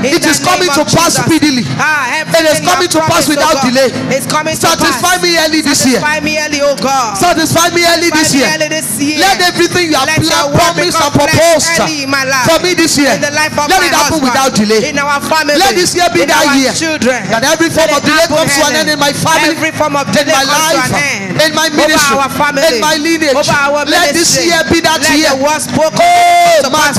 [0.01, 1.63] In It is coming to pass speedily.
[1.77, 3.89] Ah, It is coming to pass oh without God, delay.
[4.15, 5.21] It's coming to Satisfy pass.
[5.21, 5.99] me early this year.
[6.01, 7.17] Satisfy me early, oh God.
[7.17, 8.49] Satisfy me early this year.
[8.49, 9.19] early this year.
[9.21, 12.47] Let everything you have planned, promised, and proposed early in my life.
[12.49, 13.13] for me this year.
[13.13, 14.89] in the life of Let it happen without delay.
[14.89, 15.57] In our family.
[15.57, 17.21] Let this year be that year children.
[17.29, 20.07] that every form of delay comes to an end in my family, Every form of
[20.09, 21.41] in my life, to an end.
[21.41, 22.65] in my ministry, Over our family.
[22.73, 23.37] in my lineage.
[23.85, 25.35] Let this year be that year.
[25.37, 26.97] the word spoken Oh, pass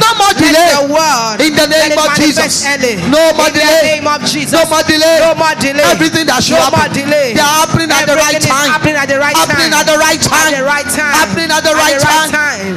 [0.00, 0.72] No more delay.
[1.04, 2.64] Word In the name of Jesus.
[2.64, 2.96] early.
[3.10, 3.80] No more in delay.
[3.80, 4.52] the name of Jesus.
[4.52, 5.18] No more delay.
[5.20, 5.86] No more delay.
[5.92, 7.04] Everything that should no more happen.
[7.04, 7.36] delay.
[7.36, 8.68] They are happening at the right time.
[8.70, 9.80] Happening at the right Happening time.
[9.80, 10.40] at the right time.
[10.44, 11.14] At the right time.
[11.14, 12.30] Happening at the right time.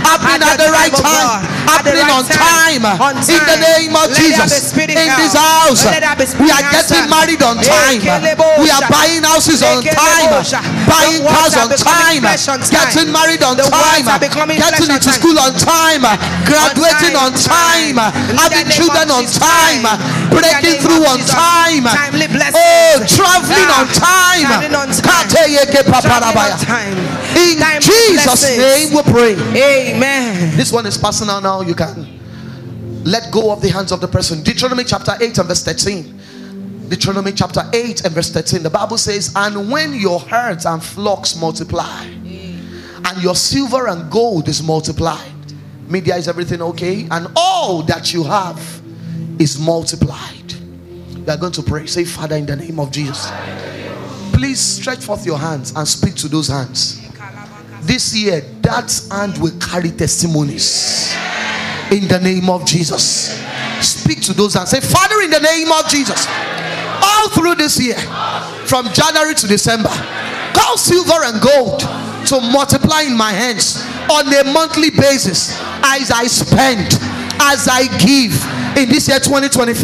[0.03, 1.27] Happening At the right time.
[1.27, 1.57] God.
[1.67, 2.83] Happening on time.
[3.27, 4.71] In the name of Let there be Jesus.
[4.77, 7.99] In this house, Let there be speedy we are getting married on time.
[8.63, 10.31] We are buying houses on time.
[10.87, 12.23] Buying cars on time.
[12.23, 12.71] flesh on time.
[12.71, 14.05] Getting married on time.
[14.19, 16.03] Getting into school on time.
[16.47, 17.99] Graduating on time.
[18.17, 18.29] Time.
[18.29, 19.83] In the Having children on time.
[19.83, 19.99] time.
[20.01, 21.83] In the Breaking through on time.
[21.85, 24.41] Oh, traveling on time.
[24.45, 25.27] traveling on time.
[25.27, 26.55] Kateyeke Traveling paparabaya.
[27.37, 29.33] In Jesus' name we pray.
[29.93, 30.57] Amen.
[30.57, 31.61] This one is personal now.
[31.61, 32.17] You can
[33.03, 34.43] let go of the hands of the person.
[34.43, 36.19] Deuteronomy chapter 8 and verse 13.
[36.89, 38.63] Deuteronomy chapter 8 and verse 13.
[38.63, 44.47] The Bible says, And when your herds and flocks multiply, and your silver and gold
[44.49, 45.31] is multiplied,
[45.87, 47.07] media is everything okay?
[47.09, 48.81] And all that you have
[49.39, 50.53] is multiplied.
[50.53, 51.85] You are going to pray.
[51.87, 53.31] Say, Father, in the name of Jesus.
[54.33, 57.01] Please stretch forth your hands and speak to those hands.
[57.81, 61.15] This year, that hand will carry testimonies.
[61.91, 63.39] In the name of Jesus.
[63.81, 64.71] Speak to those hands.
[64.71, 66.27] Say, Father, in the name of Jesus.
[67.01, 67.97] All through this year,
[68.65, 69.89] from January to December,
[70.53, 71.79] cause silver and gold
[72.27, 76.95] to multiply in my hands on a monthly basis as I spend,
[77.39, 78.33] as I give
[78.77, 79.83] in this year 2024.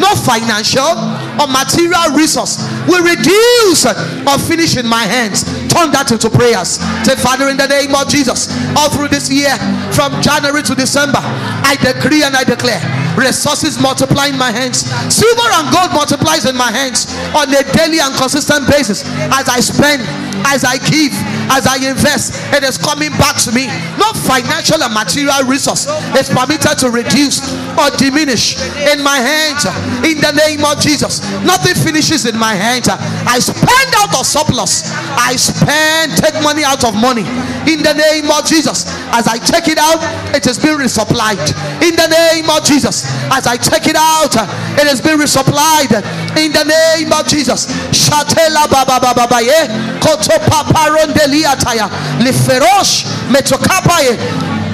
[0.00, 0.96] No financial
[1.36, 5.44] or material resource will reduce or finish in my hands.
[5.68, 6.80] Turn that into prayers.
[7.04, 9.52] Say, Father, in the name of Jesus, all through this year,
[9.92, 12.80] from January to December, I decree and I declare
[13.16, 14.88] resources multiply in my hands.
[15.12, 19.04] Silver and gold multiplies in my hands on a daily and consistent basis
[19.36, 20.02] as I spend,
[20.46, 21.12] as I give,
[21.50, 22.36] as I invest.
[22.54, 23.66] It is coming back to me.
[23.96, 25.86] No financial and material resource
[26.16, 27.40] is permitted to reduce
[27.76, 28.60] or diminish
[28.92, 29.64] in my hands.
[30.04, 32.88] In the name of Jesus, nothing finishes in my hands.
[32.90, 34.90] I spend out of surplus.
[35.16, 37.24] I spend, take money out of money.
[37.70, 39.98] In the name of Jesus, as I check it out,
[40.34, 41.42] it has been resupplied.
[41.82, 44.34] In the name of Jesus, as I check it out,
[44.78, 45.90] it has been resupplied.
[46.38, 49.66] In the name of Jesus, Shatela Baba Baba Baye,
[50.00, 51.90] Koto Paparondelia Taya,
[52.22, 54.16] Liferosh, Metokapaye.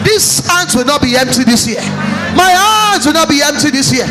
[0.05, 1.83] These hands will not be empty this year.
[2.37, 4.07] My hands will not be empty this year.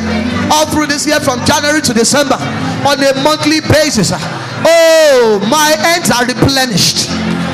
[0.52, 2.36] All through this year, from January to December,
[2.84, 4.12] on a monthly basis.
[4.12, 7.08] Oh, my hands are replenished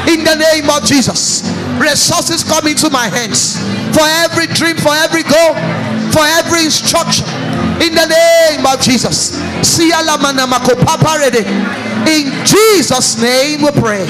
[0.08, 1.44] in the name of Jesus.
[1.80, 3.60] Resources come into my hands
[3.96, 5.54] for every dream, for every goal,
[6.12, 7.26] for every instruction.
[7.82, 9.40] In the name of Jesus.
[12.08, 14.06] In Jesus' name we pray.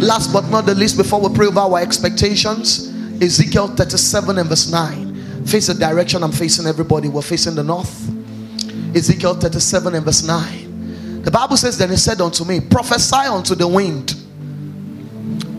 [0.00, 2.88] Last but not the least, before we pray over our expectations,
[3.22, 5.46] Ezekiel 37 and verse 9.
[5.46, 7.08] Face the direction I'm facing, everybody.
[7.08, 8.10] We're facing the north.
[8.94, 11.22] Ezekiel 37 and verse 9.
[11.22, 14.14] The Bible says, Then he said unto me, Prophesy unto the wind.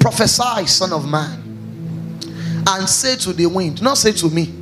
[0.04, 1.40] Prophesy, son of man.
[2.68, 4.54] And say to the wind, not say to me.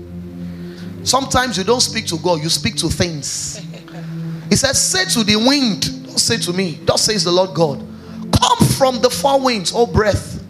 [1.04, 3.60] Sometimes you don't speak to God, you speak to things.
[4.50, 7.80] He says, Say to the wind, don't say to me, thus says the Lord God.
[7.80, 10.44] Come from the four winds, O breath,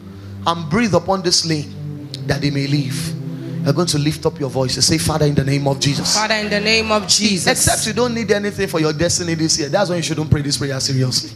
[0.45, 3.15] and breathe upon this lane that they may live.
[3.63, 6.17] You're going to lift up your voice and say, Father, in the name of Jesus.
[6.17, 7.47] Father, in the name of Jesus.
[7.47, 9.69] Except you don't need anything for your destiny this year.
[9.69, 11.31] That's why you shouldn't pray this prayer seriously.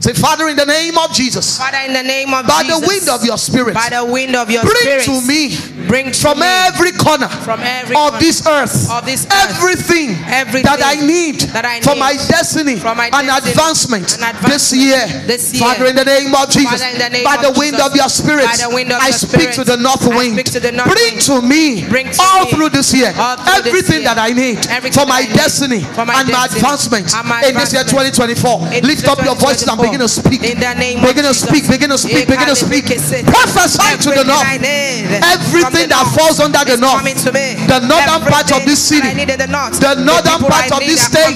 [0.00, 1.58] Say, Father, in the name of Jesus.
[1.58, 2.80] Father, in the name of by Jesus.
[2.80, 3.74] the wind of your spirit.
[3.74, 5.04] By the wind of your bring spirit.
[5.04, 5.50] to me.
[5.90, 7.26] Bring from every corner.
[7.42, 8.86] From every of this earth.
[8.94, 9.58] Of this earth.
[9.58, 10.14] Everything.
[10.30, 11.50] Everything that I need.
[11.50, 12.78] that I for my destiny.
[12.78, 14.14] for my and destiny advancement.
[14.14, 15.02] and advancement This year.
[15.26, 15.66] this year.
[15.66, 16.78] Father, in the name of Jesus.
[16.78, 17.90] Father, in the name by the of wind Jesus.
[17.90, 18.46] of your spirit.
[18.46, 19.54] By the wind of I speak spirit.
[19.58, 20.38] to the north I wind.
[20.38, 21.26] speak to the north bring wind.
[21.26, 21.82] to me.
[21.90, 22.50] Bring to all me.
[22.54, 23.10] through this year.
[23.10, 24.14] Through this everything year.
[24.14, 24.62] that I need.
[24.94, 25.34] For my need.
[25.34, 25.82] destiny.
[25.82, 27.10] For my and my advancement.
[27.50, 28.78] In this year 2024.
[28.86, 29.90] Lift up your voices and 2024.
[29.90, 30.46] begin to speak.
[30.46, 31.66] In the name begin to speak.
[31.66, 32.30] Begin to speak.
[32.30, 32.86] Begin to speak.
[33.26, 34.46] Prophesy to the north.
[34.54, 37.04] Need Everything that falls under the north.
[37.24, 39.00] The northern part of this city.
[39.00, 39.80] that I need in the north.
[39.80, 41.32] The northern part of this state.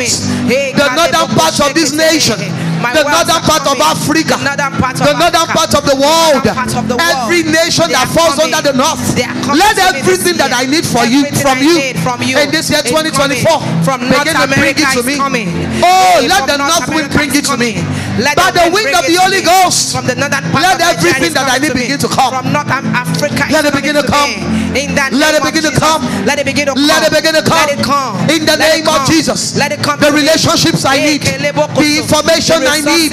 [0.77, 2.37] The northern part of this nation.
[2.85, 3.81] My The northern part of.
[3.81, 4.37] Africa.
[4.37, 6.45] The northern part of The northern part of the world.
[6.45, 7.17] The northern part of the world.
[7.25, 9.01] Every nation that falls under the north.
[9.17, 10.53] They are coming Let to me this everything that.
[10.53, 13.41] I need for you from you from you in this year 2024.
[13.83, 15.49] From begin to bring it to me.
[15.81, 17.81] Oh, let the north wind bring it to me.
[18.21, 19.41] Let By the wind of the Holy.
[19.45, 19.97] Ghost.
[19.97, 22.33] From the northern part Let everything that I need begin to come.
[22.33, 24.31] From North Africa Let it begin to come.
[24.77, 26.03] In the Let it begin to come.
[26.25, 26.87] Let it begin to come.
[26.87, 27.67] Let it begin to come.
[27.67, 28.15] Let it come.
[28.29, 29.05] In the name of.
[29.09, 29.57] Jesus.
[29.57, 30.01] Let it come.
[30.01, 31.23] The relationships I need.
[31.23, 33.13] The information I I need.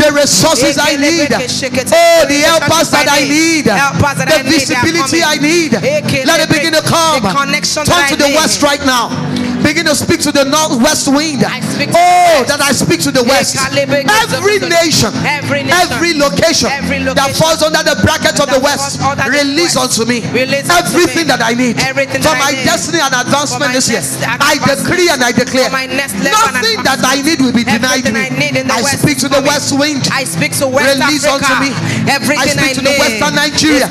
[0.00, 1.28] The resources I need.
[1.92, 3.64] Oh, the helpers that I need.
[3.66, 3.76] The
[4.28, 5.72] I need, they are visibility I need.
[6.26, 7.22] Let it begin to come.
[7.84, 9.08] Turn to the west right now.
[9.62, 11.44] Begin to speak to the northwest wind.
[11.44, 13.56] I speak to Oh, that I speak to the west.
[13.56, 15.12] Every nation,
[15.72, 16.70] Every location
[17.14, 21.26] that falls under the bracket of the west, falls under the release unto me everything
[21.26, 24.02] that I need for my destiny and advancement this year.
[24.40, 27.64] I decree and I declare my next level and nothing that I need will be
[27.64, 28.20] denied me.
[28.20, 30.08] I need in the I speak to the west wind.
[30.12, 31.72] I speak to West Release unto me.
[32.06, 33.88] Everything I speak to the Western Nigeria.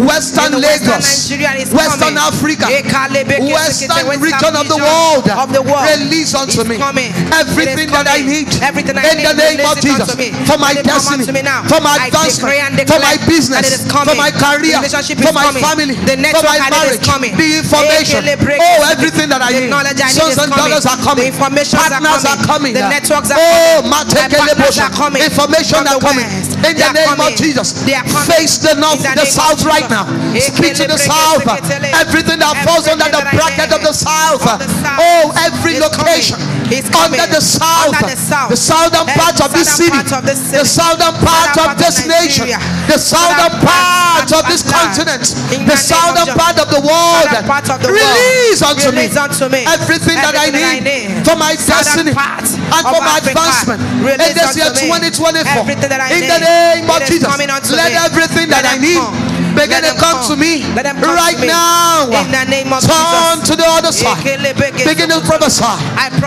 [0.00, 1.30] Western Lagos,
[1.72, 2.16] Western.
[2.20, 5.24] Africa, Western region of the region world.
[5.30, 5.86] Of the world.
[5.98, 7.10] Release unto me coming.
[7.32, 9.26] everything that I need Everything I in need.
[9.26, 10.10] the name of Jesus
[10.46, 11.62] for my destiny, unto me now.
[11.70, 12.54] for my advancement,
[12.90, 18.22] for my business, for my career, for my family, The for my marriage, the information.
[18.26, 19.70] Oh, everything that I need.
[19.70, 20.70] knowledge I need Sons and coming.
[20.74, 21.30] daughters are coming.
[21.30, 22.72] The Partners are coming.
[22.74, 23.90] The networks are Oh, coming.
[23.90, 24.84] My Matekele partners Bosha.
[24.86, 25.22] are coming.
[25.22, 26.26] Information are coming.
[26.66, 27.72] In the name of Jesus.
[27.86, 28.28] They are coming.
[28.30, 30.06] Face the north, the the south right now.
[30.38, 31.44] Speak to the south.
[31.46, 34.42] Everything that falls under the Everything that I bracket of the south.
[34.80, 35.00] South.
[35.00, 36.38] Oh, every is location.
[36.70, 38.50] Under the south, Under the south.
[38.50, 41.96] the southern part of this city, southern part of this the southern part of this
[42.06, 42.46] nation,
[42.86, 47.26] the southern part of this continent, the the name of southern part of the world.
[47.26, 47.98] Southern part of the world.
[47.98, 51.52] Release unto me Release unto me everything that I everything that I need for my
[51.54, 53.80] destiny and for my advancement.
[54.06, 55.62] In this year 2024.
[55.62, 57.26] everything that I In the name of Jesus,
[57.74, 59.39] let everything that I need.
[59.54, 61.48] Begin to come to me Let them come right to me.
[61.48, 62.08] now.
[62.10, 63.48] In the name of Turn Jesus.
[63.50, 64.22] to the other side.
[64.22, 65.64] Begin to prophesy.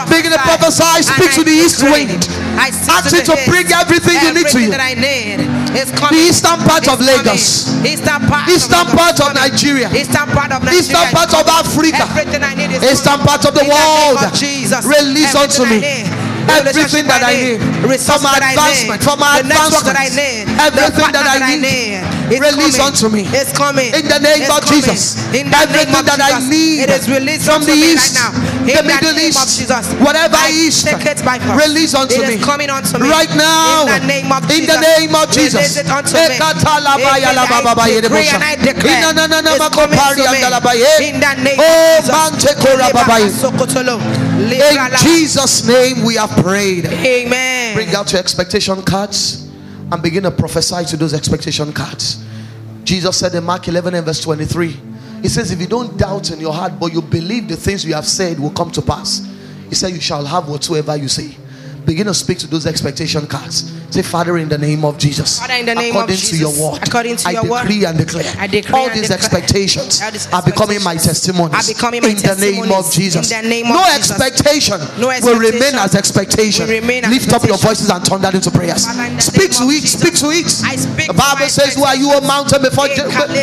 [0.09, 1.03] Begin to prophesy.
[1.03, 2.27] Speak to the east wind.
[2.57, 4.69] Ask it to bring everything you need to you.
[4.71, 5.41] that I need
[5.73, 6.19] is coming.
[6.19, 7.73] The eastern part of Lagos.
[7.81, 8.45] Eastern part.
[8.45, 9.41] Of Lagos part is of coming.
[9.41, 9.87] Nigeria.
[9.93, 10.79] Eastern part of Nigeria.
[10.79, 11.65] Eastern is part of coming.
[11.65, 12.03] Africa.
[12.13, 14.85] Everything I need is Eastern part of the In the name world.
[14.85, 15.81] Release unto me.
[16.49, 17.59] Everything that I need.
[17.97, 19.01] For my advancement.
[19.01, 20.61] For my the network I advancement.
[20.61, 22.22] Everything that I need.
[22.33, 22.93] It's Release coming.
[22.93, 23.21] unto me.
[23.29, 23.93] It's coming.
[23.93, 24.81] In the name It's of coming.
[24.81, 25.21] Jesus.
[25.33, 26.49] In the Everything name of that I Jesus.
[26.49, 28.33] need It is released from the east, right now.
[28.65, 29.85] the In Middle name of East, Jesus.
[30.01, 31.61] whatever I east, take it by force.
[31.67, 32.33] release unto It me.
[32.35, 33.09] is coming unto me.
[33.09, 33.85] Right now.
[33.85, 34.73] In the name of oh, In Jesus.
[34.73, 35.53] the name of Jesus.
[35.61, 36.35] Release it unto me.
[36.39, 37.35] Ekatalabaya I
[38.41, 39.13] I declare.
[39.13, 41.01] It's.
[41.01, 42.09] In the name Oh, of
[43.21, 43.43] Jesus.
[44.49, 46.85] In Jesus' name we have prayed.
[46.85, 47.75] Amen.
[47.75, 49.42] Bring out your expectation cards
[49.93, 52.25] and begin to prophesy to those expectation cards.
[52.83, 54.75] Jesus said in Mark 11 and verse 23,
[55.21, 57.93] He says, If you don't doubt in your heart, but you believe the things you
[57.93, 59.31] have said will come to pass,
[59.69, 61.37] He said, You shall have whatsoever you say.
[61.85, 63.71] Begin to speak to those expectation cards.
[63.93, 66.39] Say, Father, in the name of Jesus, Father, in the name of according to Jesus,
[66.39, 69.17] your word, according to I your word, decree and declare, I decree all these declare,
[69.17, 71.53] expectations all these are becoming my testimonies.
[71.53, 72.91] are becoming my in the name of.
[72.93, 73.31] Jesus.
[73.31, 74.11] In the name of no Jesus.
[74.11, 76.67] expectation No will remain as expectation.
[76.67, 78.85] remain Lift up your voices and turn that into prayers.
[78.85, 80.47] Father, Speak to of it, speak to it.
[81.07, 82.87] The Bible says, Who are you a mountain before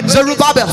[0.08, 0.68] Zerubbabel?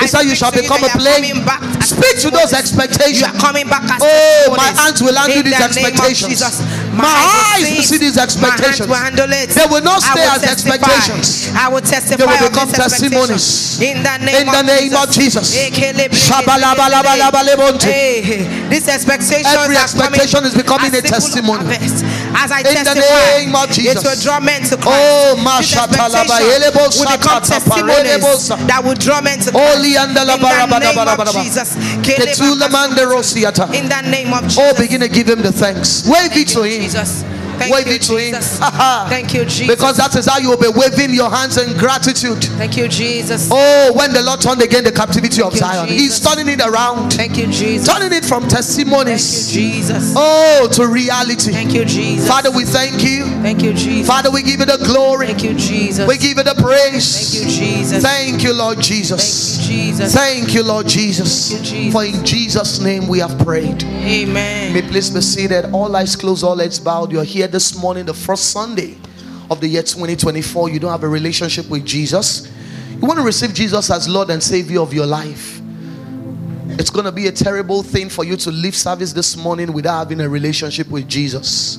[0.00, 1.22] He said, You shall become a that you are plain.
[1.34, 3.22] coming back as Speak to those expectations.
[3.22, 6.28] are coming back as Oh, my hands will handle these of expectations.
[6.40, 6.60] Jesus.
[6.92, 8.88] My eyes will see these My expectations.
[8.88, 8.96] will.
[8.96, 10.74] They will not stay will as testify.
[10.76, 11.50] expectations.
[11.56, 12.16] I will testify.
[12.16, 13.80] They will become testimonies.
[13.80, 15.54] In the name, In the name of Jesus.
[15.56, 17.82] Ekelebe- Shabalabalabalabalabalebonte.
[17.92, 21.64] Hey, this expectation Every expectation is becoming a testimony.
[22.34, 23.96] As I In the testify, name of Jesus.
[23.96, 24.88] Oh, it will draw men to Christ.
[24.88, 29.84] Oh, expectation elebo will become testimonies that will draw men to Oh, Christ.
[29.84, 31.76] In the name of oh, Jesus.
[32.02, 33.02] Ketula mande.
[33.74, 34.58] In the name of Jesus.
[34.60, 36.08] Oh, begin to give him the thanks.
[36.08, 36.82] Wave it to him.
[36.82, 37.24] Jesus.
[37.62, 38.34] Thank Wave you, it to him.
[38.34, 38.58] Jesus.
[38.58, 39.68] Thank you, Jesus.
[39.68, 42.42] Because that is how you will be waving your hands in gratitude.
[42.58, 43.48] Thank you, Jesus.
[43.50, 46.02] Oh, when the Lord turned again the captivity of Thank you, Zion, Jesus.
[46.02, 47.86] He's turning it around, Thank you, Jesus.
[47.86, 49.46] turning it from testimonies.
[49.46, 50.14] Thank you, Jesus.
[50.16, 51.52] oh, to reality.
[51.52, 52.26] Thank you, Jesus.
[52.28, 53.26] Father, we thank you.
[53.42, 54.08] Thank you, Jesus.
[54.08, 55.28] Father, we give you the glory.
[55.28, 56.08] Thank you, Jesus.
[56.08, 57.06] We give you the praise.
[57.14, 58.02] Thank you, Jesus.
[58.02, 59.56] Thank you, Lord Jesus.
[59.56, 60.14] Thank you, Jesus.
[60.14, 61.52] Thank you, Lord Jesus.
[61.52, 61.92] Thank you, Jesus.
[61.92, 63.84] For in Jesus' name we have prayed.
[63.84, 64.72] Amen.
[64.72, 65.66] May please be seated.
[65.72, 67.12] All eyes closed, all heads bowed.
[67.12, 68.96] You're here this morning, the first Sunday
[69.50, 70.70] of the year 2024.
[70.70, 72.50] You don't have a relationship with Jesus.
[72.90, 75.60] You want to receive Jesus as Lord and Savior of your life.
[76.78, 79.98] It's going to be a terrible thing for you to leave service this morning without
[79.98, 81.76] having a relationship with Jesus.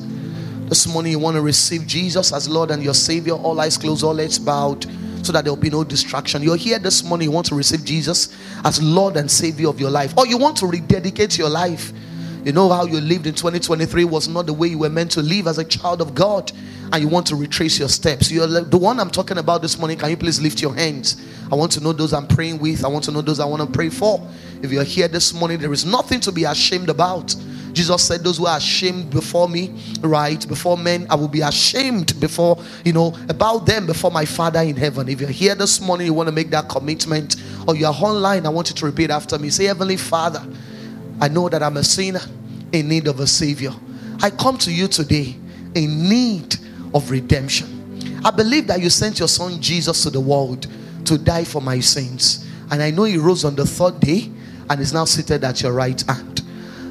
[0.69, 3.33] This morning, you want to receive Jesus as Lord and your Savior.
[3.33, 4.85] All eyes closed, all heads bowed,
[5.25, 6.43] so that there will be no distraction.
[6.43, 9.89] You're here this morning, you want to receive Jesus as Lord and Savior of your
[9.89, 11.91] life, or you want to rededicate your life.
[12.43, 15.21] You know how you lived in 2023 was not the way you were meant to
[15.21, 16.51] live as a child of God,
[16.91, 18.29] and you want to retrace your steps.
[18.29, 19.97] You're the one I'm talking about this morning.
[19.97, 21.23] Can you please lift your hands?
[21.49, 22.83] I want to know those I'm praying with.
[22.83, 24.27] I want to know those I want to pray for.
[24.61, 27.33] If you're here this morning, there is nothing to be ashamed about.
[27.71, 32.19] Jesus said, Those who are ashamed before me, right, before men, I will be ashamed
[32.19, 35.07] before, you know, about them before my Father in heaven.
[35.07, 37.37] If you're here this morning, you want to make that commitment,
[37.69, 39.49] or you're online, I want you to repeat after me.
[39.49, 40.45] Say, Heavenly Father,
[41.23, 42.19] I know that I'm a sinner
[42.73, 43.71] in need of a Savior.
[44.21, 45.37] I come to you today
[45.73, 46.57] in need
[46.93, 48.19] of redemption.
[48.25, 50.67] I believe that you sent your Son Jesus to the world
[51.05, 52.45] to die for my sins.
[52.71, 54.29] And I know He rose on the third day
[54.69, 56.41] and is now seated at your right hand.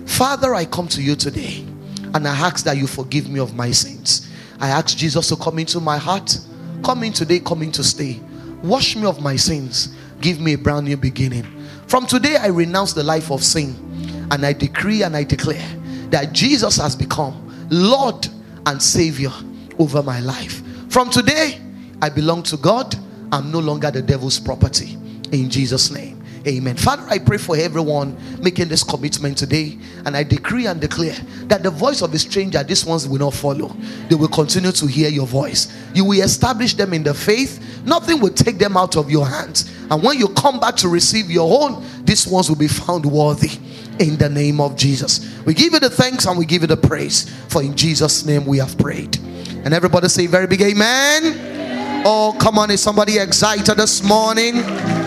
[0.07, 1.67] Father, I come to you today
[2.15, 4.31] and I ask that you forgive me of my sins.
[4.61, 6.39] I ask Jesus to come into my heart.
[6.83, 8.19] Come in today, come in to stay.
[8.63, 9.95] Wash me of my sins.
[10.23, 11.45] Give me a brand new beginning.
[11.87, 13.91] From today, I renounce the life of sin
[14.33, 15.69] and I decree and I declare
[16.11, 18.27] that Jesus has become Lord
[18.67, 19.31] and Savior
[19.79, 20.63] over my life.
[20.91, 21.61] From today,
[22.01, 22.97] I belong to God.
[23.31, 24.95] I'm no longer the devil's property.
[25.33, 26.12] In Jesus' name.
[26.47, 26.77] Amen.
[26.77, 31.15] Father, I pray for everyone making this commitment today, and I decree and declare
[31.45, 33.69] that the voice of a stranger, these ones will not follow.
[34.09, 35.73] They will continue to hear your voice.
[35.95, 37.85] You will establish them in the faith.
[37.85, 39.71] Nothing will take them out of your hands.
[39.91, 43.59] And when you come back to receive your own, these ones will be found worthy
[43.99, 45.33] in the name of Jesus.
[45.45, 47.29] We give you the thanks and we give you the praise.
[47.49, 49.17] For in Jesus' name we have prayed.
[49.65, 52.05] And everybody say very big amen.
[52.05, 55.02] Oh, come on, is somebody excited this morning?